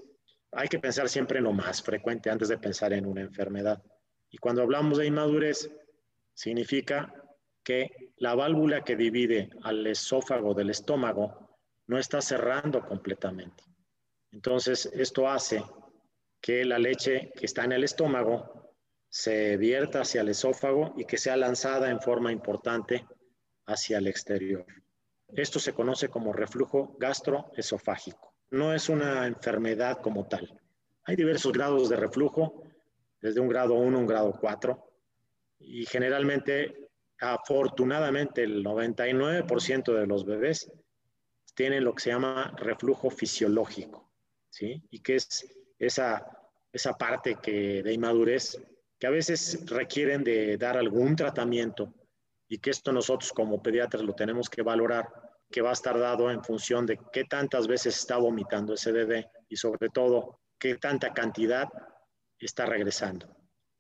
Hay 0.53 0.68
que 0.68 0.78
pensar 0.78 1.09
siempre 1.09 1.39
en 1.39 1.45
lo 1.45 1.53
más 1.53 1.83
frecuente 1.83 2.28
antes 2.28 2.49
de 2.49 2.59
pensar 2.59 2.93
en 2.93 3.07
una 3.07 3.22
enfermedad. 3.22 3.83
Y 4.30 4.37
cuando 4.37 4.61
hablamos 4.61 4.99
de 4.99 5.07
inmadurez, 5.07 5.70
significa 6.35 7.14
que 7.64 8.12
la 8.16 8.35
válvula 8.35 8.85
que 8.85 8.97
divide 8.97 9.49
al 9.62 9.87
esófago 9.87 10.53
del 10.53 10.68
estómago 10.68 11.59
no 11.87 11.99
está 11.99 12.20
cerrando 12.20 12.85
completamente. 12.85 13.64
Entonces, 14.30 14.91
esto 14.93 15.26
hace 15.26 15.64
que 16.39 16.66
la 16.66 16.78
leche 16.78 17.33
que 17.35 17.47
está 17.47 17.64
en 17.64 17.72
el 17.72 17.85
estómago 17.85 18.74
se 19.09 19.57
vierta 19.57 20.03
hacia 20.03 20.20
el 20.20 20.28
esófago 20.28 20.95
y 20.99 21.07
que 21.07 21.16
sea 21.16 21.37
lanzada 21.37 21.91
en 21.91 22.01
forma 22.01 22.30
importante 22.30 23.07
hacia 23.66 23.98
el 23.98 24.06
exterior. 24.06 24.66
Esto 25.28 25.58
se 25.58 25.72
conoce 25.72 26.08
como 26.08 26.32
reflujo 26.32 26.96
gastroesofágico. 26.98 28.34
No 28.50 28.74
es 28.74 28.88
una 28.88 29.26
enfermedad 29.26 30.00
como 30.00 30.26
tal. 30.28 30.60
Hay 31.04 31.16
diversos 31.16 31.52
grados 31.52 31.88
de 31.88 31.96
reflujo, 31.96 32.64
desde 33.20 33.40
un 33.40 33.48
grado 33.48 33.74
1 33.74 33.96
a 33.96 34.00
un 34.00 34.06
grado 34.06 34.36
4, 34.38 34.92
y 35.58 35.86
generalmente, 35.86 36.88
afortunadamente, 37.18 38.42
el 38.42 38.64
99% 38.64 39.94
de 39.94 40.06
los 40.06 40.24
bebés 40.24 40.70
tienen 41.54 41.84
lo 41.84 41.94
que 41.94 42.02
se 42.02 42.10
llama 42.10 42.54
reflujo 42.56 43.10
fisiológico, 43.10 44.10
¿sí? 44.50 44.82
Y 44.90 45.00
que 45.00 45.16
es 45.16 45.46
esa, 45.78 46.26
esa 46.72 46.94
parte 46.94 47.36
que, 47.42 47.82
de 47.82 47.92
inmadurez 47.92 48.60
que 48.98 49.06
a 49.06 49.10
veces 49.10 49.66
requieren 49.66 50.22
de 50.22 50.56
dar 50.56 50.76
algún 50.76 51.16
tratamiento 51.16 51.92
y 52.53 52.59
que 52.59 52.68
esto 52.68 52.92
nosotros 52.92 53.32
como 53.32 53.62
pediatras 53.62 54.03
lo 54.03 54.12
tenemos 54.12 54.50
que 54.50 54.61
valorar, 54.61 55.09
que 55.50 55.62
va 55.62 55.70
a 55.70 55.72
estar 55.72 55.98
dado 55.98 56.30
en 56.30 56.44
función 56.44 56.84
de 56.84 56.98
qué 57.11 57.24
tantas 57.24 57.66
veces 57.66 57.96
está 57.96 58.18
vomitando 58.18 58.74
ese 58.74 58.92
bebé 58.92 59.30
y 59.48 59.57
sobre 59.57 59.88
todo 59.88 60.42
qué 60.59 60.76
tanta 60.76 61.14
cantidad 61.14 61.66
está 62.38 62.66
regresando. 62.66 63.34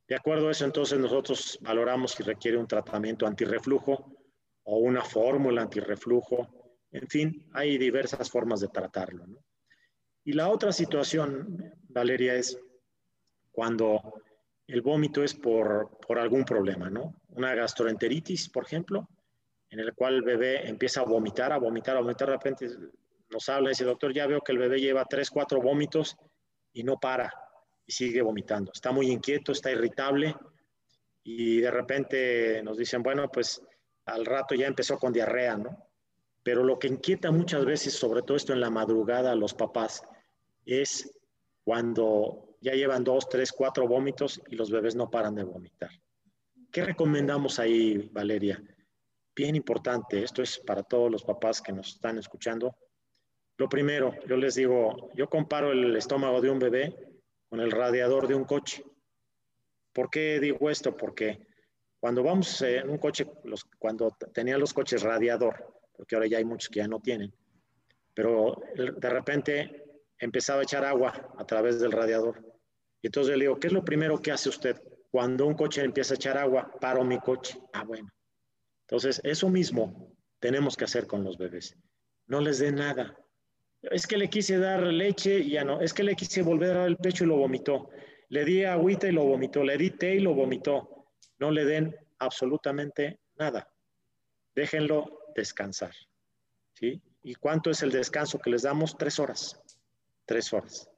De 0.08 0.16
acuerdo 0.16 0.48
a 0.48 0.52
eso, 0.52 0.64
entonces 0.64 0.98
nosotros 0.98 1.58
valoramos 1.60 2.12
si 2.12 2.22
requiere 2.22 2.56
un 2.56 2.66
tratamiento 2.66 3.26
antirreflujo 3.26 4.16
o 4.62 4.78
una 4.78 5.02
fórmula 5.02 5.60
antirreflujo 5.60 6.48
en 6.92 7.06
fin, 7.08 7.50
hay 7.52 7.76
diversas 7.76 8.30
formas 8.30 8.60
de 8.60 8.68
tratarlo. 8.68 9.26
Y 10.24 10.32
la 10.32 10.48
otra 10.48 10.72
situación, 10.72 11.74
Valeria, 11.90 12.36
es 12.36 12.58
cuando 13.50 14.14
el 14.66 14.80
vómito 14.80 15.22
es 15.22 15.34
por, 15.34 15.98
por 16.06 16.18
algún 16.18 16.46
problema, 16.46 16.88
¿no? 16.88 17.21
Una 17.32 17.54
gastroenteritis, 17.54 18.48
por 18.48 18.64
ejemplo, 18.64 19.08
en 19.70 19.80
el 19.80 19.94
cual 19.94 20.16
el 20.16 20.22
bebé 20.22 20.68
empieza 20.68 21.00
a 21.00 21.04
vomitar, 21.04 21.52
a 21.52 21.58
vomitar, 21.58 21.96
a 21.96 22.00
vomitar, 22.00 22.28
de 22.28 22.34
repente 22.34 22.68
nos 23.30 23.48
habla 23.48 23.70
y 23.70 23.72
dice, 23.72 23.84
doctor, 23.84 24.12
ya 24.12 24.26
veo 24.26 24.40
que 24.40 24.52
el 24.52 24.58
bebé 24.58 24.80
lleva 24.80 25.06
tres, 25.06 25.30
cuatro 25.30 25.60
vómitos 25.60 26.16
y 26.72 26.84
no 26.84 26.98
para 27.00 27.32
y 27.86 27.92
sigue 27.92 28.22
vomitando. 28.22 28.70
Está 28.72 28.92
muy 28.92 29.10
inquieto, 29.10 29.52
está 29.52 29.70
irritable 29.70 30.36
y 31.24 31.60
de 31.60 31.70
repente 31.70 32.62
nos 32.62 32.76
dicen, 32.76 33.02
bueno, 33.02 33.30
pues 33.30 33.62
al 34.04 34.26
rato 34.26 34.54
ya 34.54 34.66
empezó 34.66 34.98
con 34.98 35.12
diarrea, 35.12 35.56
¿no? 35.56 35.88
Pero 36.42 36.64
lo 36.64 36.78
que 36.78 36.88
inquieta 36.88 37.30
muchas 37.30 37.64
veces, 37.64 37.94
sobre 37.94 38.22
todo 38.22 38.36
esto 38.36 38.52
en 38.52 38.60
la 38.60 38.70
madrugada 38.70 39.32
a 39.32 39.36
los 39.36 39.54
papás, 39.54 40.02
es 40.66 41.18
cuando 41.64 42.56
ya 42.60 42.72
llevan 42.72 43.04
dos, 43.04 43.28
tres, 43.28 43.52
cuatro 43.52 43.86
vómitos 43.86 44.40
y 44.48 44.56
los 44.56 44.70
bebés 44.70 44.96
no 44.96 45.08
paran 45.08 45.34
de 45.34 45.44
vomitar. 45.44 45.90
¿Qué 46.72 46.82
recomendamos 46.82 47.58
ahí, 47.58 48.08
Valeria? 48.12 48.62
Bien 49.36 49.54
importante, 49.54 50.24
esto 50.24 50.40
es 50.40 50.58
para 50.58 50.82
todos 50.82 51.10
los 51.10 51.22
papás 51.22 51.60
que 51.60 51.70
nos 51.70 51.96
están 51.96 52.16
escuchando. 52.16 52.74
Lo 53.58 53.68
primero, 53.68 54.14
yo 54.26 54.38
les 54.38 54.54
digo, 54.54 55.10
yo 55.14 55.28
comparo 55.28 55.72
el 55.72 55.94
estómago 55.94 56.40
de 56.40 56.48
un 56.48 56.58
bebé 56.58 56.96
con 57.50 57.60
el 57.60 57.70
radiador 57.70 58.26
de 58.26 58.36
un 58.36 58.44
coche. 58.44 58.82
¿Por 59.92 60.08
qué 60.08 60.40
digo 60.40 60.70
esto? 60.70 60.96
Porque 60.96 61.46
cuando 62.00 62.22
vamos 62.22 62.62
en 62.62 62.88
un 62.88 62.96
coche, 62.96 63.30
cuando 63.78 64.16
tenían 64.32 64.58
los 64.58 64.72
coches 64.72 65.02
radiador, 65.02 65.78
porque 65.92 66.14
ahora 66.14 66.26
ya 66.26 66.38
hay 66.38 66.44
muchos 66.46 66.70
que 66.70 66.78
ya 66.78 66.88
no 66.88 67.00
tienen. 67.00 67.34
Pero 68.14 68.62
de 68.74 69.10
repente 69.10 69.84
empezaba 70.18 70.60
a 70.60 70.64
echar 70.64 70.86
agua 70.86 71.34
a 71.36 71.44
través 71.44 71.78
del 71.80 71.92
radiador. 71.92 72.42
Y 73.02 73.08
entonces 73.08 73.36
le 73.36 73.44
digo, 73.44 73.60
¿qué 73.60 73.66
es 73.66 73.74
lo 73.74 73.84
primero 73.84 74.22
que 74.22 74.32
hace 74.32 74.48
usted? 74.48 74.80
Cuando 75.12 75.46
un 75.46 75.52
coche 75.52 75.84
empieza 75.84 76.14
a 76.14 76.16
echar 76.16 76.38
agua, 76.38 76.72
paro 76.80 77.04
mi 77.04 77.18
coche. 77.18 77.60
Ah, 77.74 77.84
bueno. 77.84 78.08
Entonces, 78.88 79.20
eso 79.24 79.50
mismo 79.50 80.16
tenemos 80.40 80.74
que 80.74 80.84
hacer 80.84 81.06
con 81.06 81.22
los 81.22 81.36
bebés. 81.36 81.76
No 82.28 82.40
les 82.40 82.60
dé 82.60 82.72
nada. 82.72 83.14
Es 83.82 84.06
que 84.06 84.16
le 84.16 84.30
quise 84.30 84.56
dar 84.56 84.82
leche 84.82 85.40
y 85.40 85.50
ya 85.50 85.64
no. 85.64 85.82
Es 85.82 85.92
que 85.92 86.02
le 86.02 86.16
quise 86.16 86.40
volver 86.40 86.70
a 86.70 86.78
dar 86.80 86.88
el 86.88 86.96
pecho 86.96 87.24
y 87.24 87.26
lo 87.26 87.36
vomitó. 87.36 87.90
Le 88.30 88.46
di 88.46 88.64
agüita 88.64 89.06
y 89.06 89.12
lo 89.12 89.24
vomitó. 89.24 89.62
Le 89.62 89.76
di 89.76 89.90
té 89.90 90.14
y 90.14 90.20
lo 90.20 90.32
vomitó. 90.32 91.10
No 91.38 91.50
le 91.50 91.66
den 91.66 91.94
absolutamente 92.18 93.20
nada. 93.36 93.70
Déjenlo 94.54 95.26
descansar. 95.36 95.92
¿sí? 96.72 97.02
¿Y 97.22 97.34
cuánto 97.34 97.70
es 97.70 97.82
el 97.82 97.92
descanso 97.92 98.38
que 98.38 98.48
les 98.48 98.62
damos? 98.62 98.96
Tres 98.96 99.18
horas. 99.18 99.60
Tres 100.24 100.54
horas. 100.54 100.88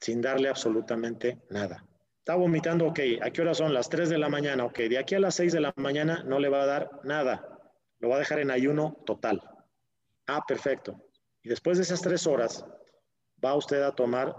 Sin 0.00 0.20
darle 0.20 0.48
absolutamente 0.48 1.40
nada. 1.50 1.86
Está 2.24 2.36
vomitando, 2.36 2.86
ok. 2.86 3.00
¿A 3.20 3.30
qué 3.30 3.42
hora 3.42 3.52
son? 3.52 3.74
Las 3.74 3.90
tres 3.90 4.08
de 4.08 4.16
la 4.16 4.30
mañana, 4.30 4.64
ok. 4.64 4.78
De 4.78 4.96
aquí 4.96 5.14
a 5.14 5.20
las 5.20 5.34
seis 5.34 5.52
de 5.52 5.60
la 5.60 5.74
mañana 5.76 6.22
no 6.24 6.38
le 6.38 6.48
va 6.48 6.62
a 6.62 6.66
dar 6.66 6.90
nada. 7.04 7.60
Lo 7.98 8.08
va 8.08 8.16
a 8.16 8.20
dejar 8.20 8.38
en 8.38 8.50
ayuno 8.50 8.96
total. 9.04 9.42
Ah, 10.26 10.42
perfecto. 10.48 10.96
Y 11.42 11.50
después 11.50 11.76
de 11.76 11.82
esas 11.82 12.00
tres 12.00 12.26
horas, 12.26 12.64
va 13.44 13.54
usted 13.54 13.82
a 13.82 13.92
tomar 13.92 14.34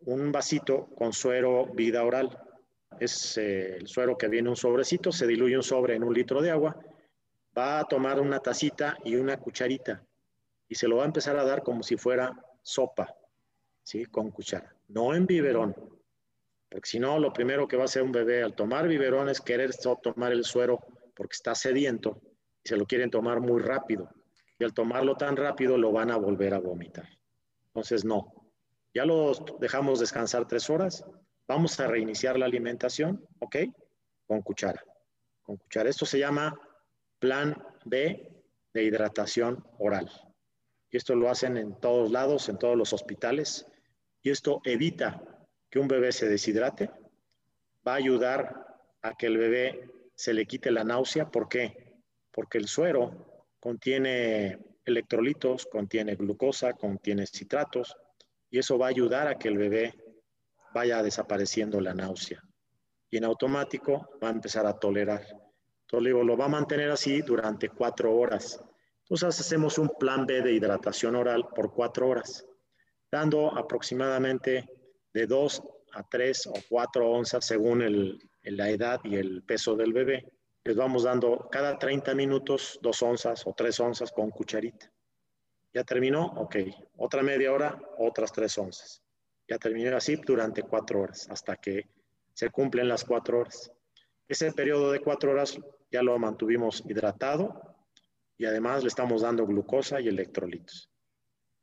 un 0.00 0.32
vasito 0.32 0.86
con 0.96 1.12
suero 1.12 1.66
vida 1.74 2.02
oral. 2.02 2.38
Es 2.98 3.36
eh, 3.36 3.76
el 3.76 3.88
suero 3.88 4.16
que 4.16 4.28
viene 4.28 4.48
un 4.48 4.56
sobrecito, 4.56 5.12
se 5.12 5.26
diluye 5.26 5.54
un 5.54 5.62
sobre 5.62 5.94
en 5.94 6.04
un 6.04 6.14
litro 6.14 6.40
de 6.40 6.50
agua 6.50 6.76
va 7.56 7.80
a 7.80 7.84
tomar 7.84 8.20
una 8.20 8.40
tacita 8.40 8.96
y 9.04 9.16
una 9.16 9.36
cucharita 9.36 10.04
y 10.68 10.74
se 10.74 10.88
lo 10.88 10.96
va 10.96 11.02
a 11.02 11.06
empezar 11.06 11.36
a 11.36 11.44
dar 11.44 11.62
como 11.62 11.82
si 11.82 11.96
fuera 11.96 12.32
sopa, 12.62 13.14
¿sí? 13.82 14.06
Con 14.06 14.30
cuchara, 14.30 14.74
no 14.88 15.14
en 15.14 15.26
biberón, 15.26 15.74
porque 16.72 16.88
si 16.88 16.98
no, 16.98 17.18
lo 17.18 17.34
primero 17.34 17.68
que 17.68 17.76
va 17.76 17.82
a 17.82 17.84
hacer 17.84 18.02
un 18.02 18.12
bebé 18.12 18.42
al 18.42 18.54
tomar 18.54 18.88
biberón 18.88 19.28
es 19.28 19.42
querer 19.42 19.72
tomar 20.02 20.32
el 20.32 20.42
suero 20.42 20.80
porque 21.14 21.34
está 21.34 21.54
sediento 21.54 22.22
y 22.64 22.70
se 22.70 22.78
lo 22.78 22.86
quieren 22.86 23.10
tomar 23.10 23.40
muy 23.40 23.60
rápido. 23.60 24.08
Y 24.58 24.64
al 24.64 24.72
tomarlo 24.72 25.14
tan 25.14 25.36
rápido 25.36 25.76
lo 25.76 25.92
van 25.92 26.10
a 26.10 26.16
volver 26.16 26.54
a 26.54 26.60
vomitar. 26.60 27.06
Entonces, 27.66 28.06
no. 28.06 28.32
Ya 28.94 29.04
lo 29.04 29.32
dejamos 29.60 30.00
descansar 30.00 30.48
tres 30.48 30.70
horas. 30.70 31.04
Vamos 31.46 31.78
a 31.78 31.88
reiniciar 31.88 32.38
la 32.38 32.46
alimentación, 32.46 33.22
¿ok? 33.40 33.56
Con 34.26 34.40
cuchara. 34.40 34.82
Con 35.42 35.58
cuchara. 35.58 35.90
Esto 35.90 36.06
se 36.06 36.20
llama 36.20 36.58
plan 37.18 37.54
B 37.84 38.32
de 38.72 38.82
hidratación 38.82 39.62
oral. 39.78 40.10
Y 40.90 40.96
esto 40.96 41.14
lo 41.16 41.28
hacen 41.28 41.58
en 41.58 41.78
todos 41.80 42.10
lados, 42.10 42.48
en 42.48 42.58
todos 42.58 42.78
los 42.78 42.94
hospitales. 42.94 43.66
Y 44.22 44.30
esto 44.30 44.62
evita 44.64 45.31
que 45.72 45.78
un 45.80 45.88
bebé 45.88 46.12
se 46.12 46.28
deshidrate. 46.28 46.90
Va 47.86 47.94
a 47.94 47.96
ayudar 47.96 48.66
a 49.00 49.14
que 49.14 49.26
el 49.26 49.38
bebé 49.38 49.90
se 50.14 50.34
le 50.34 50.44
quite 50.44 50.70
la 50.70 50.84
náusea. 50.84 51.30
¿Por 51.30 51.48
qué? 51.48 51.96
Porque 52.30 52.58
el 52.58 52.68
suero 52.68 53.46
contiene 53.58 54.58
electrolitos, 54.84 55.66
contiene 55.66 56.14
glucosa, 56.14 56.74
contiene 56.74 57.26
citratos. 57.26 57.96
Y 58.50 58.58
eso 58.58 58.76
va 58.76 58.86
a 58.86 58.90
ayudar 58.90 59.26
a 59.26 59.38
que 59.38 59.48
el 59.48 59.56
bebé 59.56 59.94
vaya 60.74 61.02
desapareciendo 61.02 61.80
la 61.80 61.94
náusea. 61.94 62.42
Y 63.10 63.16
en 63.16 63.24
automático 63.24 64.10
va 64.22 64.28
a 64.28 64.32
empezar 64.32 64.66
a 64.66 64.78
tolerar 64.78 65.26
entonces, 65.92 66.26
lo 66.26 66.36
va 66.38 66.46
a 66.46 66.48
mantener 66.48 66.90
así 66.90 67.20
durante 67.20 67.68
cuatro 67.68 68.16
horas. 68.16 68.58
Entonces, 69.02 69.40
hacemos 69.40 69.76
un 69.78 69.90
plan 70.00 70.24
B 70.24 70.40
de 70.40 70.52
hidratación 70.52 71.16
oral 71.16 71.48
por 71.54 71.74
cuatro 71.74 72.08
horas, 72.08 72.46
dando 73.10 73.54
aproximadamente 73.54 74.66
de 75.12 75.26
dos 75.26 75.62
a 75.92 76.02
tres 76.08 76.46
o 76.46 76.54
cuatro 76.68 77.10
onzas 77.10 77.44
según 77.44 77.82
el, 77.82 78.30
la 78.42 78.70
edad 78.70 79.00
y 79.04 79.16
el 79.16 79.42
peso 79.42 79.76
del 79.76 79.92
bebé. 79.92 80.32
Les 80.64 80.76
vamos 80.76 81.02
dando 81.02 81.48
cada 81.50 81.78
30 81.78 82.14
minutos 82.14 82.78
dos 82.82 83.02
onzas 83.02 83.46
o 83.46 83.52
tres 83.52 83.78
onzas 83.80 84.12
con 84.12 84.30
cucharita. 84.30 84.90
¿Ya 85.74 85.84
terminó? 85.84 86.26
Ok. 86.36 86.56
Otra 86.96 87.22
media 87.22 87.52
hora, 87.52 87.80
otras 87.98 88.32
tres 88.32 88.56
onzas. 88.58 89.02
Ya 89.48 89.58
terminó 89.58 89.96
así 89.96 90.16
durante 90.16 90.62
cuatro 90.62 91.00
horas, 91.00 91.28
hasta 91.30 91.56
que 91.56 91.88
se 92.32 92.50
cumplen 92.50 92.88
las 92.88 93.04
cuatro 93.04 93.40
horas. 93.40 93.70
Ese 94.28 94.52
periodo 94.52 94.92
de 94.92 95.00
cuatro 95.00 95.32
horas 95.32 95.58
ya 95.90 96.02
lo 96.02 96.18
mantuvimos 96.18 96.82
hidratado 96.86 97.60
y 98.38 98.46
además 98.46 98.82
le 98.82 98.88
estamos 98.88 99.22
dando 99.22 99.46
glucosa 99.46 100.00
y 100.00 100.08
electrolitos. 100.08 100.88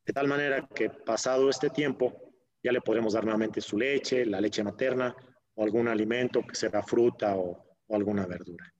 De 0.05 0.13
tal 0.13 0.27
manera 0.27 0.67
que 0.67 0.89
pasado 0.89 1.49
este 1.49 1.69
tiempo, 1.69 2.28
ya 2.63 2.71
le 2.71 2.81
podremos 2.81 3.13
dar 3.13 3.23
nuevamente 3.23 3.61
su 3.61 3.77
leche, 3.77 4.25
la 4.25 4.41
leche 4.41 4.63
materna 4.63 5.15
o 5.55 5.63
algún 5.63 5.87
alimento 5.87 6.41
que 6.41 6.55
sea 6.55 6.83
fruta 6.83 7.35
o, 7.35 7.77
o 7.87 7.95
alguna 7.95 8.25
verdura. 8.25 8.73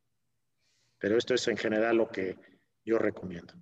Pero 0.98 1.18
esto 1.18 1.34
es 1.34 1.48
en 1.48 1.58
general 1.58 1.98
lo 1.98 2.10
que 2.10 2.38
yo 2.84 2.98
recomiendo. 2.98 3.54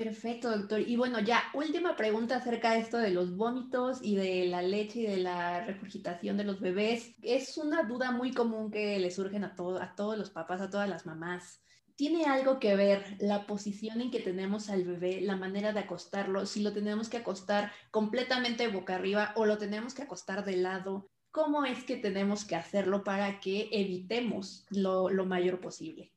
Perfecto, 0.00 0.50
doctor. 0.50 0.80
Y 0.80 0.96
bueno, 0.96 1.20
ya 1.20 1.42
última 1.52 1.94
pregunta 1.94 2.36
acerca 2.36 2.72
de 2.72 2.78
esto 2.78 2.96
de 2.96 3.10
los 3.10 3.36
vómitos 3.36 3.98
y 4.02 4.16
de 4.16 4.46
la 4.46 4.62
leche 4.62 5.00
y 5.00 5.06
de 5.06 5.18
la 5.18 5.66
regurgitación 5.66 6.38
de 6.38 6.44
los 6.44 6.58
bebés. 6.58 7.14
Es 7.20 7.58
una 7.58 7.82
duda 7.82 8.10
muy 8.10 8.32
común 8.32 8.70
que 8.70 8.98
le 8.98 9.10
surgen 9.10 9.44
a, 9.44 9.54
a 9.80 9.94
todos 9.94 10.16
los 10.16 10.30
papás, 10.30 10.62
a 10.62 10.70
todas 10.70 10.88
las 10.88 11.04
mamás. 11.04 11.60
¿Tiene 12.00 12.24
algo 12.24 12.58
que 12.58 12.76
ver 12.76 13.04
la 13.18 13.46
posición 13.46 14.00
en 14.00 14.10
que 14.10 14.20
tenemos 14.20 14.70
al 14.70 14.84
bebé, 14.84 15.20
la 15.20 15.36
manera 15.36 15.74
de 15.74 15.80
acostarlo, 15.80 16.46
si 16.46 16.62
lo 16.62 16.72
tenemos 16.72 17.10
que 17.10 17.18
acostar 17.18 17.72
completamente 17.90 18.68
boca 18.68 18.94
arriba 18.94 19.34
o 19.36 19.44
lo 19.44 19.58
tenemos 19.58 19.92
que 19.92 20.00
acostar 20.00 20.42
de 20.46 20.56
lado? 20.56 21.10
¿Cómo 21.30 21.66
es 21.66 21.84
que 21.84 21.98
tenemos 21.98 22.46
que 22.46 22.56
hacerlo 22.56 23.04
para 23.04 23.38
que 23.38 23.68
evitemos 23.70 24.64
lo, 24.70 25.10
lo 25.10 25.26
mayor 25.26 25.60
posible? 25.60 26.10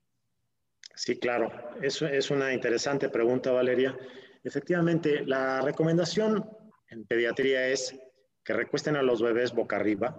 Sí, 0.95 1.19
claro. 1.19 1.51
Eso 1.81 2.07
es 2.07 2.31
una 2.31 2.53
interesante 2.53 3.09
pregunta, 3.09 3.51
Valeria. 3.51 3.93
Efectivamente, 4.41 5.25
la 5.25 5.59
recomendación 5.59 6.49
en 6.87 7.05
pediatría 7.05 7.67
es 7.67 7.93
que 8.41 8.53
recuesten 8.53 8.95
a 8.95 9.01
los 9.01 9.21
bebés 9.21 9.53
boca 9.53 9.75
arriba. 9.75 10.17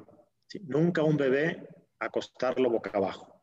Nunca 0.64 1.02
un 1.02 1.16
bebé 1.16 1.66
acostarlo 2.00 2.68
boca 2.68 2.90
abajo. 2.92 3.42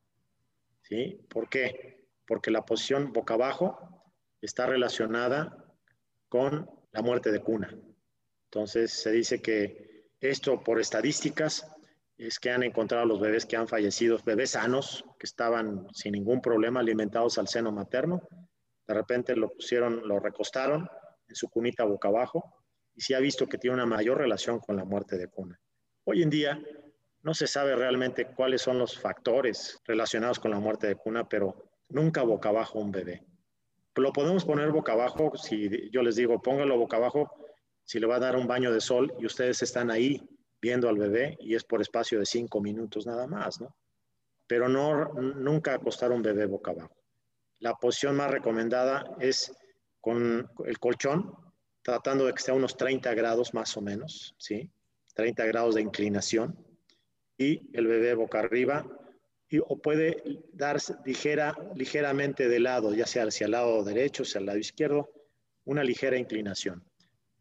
¿Sí? 0.84 1.20
¿Por 1.28 1.50
qué? 1.50 2.01
Porque 2.26 2.52
la 2.52 2.66
posición 2.66 3.12
boca 3.14 3.34
abajo 3.34 4.14
está 4.42 4.66
relacionada 4.66 5.66
con 6.30 6.70
la 6.92 7.02
muerte 7.02 7.32
de 7.32 7.42
cuna. 7.42 7.76
Entonces 8.46 8.92
se 8.92 9.12
dice 9.12 9.42
que 9.42 10.10
esto 10.20 10.64
por 10.64 10.80
estadísticas 10.80 11.66
es 12.18 12.40
que 12.40 12.52
han 12.52 12.64
encontrado 12.64 13.06
los 13.06 13.20
bebés 13.20 13.46
que 13.46 13.58
han 13.58 13.68
fallecido, 13.68 14.20
bebés 14.24 14.52
sanos, 14.52 15.04
que 15.18 15.26
estaban 15.26 15.88
sin 15.94 16.12
ningún 16.12 16.42
problema 16.42 16.80
alimentados 16.80 17.38
al 17.38 17.48
seno 17.48 17.72
materno. 17.72 18.22
De 18.88 18.94
repente 18.94 19.36
lo 19.36 19.50
pusieron, 19.52 20.08
lo 20.08 20.20
recostaron 20.20 20.88
en 21.28 21.36
su 21.36 21.50
cunita 21.50 21.84
boca 21.84 22.10
abajo 22.10 22.64
y 22.94 23.02
se 23.02 23.16
ha 23.16 23.20
visto 23.20 23.48
que 23.48 23.58
tiene 23.58 23.76
una 23.76 23.86
mayor 23.86 24.20
relación 24.20 24.60
con 24.60 24.76
la 24.76 24.86
muerte 24.86 25.18
de 25.18 25.28
cuna. 25.28 25.60
Hoy 26.04 26.22
en 26.22 26.30
día 26.30 26.62
no 27.24 27.34
se 27.34 27.48
sabe 27.48 27.76
realmente 27.76 28.28
cuáles 28.28 28.62
son 28.62 28.78
los 28.78 29.00
factores 29.00 29.80
relacionados 29.86 30.40
con 30.40 30.52
la 30.52 30.60
muerte 30.60 30.88
de 30.88 30.96
cuna, 30.96 31.28
pero 31.28 31.71
nunca 31.92 32.24
boca 32.24 32.50
abajo 32.50 32.80
un 32.80 32.92
bebé. 32.92 33.24
Lo 33.96 34.14
podemos 34.14 34.46
poner 34.46 34.72
boca 34.72 34.94
abajo, 34.94 35.34
si 35.36 35.90
yo 35.92 36.02
les 36.02 36.16
digo, 36.16 36.42
póngalo 36.42 36.78
boca 36.78 36.98
abajo, 36.98 37.32
si 37.84 38.00
le 38.00 38.08
va 38.08 38.16
a 38.16 38.20
dar 38.20 38.36
un 38.36 38.48
baño 38.48 38.72
de 38.72 38.80
sol 38.80 39.14
y 39.20 39.26
ustedes 39.26 39.62
están 39.62 39.92
ahí 39.92 40.22
viendo 40.62 40.88
al 40.88 40.98
bebé 40.98 41.38
y 41.42 41.56
es 41.56 41.64
por 41.64 41.82
espacio 41.82 42.20
de 42.20 42.26
cinco 42.26 42.62
minutos 42.62 43.06
nada 43.06 43.28
más, 43.28 43.60
¿no? 43.60 43.76
Pero 44.48 44.70
no, 44.70 45.14
nunca 45.14 45.74
acostar 45.74 46.12
un 46.12 46.22
bebé 46.22 46.46
boca 46.46 46.72
abajo. 46.72 46.96
La 47.60 47.76
posición 47.76 48.16
más 48.16 48.32
recomendada 48.32 49.16
es 49.20 49.54
con 50.00 50.50
el 50.66 50.80
colchón, 50.80 51.36
tratando 51.82 52.26
de 52.26 52.34
que 52.34 52.40
esté 52.40 52.52
a 52.52 52.56
unos 52.56 52.78
30 52.78 53.14
grados 53.14 53.54
más 53.54 53.76
o 53.76 53.82
menos, 53.82 54.36
¿sí? 54.38 54.70
30 55.16 55.46
grados 55.46 55.76
de 55.76 55.82
inclinación 55.82 56.58
y 57.38 57.70
el 57.76 57.88
bebé 57.88 58.14
boca 58.14 58.40
arriba 58.40 58.86
o 59.60 59.78
puede 59.82 60.24
darse 60.54 60.96
ligera, 61.06 61.58
ligeramente 61.76 62.48
de 62.48 62.60
lado, 62.60 62.94
ya 62.94 63.06
sea 63.06 63.24
hacia 63.24 63.46
el 63.46 63.52
lado 63.52 63.84
derecho, 63.84 64.24
hacia 64.24 64.40
el 64.40 64.46
lado 64.46 64.58
izquierdo, 64.58 65.10
una 65.66 65.84
ligera 65.84 66.18
inclinación. 66.18 66.84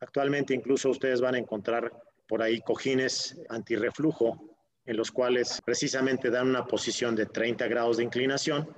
Actualmente 0.01 0.55
incluso 0.55 0.91
ustedes 0.91 1.21
van 1.21 1.35
a 1.35 1.39
encontrar 1.39 1.93
por 2.27 2.43
ahí 2.43 2.61
cojines 2.61 3.41
antirreflujo, 3.49 4.57
en 4.87 4.97
los 4.97 5.11
cuales 5.11 5.61
precisamente 5.65 6.31
dan 6.31 6.49
una 6.49 6.67
posición 6.67 7.15
de 7.15 7.27
30 7.27 7.69
grados 7.69 7.99
de 7.99 8.05
inclinación 8.05 8.69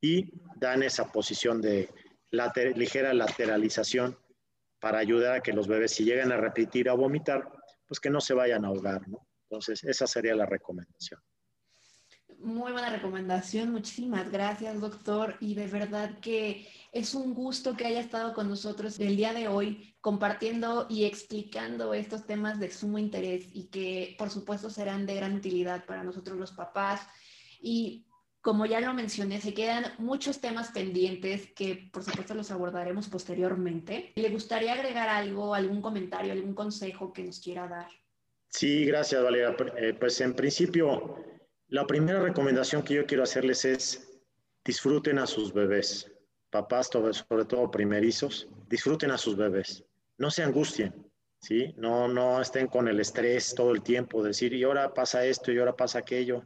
y 0.00 0.32
dan 0.56 0.82
esa 0.82 1.12
posición 1.12 1.60
de 1.60 1.88
ligera 2.74 3.12
lateralización 3.12 4.16
para 4.80 4.98
ayudar 4.98 5.34
a 5.34 5.40
que 5.42 5.52
los 5.52 5.68
bebés 5.68 5.92
si 5.92 6.04
llegan 6.04 6.32
a 6.32 6.38
repetir 6.38 6.88
o 6.88 6.96
vomitar, 6.96 7.46
pues 7.86 8.00
que 8.00 8.10
no 8.10 8.20
se 8.20 8.34
vayan 8.34 8.64
a 8.64 8.68
ahogar, 8.68 9.06
¿no? 9.08 9.26
Entonces, 9.50 9.84
esa 9.84 10.06
sería 10.06 10.34
la 10.34 10.46
recomendación. 10.46 11.20
Muy 12.42 12.72
buena 12.72 12.88
recomendación, 12.88 13.70
muchísimas 13.70 14.32
gracias, 14.32 14.80
doctor. 14.80 15.36
Y 15.40 15.54
de 15.54 15.66
verdad 15.66 16.18
que 16.20 16.66
es 16.90 17.14
un 17.14 17.34
gusto 17.34 17.76
que 17.76 17.84
haya 17.84 18.00
estado 18.00 18.32
con 18.32 18.48
nosotros 18.48 18.98
el 18.98 19.16
día 19.16 19.34
de 19.34 19.48
hoy 19.48 19.94
compartiendo 20.00 20.86
y 20.88 21.04
explicando 21.04 21.92
estos 21.92 22.26
temas 22.26 22.58
de 22.58 22.70
sumo 22.70 22.98
interés 22.98 23.44
y 23.52 23.64
que 23.64 24.16
por 24.18 24.30
supuesto 24.30 24.70
serán 24.70 25.04
de 25.04 25.16
gran 25.16 25.34
utilidad 25.34 25.84
para 25.84 26.02
nosotros 26.02 26.38
los 26.38 26.52
papás. 26.52 27.06
Y 27.60 28.06
como 28.40 28.64
ya 28.64 28.80
lo 28.80 28.94
mencioné, 28.94 29.38
se 29.38 29.52
quedan 29.52 29.84
muchos 29.98 30.40
temas 30.40 30.70
pendientes 30.70 31.52
que 31.54 31.90
por 31.92 32.02
supuesto 32.02 32.34
los 32.34 32.50
abordaremos 32.50 33.08
posteriormente. 33.08 34.12
¿Le 34.14 34.30
gustaría 34.30 34.72
agregar 34.72 35.10
algo, 35.10 35.54
algún 35.54 35.82
comentario, 35.82 36.32
algún 36.32 36.54
consejo 36.54 37.12
que 37.12 37.22
nos 37.22 37.38
quiera 37.38 37.68
dar? 37.68 37.88
Sí, 38.48 38.86
gracias, 38.86 39.22
Valeria. 39.22 39.54
Eh, 39.76 39.94
pues 40.00 40.18
en 40.22 40.34
principio, 40.34 41.22
la 41.70 41.86
primera 41.86 42.20
recomendación 42.20 42.82
que 42.82 42.94
yo 42.94 43.06
quiero 43.06 43.22
hacerles 43.22 43.64
es 43.64 44.20
disfruten 44.64 45.18
a 45.18 45.26
sus 45.26 45.52
bebés 45.52 46.10
papás, 46.50 46.88
sobre 46.88 47.44
todo 47.44 47.70
primerizos, 47.70 48.48
disfruten 48.68 49.12
a 49.12 49.18
sus 49.18 49.36
bebés. 49.36 49.84
No 50.18 50.32
se 50.32 50.42
angustien, 50.42 50.92
¿sí? 51.40 51.72
No, 51.76 52.08
no 52.08 52.40
estén 52.42 52.66
con 52.66 52.88
el 52.88 52.98
estrés 52.98 53.54
todo 53.54 53.70
el 53.70 53.82
tiempo, 53.82 54.22
decir, 54.22 54.52
y 54.52 54.64
ahora 54.64 54.92
pasa 54.92 55.24
esto 55.24 55.52
y 55.52 55.58
ahora 55.58 55.76
pasa 55.76 56.00
aquello. 56.00 56.44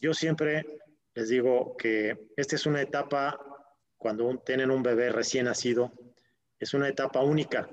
Yo 0.00 0.12
siempre 0.12 0.80
les 1.14 1.28
digo 1.28 1.76
que 1.76 2.28
esta 2.36 2.56
es 2.56 2.66
una 2.66 2.82
etapa, 2.82 3.38
cuando 3.96 4.36
tienen 4.44 4.72
un 4.72 4.82
bebé 4.82 5.10
recién 5.10 5.46
nacido, 5.46 5.92
es 6.58 6.74
una 6.74 6.88
etapa 6.88 7.22
única. 7.22 7.68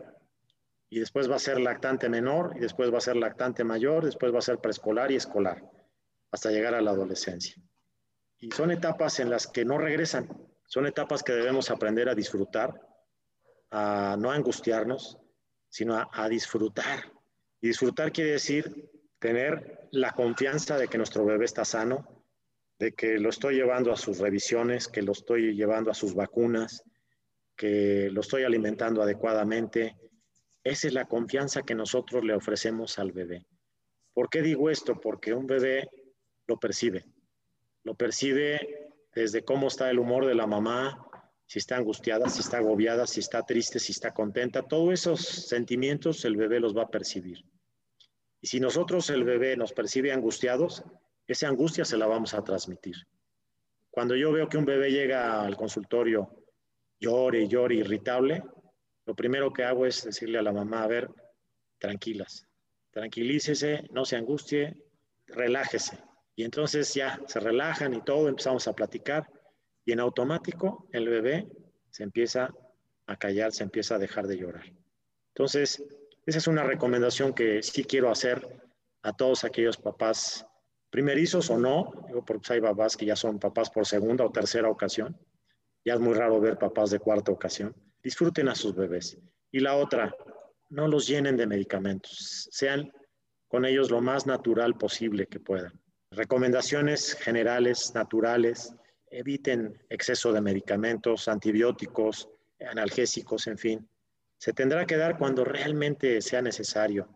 Y 0.89 0.99
después 0.99 1.29
va 1.29 1.37
a 1.37 1.39
ser 1.39 1.59
lactante 1.59 2.07
menor, 2.07 2.53
y 2.55 2.59
después 2.59 2.93
va 2.93 2.99
a 2.99 3.01
ser 3.01 3.15
lactante 3.15 3.63
mayor, 3.63 4.05
después 4.05 4.31
va 4.31 4.37
a 4.37 4.43
ser 4.43 4.59
preescolar 4.59 5.11
y 5.11 5.15
escolar, 5.15 5.63
hasta 6.33 6.49
llegar 6.49 6.73
a 6.73 6.81
la 6.81 6.91
adolescencia. 6.91 7.55
Y 8.39 8.51
son 8.51 8.71
etapas 8.71 9.19
en 9.19 9.29
las 9.29 9.45
que 9.45 9.63
no 9.63 9.77
regresan, 9.77 10.27
son 10.65 10.87
etapas 10.87 11.21
que 11.21 11.31
debemos 11.31 11.69
aprender 11.69 12.09
a 12.09 12.15
disfrutar, 12.15 12.73
a 13.69 14.17
no 14.19 14.31
angustiarnos, 14.31 15.19
sino 15.69 15.95
a, 16.11 16.29
disfrutar. 16.29 17.11
Y 17.61 17.67
disfrutar 17.67 18.11
quiere 18.11 18.31
decir 18.31 18.89
tener 19.19 19.87
la 19.91 20.11
confianza 20.11 20.77
de 20.77 20.87
que 20.87 20.97
nuestro 20.97 21.23
bebé 21.23 21.45
está 21.45 21.63
sano, 21.63 22.25
de 22.79 22.93
que 22.93 23.19
lo 23.19 23.29
estoy 23.29 23.55
llevando 23.55 23.91
a 23.91 23.95
sus 23.95 24.17
revisiones, 24.17 24.87
que 24.87 25.03
lo 25.03 25.11
estoy 25.11 25.55
llevando 25.55 25.91
a 25.91 25.93
sus 25.93 26.15
vacunas, 26.15 26.83
que 27.55 28.09
lo 28.11 28.21
estoy 28.21 28.43
alimentando 28.43 29.03
adecuadamente. 29.03 29.95
Esa 30.63 30.87
es 30.87 30.93
la 30.93 31.05
confianza 31.05 31.61
que 31.61 31.75
nosotros 31.75 32.23
le 32.23 32.33
ofrecemos 32.33 32.97
al 32.97 33.11
bebé. 33.11 33.45
¿Por 34.13 34.29
qué 34.29 34.41
digo 34.41 34.71
esto? 34.71 34.99
Porque 34.99 35.33
un 35.33 35.45
bebé 35.45 35.89
lo 36.47 36.59
percibe. 36.59 37.05
Lo 37.83 37.95
percibe 37.95 38.91
desde 39.13 39.43
cómo 39.43 39.67
está 39.67 39.89
el 39.89 39.99
humor 39.99 40.25
de 40.25 40.35
la 40.35 40.47
mamá, 40.47 41.07
si 41.45 41.59
está 41.59 41.77
angustiada, 41.77 42.29
si 42.29 42.39
está 42.39 42.57
agobiada, 42.57 43.05
si 43.05 43.19
está 43.19 43.43
triste, 43.43 43.79
si 43.79 43.91
está 43.91 44.13
contenta, 44.13 44.63
todos 44.63 44.93
esos 44.93 45.21
sentimientos 45.21 46.25
el 46.25 46.35
bebé 46.35 46.59
los 46.59 46.75
va 46.75 46.83
a 46.83 46.89
percibir. 46.89 47.45
Y 48.41 48.47
si 48.47 48.59
nosotros 48.59 49.09
el 49.09 49.23
bebé 49.23 49.55
nos 49.55 49.73
percibe 49.73 50.11
angustiados, 50.11 50.83
esa 51.27 51.47
angustia 51.47 51.85
se 51.85 51.97
la 51.97 52.07
vamos 52.07 52.33
a 52.33 52.43
transmitir. 52.43 52.95
Cuando 53.89 54.15
yo 54.15 54.31
veo 54.31 54.49
que 54.49 54.57
un 54.57 54.65
bebé 54.65 54.91
llega 54.91 55.43
al 55.43 55.55
consultorio 55.55 56.43
llore, 56.99 57.47
llore, 57.47 57.75
irritable, 57.75 58.43
lo 59.05 59.15
primero 59.15 59.51
que 59.51 59.63
hago 59.63 59.85
es 59.85 60.03
decirle 60.03 60.39
a 60.39 60.41
la 60.41 60.53
mamá, 60.53 60.83
a 60.83 60.87
ver, 60.87 61.09
tranquilas, 61.77 62.47
tranquilícese, 62.91 63.87
no 63.91 64.05
se 64.05 64.15
angustie, 64.15 64.83
relájese. 65.27 65.99
Y 66.35 66.43
entonces 66.43 66.93
ya 66.93 67.19
se 67.27 67.39
relajan 67.39 67.93
y 67.93 68.01
todo, 68.01 68.27
empezamos 68.27 68.67
a 68.67 68.73
platicar 68.73 69.29
y 69.85 69.91
en 69.91 69.99
automático 69.99 70.87
el 70.91 71.07
bebé 71.09 71.47
se 71.89 72.03
empieza 72.03 72.53
a 73.05 73.17
callar, 73.17 73.51
se 73.51 73.63
empieza 73.63 73.95
a 73.95 73.99
dejar 73.99 74.27
de 74.27 74.37
llorar. 74.37 74.65
Entonces, 75.35 75.83
esa 76.25 76.37
es 76.37 76.47
una 76.47 76.63
recomendación 76.63 77.33
que 77.33 77.61
sí 77.61 77.83
quiero 77.83 78.09
hacer 78.09 78.61
a 79.01 79.13
todos 79.13 79.43
aquellos 79.43 79.77
papás 79.77 80.45
primerizos 80.89 81.49
o 81.49 81.57
no, 81.57 81.91
porque 82.25 82.53
hay 82.53 82.61
papás 82.61 82.95
que 82.95 83.05
ya 83.05 83.15
son 83.15 83.39
papás 83.39 83.69
por 83.69 83.85
segunda 83.85 84.25
o 84.25 84.31
tercera 84.31 84.69
ocasión. 84.69 85.19
Ya 85.83 85.95
es 85.95 85.99
muy 85.99 86.13
raro 86.13 86.39
ver 86.39 86.57
papás 86.57 86.91
de 86.91 86.99
cuarta 86.99 87.31
ocasión. 87.31 87.75
Disfruten 88.01 88.47
a 88.47 88.55
sus 88.55 88.75
bebés. 88.75 89.17
Y 89.51 89.59
la 89.59 89.75
otra, 89.75 90.15
no 90.69 90.87
los 90.87 91.07
llenen 91.07 91.35
de 91.35 91.47
medicamentos. 91.47 92.47
Sean 92.51 92.91
con 93.47 93.65
ellos 93.65 93.91
lo 93.91 94.01
más 94.01 94.25
natural 94.25 94.77
posible 94.77 95.27
que 95.27 95.39
puedan. 95.39 95.82
Recomendaciones 96.15 97.13
generales, 97.15 97.93
naturales, 97.95 98.75
eviten 99.09 99.81
exceso 99.89 100.31
de 100.31 100.41
medicamentos, 100.41 101.27
antibióticos, 101.27 102.29
analgésicos, 102.69 103.47
en 103.47 103.57
fin. 103.57 103.89
Se 104.37 104.53
tendrá 104.53 104.85
que 104.85 104.97
dar 104.97 105.17
cuando 105.17 105.43
realmente 105.43 106.21
sea 106.21 106.41
necesario. 106.41 107.07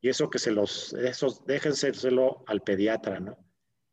Y 0.00 0.08
eso 0.08 0.28
que 0.28 0.38
se 0.38 0.50
los, 0.50 0.92
eso 0.92 1.42
déjenselo 1.46 2.44
al 2.46 2.60
pediatra, 2.60 3.20
¿no? 3.20 3.38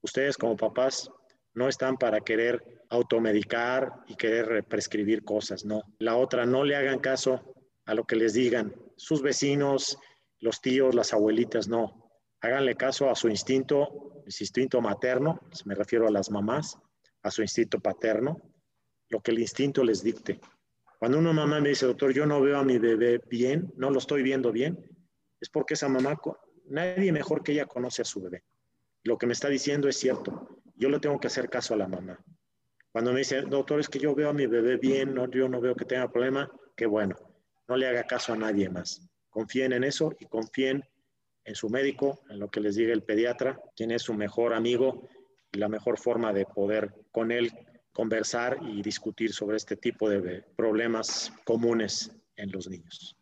Ustedes 0.01 0.37
como 0.37 0.57
papás 0.57 1.09
no 1.53 1.67
están 1.67 1.97
para 1.97 2.21
querer 2.21 2.83
automedicar 2.89 4.03
y 4.07 4.15
querer 4.15 4.63
prescribir 4.65 5.23
cosas, 5.23 5.63
no. 5.65 5.81
La 5.99 6.17
otra, 6.17 6.45
no 6.45 6.63
le 6.63 6.75
hagan 6.75 6.99
caso 6.99 7.53
a 7.85 7.93
lo 7.93 8.03
que 8.03 8.15
les 8.15 8.33
digan 8.33 8.75
sus 8.95 9.21
vecinos, 9.21 9.97
los 10.39 10.61
tíos, 10.61 10.95
las 10.95 11.13
abuelitas, 11.13 11.67
no. 11.67 12.00
Háganle 12.41 12.75
caso 12.75 13.09
a 13.09 13.15
su 13.15 13.29
instinto, 13.29 14.23
su 14.27 14.43
instinto 14.43 14.81
materno, 14.81 15.39
me 15.65 15.75
refiero 15.75 16.07
a 16.07 16.11
las 16.11 16.31
mamás, 16.31 16.77
a 17.21 17.29
su 17.29 17.43
instinto 17.43 17.79
paterno, 17.79 18.41
lo 19.09 19.21
que 19.21 19.31
el 19.31 19.39
instinto 19.39 19.83
les 19.83 20.01
dicte. 20.03 20.39
Cuando 20.97 21.19
una 21.19 21.33
mamá 21.33 21.59
me 21.59 21.69
dice, 21.69 21.85
doctor, 21.85 22.13
yo 22.13 22.25
no 22.25 22.41
veo 22.41 22.57
a 22.57 22.63
mi 22.63 22.79
bebé 22.79 23.21
bien, 23.29 23.71
no 23.75 23.91
lo 23.91 23.99
estoy 23.99 24.23
viendo 24.23 24.51
bien, 24.51 24.89
es 25.39 25.49
porque 25.49 25.75
esa 25.75 25.87
mamá, 25.87 26.19
nadie 26.65 27.11
mejor 27.11 27.43
que 27.43 27.51
ella 27.51 27.65
conoce 27.65 28.01
a 28.01 28.05
su 28.05 28.21
bebé. 28.21 28.43
Lo 29.03 29.17
que 29.17 29.27
me 29.27 29.33
está 29.33 29.49
diciendo 29.49 29.87
es 29.87 29.97
cierto. 29.97 30.61
Yo 30.75 30.89
le 30.89 30.99
tengo 30.99 31.19
que 31.19 31.27
hacer 31.27 31.49
caso 31.49 31.73
a 31.73 31.77
la 31.77 31.87
mamá. 31.87 32.23
Cuando 32.91 33.13
me 33.13 33.19
dice, 33.19 33.41
doctor, 33.41 33.79
es 33.79 33.89
que 33.89 33.99
yo 33.99 34.13
veo 34.13 34.29
a 34.29 34.33
mi 34.33 34.47
bebé 34.47 34.77
bien, 34.77 35.13
no, 35.13 35.29
yo 35.29 35.47
no 35.47 35.61
veo 35.61 35.75
que 35.75 35.85
tenga 35.85 36.11
problema, 36.11 36.51
qué 36.75 36.85
bueno. 36.85 37.15
No 37.67 37.77
le 37.77 37.87
haga 37.87 38.03
caso 38.03 38.33
a 38.33 38.35
nadie 38.37 38.69
más. 38.69 39.07
Confíen 39.29 39.73
en 39.73 39.83
eso 39.83 40.13
y 40.19 40.25
confíen 40.25 40.83
en 41.43 41.55
su 41.55 41.69
médico, 41.69 42.21
en 42.29 42.39
lo 42.39 42.49
que 42.49 42.59
les 42.59 42.75
diga 42.75 42.93
el 42.93 43.03
pediatra, 43.03 43.59
quien 43.75 43.91
es 43.91 44.03
su 44.03 44.13
mejor 44.13 44.53
amigo 44.53 45.07
y 45.51 45.57
la 45.57 45.69
mejor 45.69 45.97
forma 45.97 46.33
de 46.33 46.45
poder 46.45 46.93
con 47.11 47.31
él 47.31 47.51
conversar 47.93 48.57
y 48.61 48.81
discutir 48.81 49.33
sobre 49.33 49.57
este 49.57 49.75
tipo 49.75 50.09
de 50.09 50.43
problemas 50.55 51.33
comunes 51.43 52.11
en 52.35 52.51
los 52.51 52.69
niños. 52.69 53.17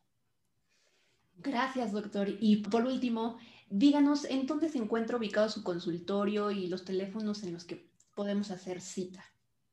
Gracias, 1.37 1.91
doctor. 1.91 2.27
Y 2.39 2.57
por 2.57 2.85
último, 2.85 3.39
díganos 3.69 4.25
en 4.25 4.45
dónde 4.45 4.69
se 4.69 4.77
encuentra 4.77 5.17
ubicado 5.17 5.49
su 5.49 5.63
consultorio 5.63 6.51
y 6.51 6.67
los 6.67 6.85
teléfonos 6.85 7.43
en 7.43 7.53
los 7.53 7.63
que 7.63 7.89
podemos 8.15 8.51
hacer 8.51 8.81
cita. 8.81 9.23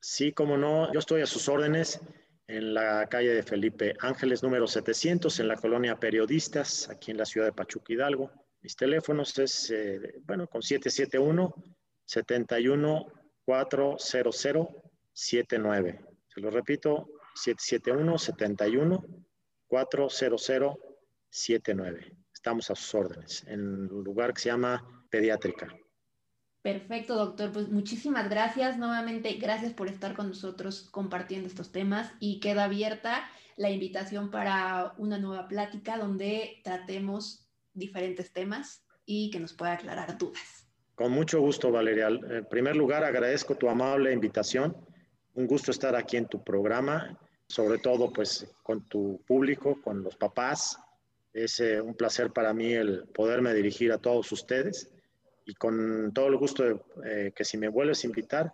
Sí, 0.01 0.33
como 0.33 0.57
no, 0.57 0.93
yo 0.93 1.01
estoy 1.01 1.23
a 1.23 1.27
sus 1.27 1.49
órdenes 1.49 2.01
en 2.49 2.75
la 2.75 3.07
calle 3.09 3.35
de 3.35 3.43
Felipe 3.43 3.95
Ángeles 4.01 4.43
número 4.43 4.67
700 4.67 5.41
en 5.41 5.49
la 5.49 5.57
colonia 5.57 5.99
Periodistas, 5.99 6.89
aquí 6.89 7.11
en 7.11 7.19
la 7.19 7.25
ciudad 7.25 7.47
de 7.47 7.53
Pachuca 7.53 7.93
Hidalgo. 7.93 8.31
Mis 8.61 8.77
teléfonos 8.77 9.39
es, 9.39 9.71
eh, 9.71 10.15
bueno, 10.25 10.47
con 10.47 10.63
771 10.63 11.55
71 12.05 13.07
400 13.45 14.67
79. 15.13 16.01
Se 16.29 16.41
lo 16.41 16.51
repito, 16.51 17.09
771 17.35 18.19
71 18.19 19.05
400 19.67 20.79
79. 21.29 22.17
Estamos 22.33 22.71
a 22.71 22.75
sus 22.75 22.95
órdenes 22.95 23.45
en 23.49 23.61
un 23.93 24.05
lugar 24.05 24.33
que 24.33 24.43
se 24.43 24.49
llama 24.51 25.07
Pediátrica. 25.11 25.69
Perfecto, 26.67 27.15
doctor. 27.15 27.53
Pues 27.53 27.69
muchísimas 27.69 28.29
gracias. 28.29 28.77
Nuevamente, 28.77 29.35
gracias 29.35 29.73
por 29.73 29.87
estar 29.87 30.17
con 30.17 30.27
nosotros 30.27 30.89
compartiendo 30.91 31.47
estos 31.47 31.71
temas 31.71 32.11
y 32.19 32.41
queda 32.41 32.65
abierta 32.65 33.31
la 33.57 33.71
invitación 33.71 34.33
para 34.33 34.93
una 34.99 35.17
nueva 35.17 35.47
plática 35.47 35.97
donde 35.97 36.61
tratemos 36.65 37.47
diferentes 37.73 38.33
temas 38.33 38.83
y 39.05 39.31
que 39.31 39.39
nos 39.39 39.53
pueda 39.53 39.75
aclarar 39.75 40.19
dudas. 40.19 40.67
Con 40.97 41.13
mucho 41.13 41.41
gusto, 41.41 41.71
Valeria. 41.71 42.09
En 42.09 42.45
primer 42.47 42.75
lugar, 42.75 43.05
agradezco 43.05 43.55
tu 43.55 43.69
amable 43.69 44.13
invitación. 44.13 44.77
Un 45.35 45.47
gusto 45.47 45.71
estar 45.71 45.95
aquí 45.95 46.17
en 46.17 46.27
tu 46.27 46.43
programa, 46.43 47.17
sobre 47.47 47.79
todo 47.79 48.13
pues 48.13 48.45
con 48.65 48.83
tu 48.89 49.23
público, 49.25 49.81
con 49.83 50.03
los 50.03 50.17
papás, 50.17 50.77
es 51.33 51.61
eh, 51.61 51.81
un 51.81 51.95
placer 51.95 52.33
para 52.33 52.53
mí 52.53 52.73
el 52.73 53.05
poderme 53.15 53.55
dirigir 53.55 53.93
a 53.93 53.99
todos 53.99 54.33
ustedes 54.33 54.91
y 55.47 55.55
con 55.55 56.13
todo 56.13 56.27
el 56.27 56.37
gusto 56.37 56.87
eh, 57.05 57.33
que 57.35 57.45
si 57.45 57.57
me 57.57 57.69
vuelves 57.69 58.05
a 58.05 58.09
invitar, 58.09 58.53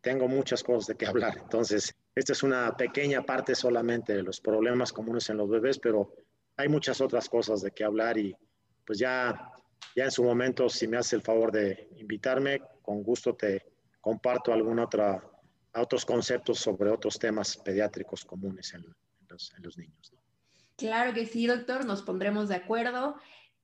tengo 0.00 0.28
muchas 0.28 0.62
cosas 0.62 0.88
de 0.88 0.96
qué 0.96 1.06
hablar. 1.06 1.38
Entonces, 1.38 1.94
esta 2.14 2.32
es 2.32 2.42
una 2.42 2.76
pequeña 2.76 3.22
parte 3.22 3.54
solamente 3.54 4.14
de 4.14 4.22
los 4.22 4.40
problemas 4.40 4.92
comunes 4.92 5.30
en 5.30 5.38
los 5.38 5.48
bebés, 5.48 5.78
pero 5.78 6.12
hay 6.56 6.68
muchas 6.68 7.00
otras 7.00 7.28
cosas 7.28 7.62
de 7.62 7.70
qué 7.70 7.84
hablar 7.84 8.18
y 8.18 8.36
pues 8.84 8.98
ya, 8.98 9.52
ya 9.94 10.04
en 10.04 10.10
su 10.10 10.24
momento, 10.24 10.68
si 10.68 10.88
me 10.88 10.98
hace 10.98 11.16
el 11.16 11.22
favor 11.22 11.52
de 11.52 11.88
invitarme, 11.96 12.60
con 12.82 13.02
gusto 13.02 13.34
te 13.34 13.64
comparto 14.00 14.52
algún 14.52 14.78
otra, 14.80 15.22
otros 15.74 16.04
conceptos 16.04 16.58
sobre 16.58 16.90
otros 16.90 17.18
temas 17.18 17.56
pediátricos 17.56 18.24
comunes 18.24 18.74
en 18.74 18.84
los, 19.28 19.78
niños. 19.78 20.12
Claro 20.76 21.12
que 21.12 21.26
sí, 21.26 21.46
doctor, 21.46 21.84
nos 21.84 22.02
pondremos 22.02 22.48
de 22.48 22.56
acuerdo. 22.56 23.16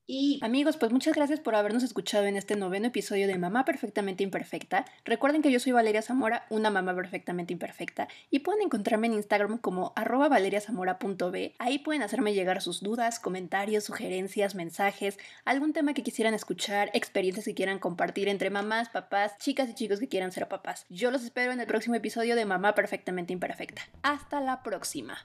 Y 0.07 0.39
amigos, 0.43 0.77
pues 0.77 0.93
muchas 0.93 1.15
gracias 1.15 1.41
por 1.41 1.55
habernos 1.55 1.83
escuchado 1.83 2.27
en 2.27 2.37
este 2.37 2.57
noveno 2.57 2.89
episodio 2.89 3.27
de 3.27 3.39
Mamá 3.39 3.65
Perfectamente 3.65 4.23
Imperfecta. 4.23 4.85
Recuerden 5.07 5.41
que 5.41 5.51
yo 5.51 5.59
soy 5.59 5.73
Valeria 5.73 6.03
Zamora, 6.03 6.45
una 6.51 6.69
mamá 6.69 6.95
perfectamente 6.95 7.55
imperfecta, 7.55 8.09
y 8.31 8.41
pueden 8.41 8.61
encontrarme 8.61 9.07
en 9.07 9.15
Instagram 9.15 9.57
como 9.57 9.95
arroba 9.97 10.29
valeriazamora.b. 10.29 11.55
Ahí 11.59 11.79
pueden 11.79 12.03
hacerme 12.03 12.35
llegar 12.35 12.61
sus 12.61 12.83
dudas, 12.83 13.19
comentarios, 13.19 13.85
sugerencias, 13.85 14.55
mensajes, 14.55 15.19
algún 15.47 15.73
tema 15.73 15.95
que 15.95 16.03
quisieran 16.03 16.35
escuchar, 16.35 16.91
experiencias 16.93 17.47
que 17.47 17.55
quieran 17.55 17.79
compartir 17.79 18.29
entre 18.29 18.51
mamás, 18.51 18.91
papás, 18.91 19.39
chicas 19.39 19.71
y 19.71 19.75
chicos 19.75 20.01
que 20.01 20.09
quieran 20.09 20.33
ser 20.33 20.49
papás. 20.49 20.85
Yo 20.91 21.11
los 21.11 21.25
espero 21.25 21.53
en 21.53 21.61
el 21.61 21.67
próximo 21.67 21.95
episodio 21.95 22.37
de 22.37 22.45
Mamá 22.45 22.75
Perfectamente 22.75 23.33
Imperfecta. 23.33 23.81
Hasta 24.03 24.43
la 24.43 24.63
próxima. 24.63 25.17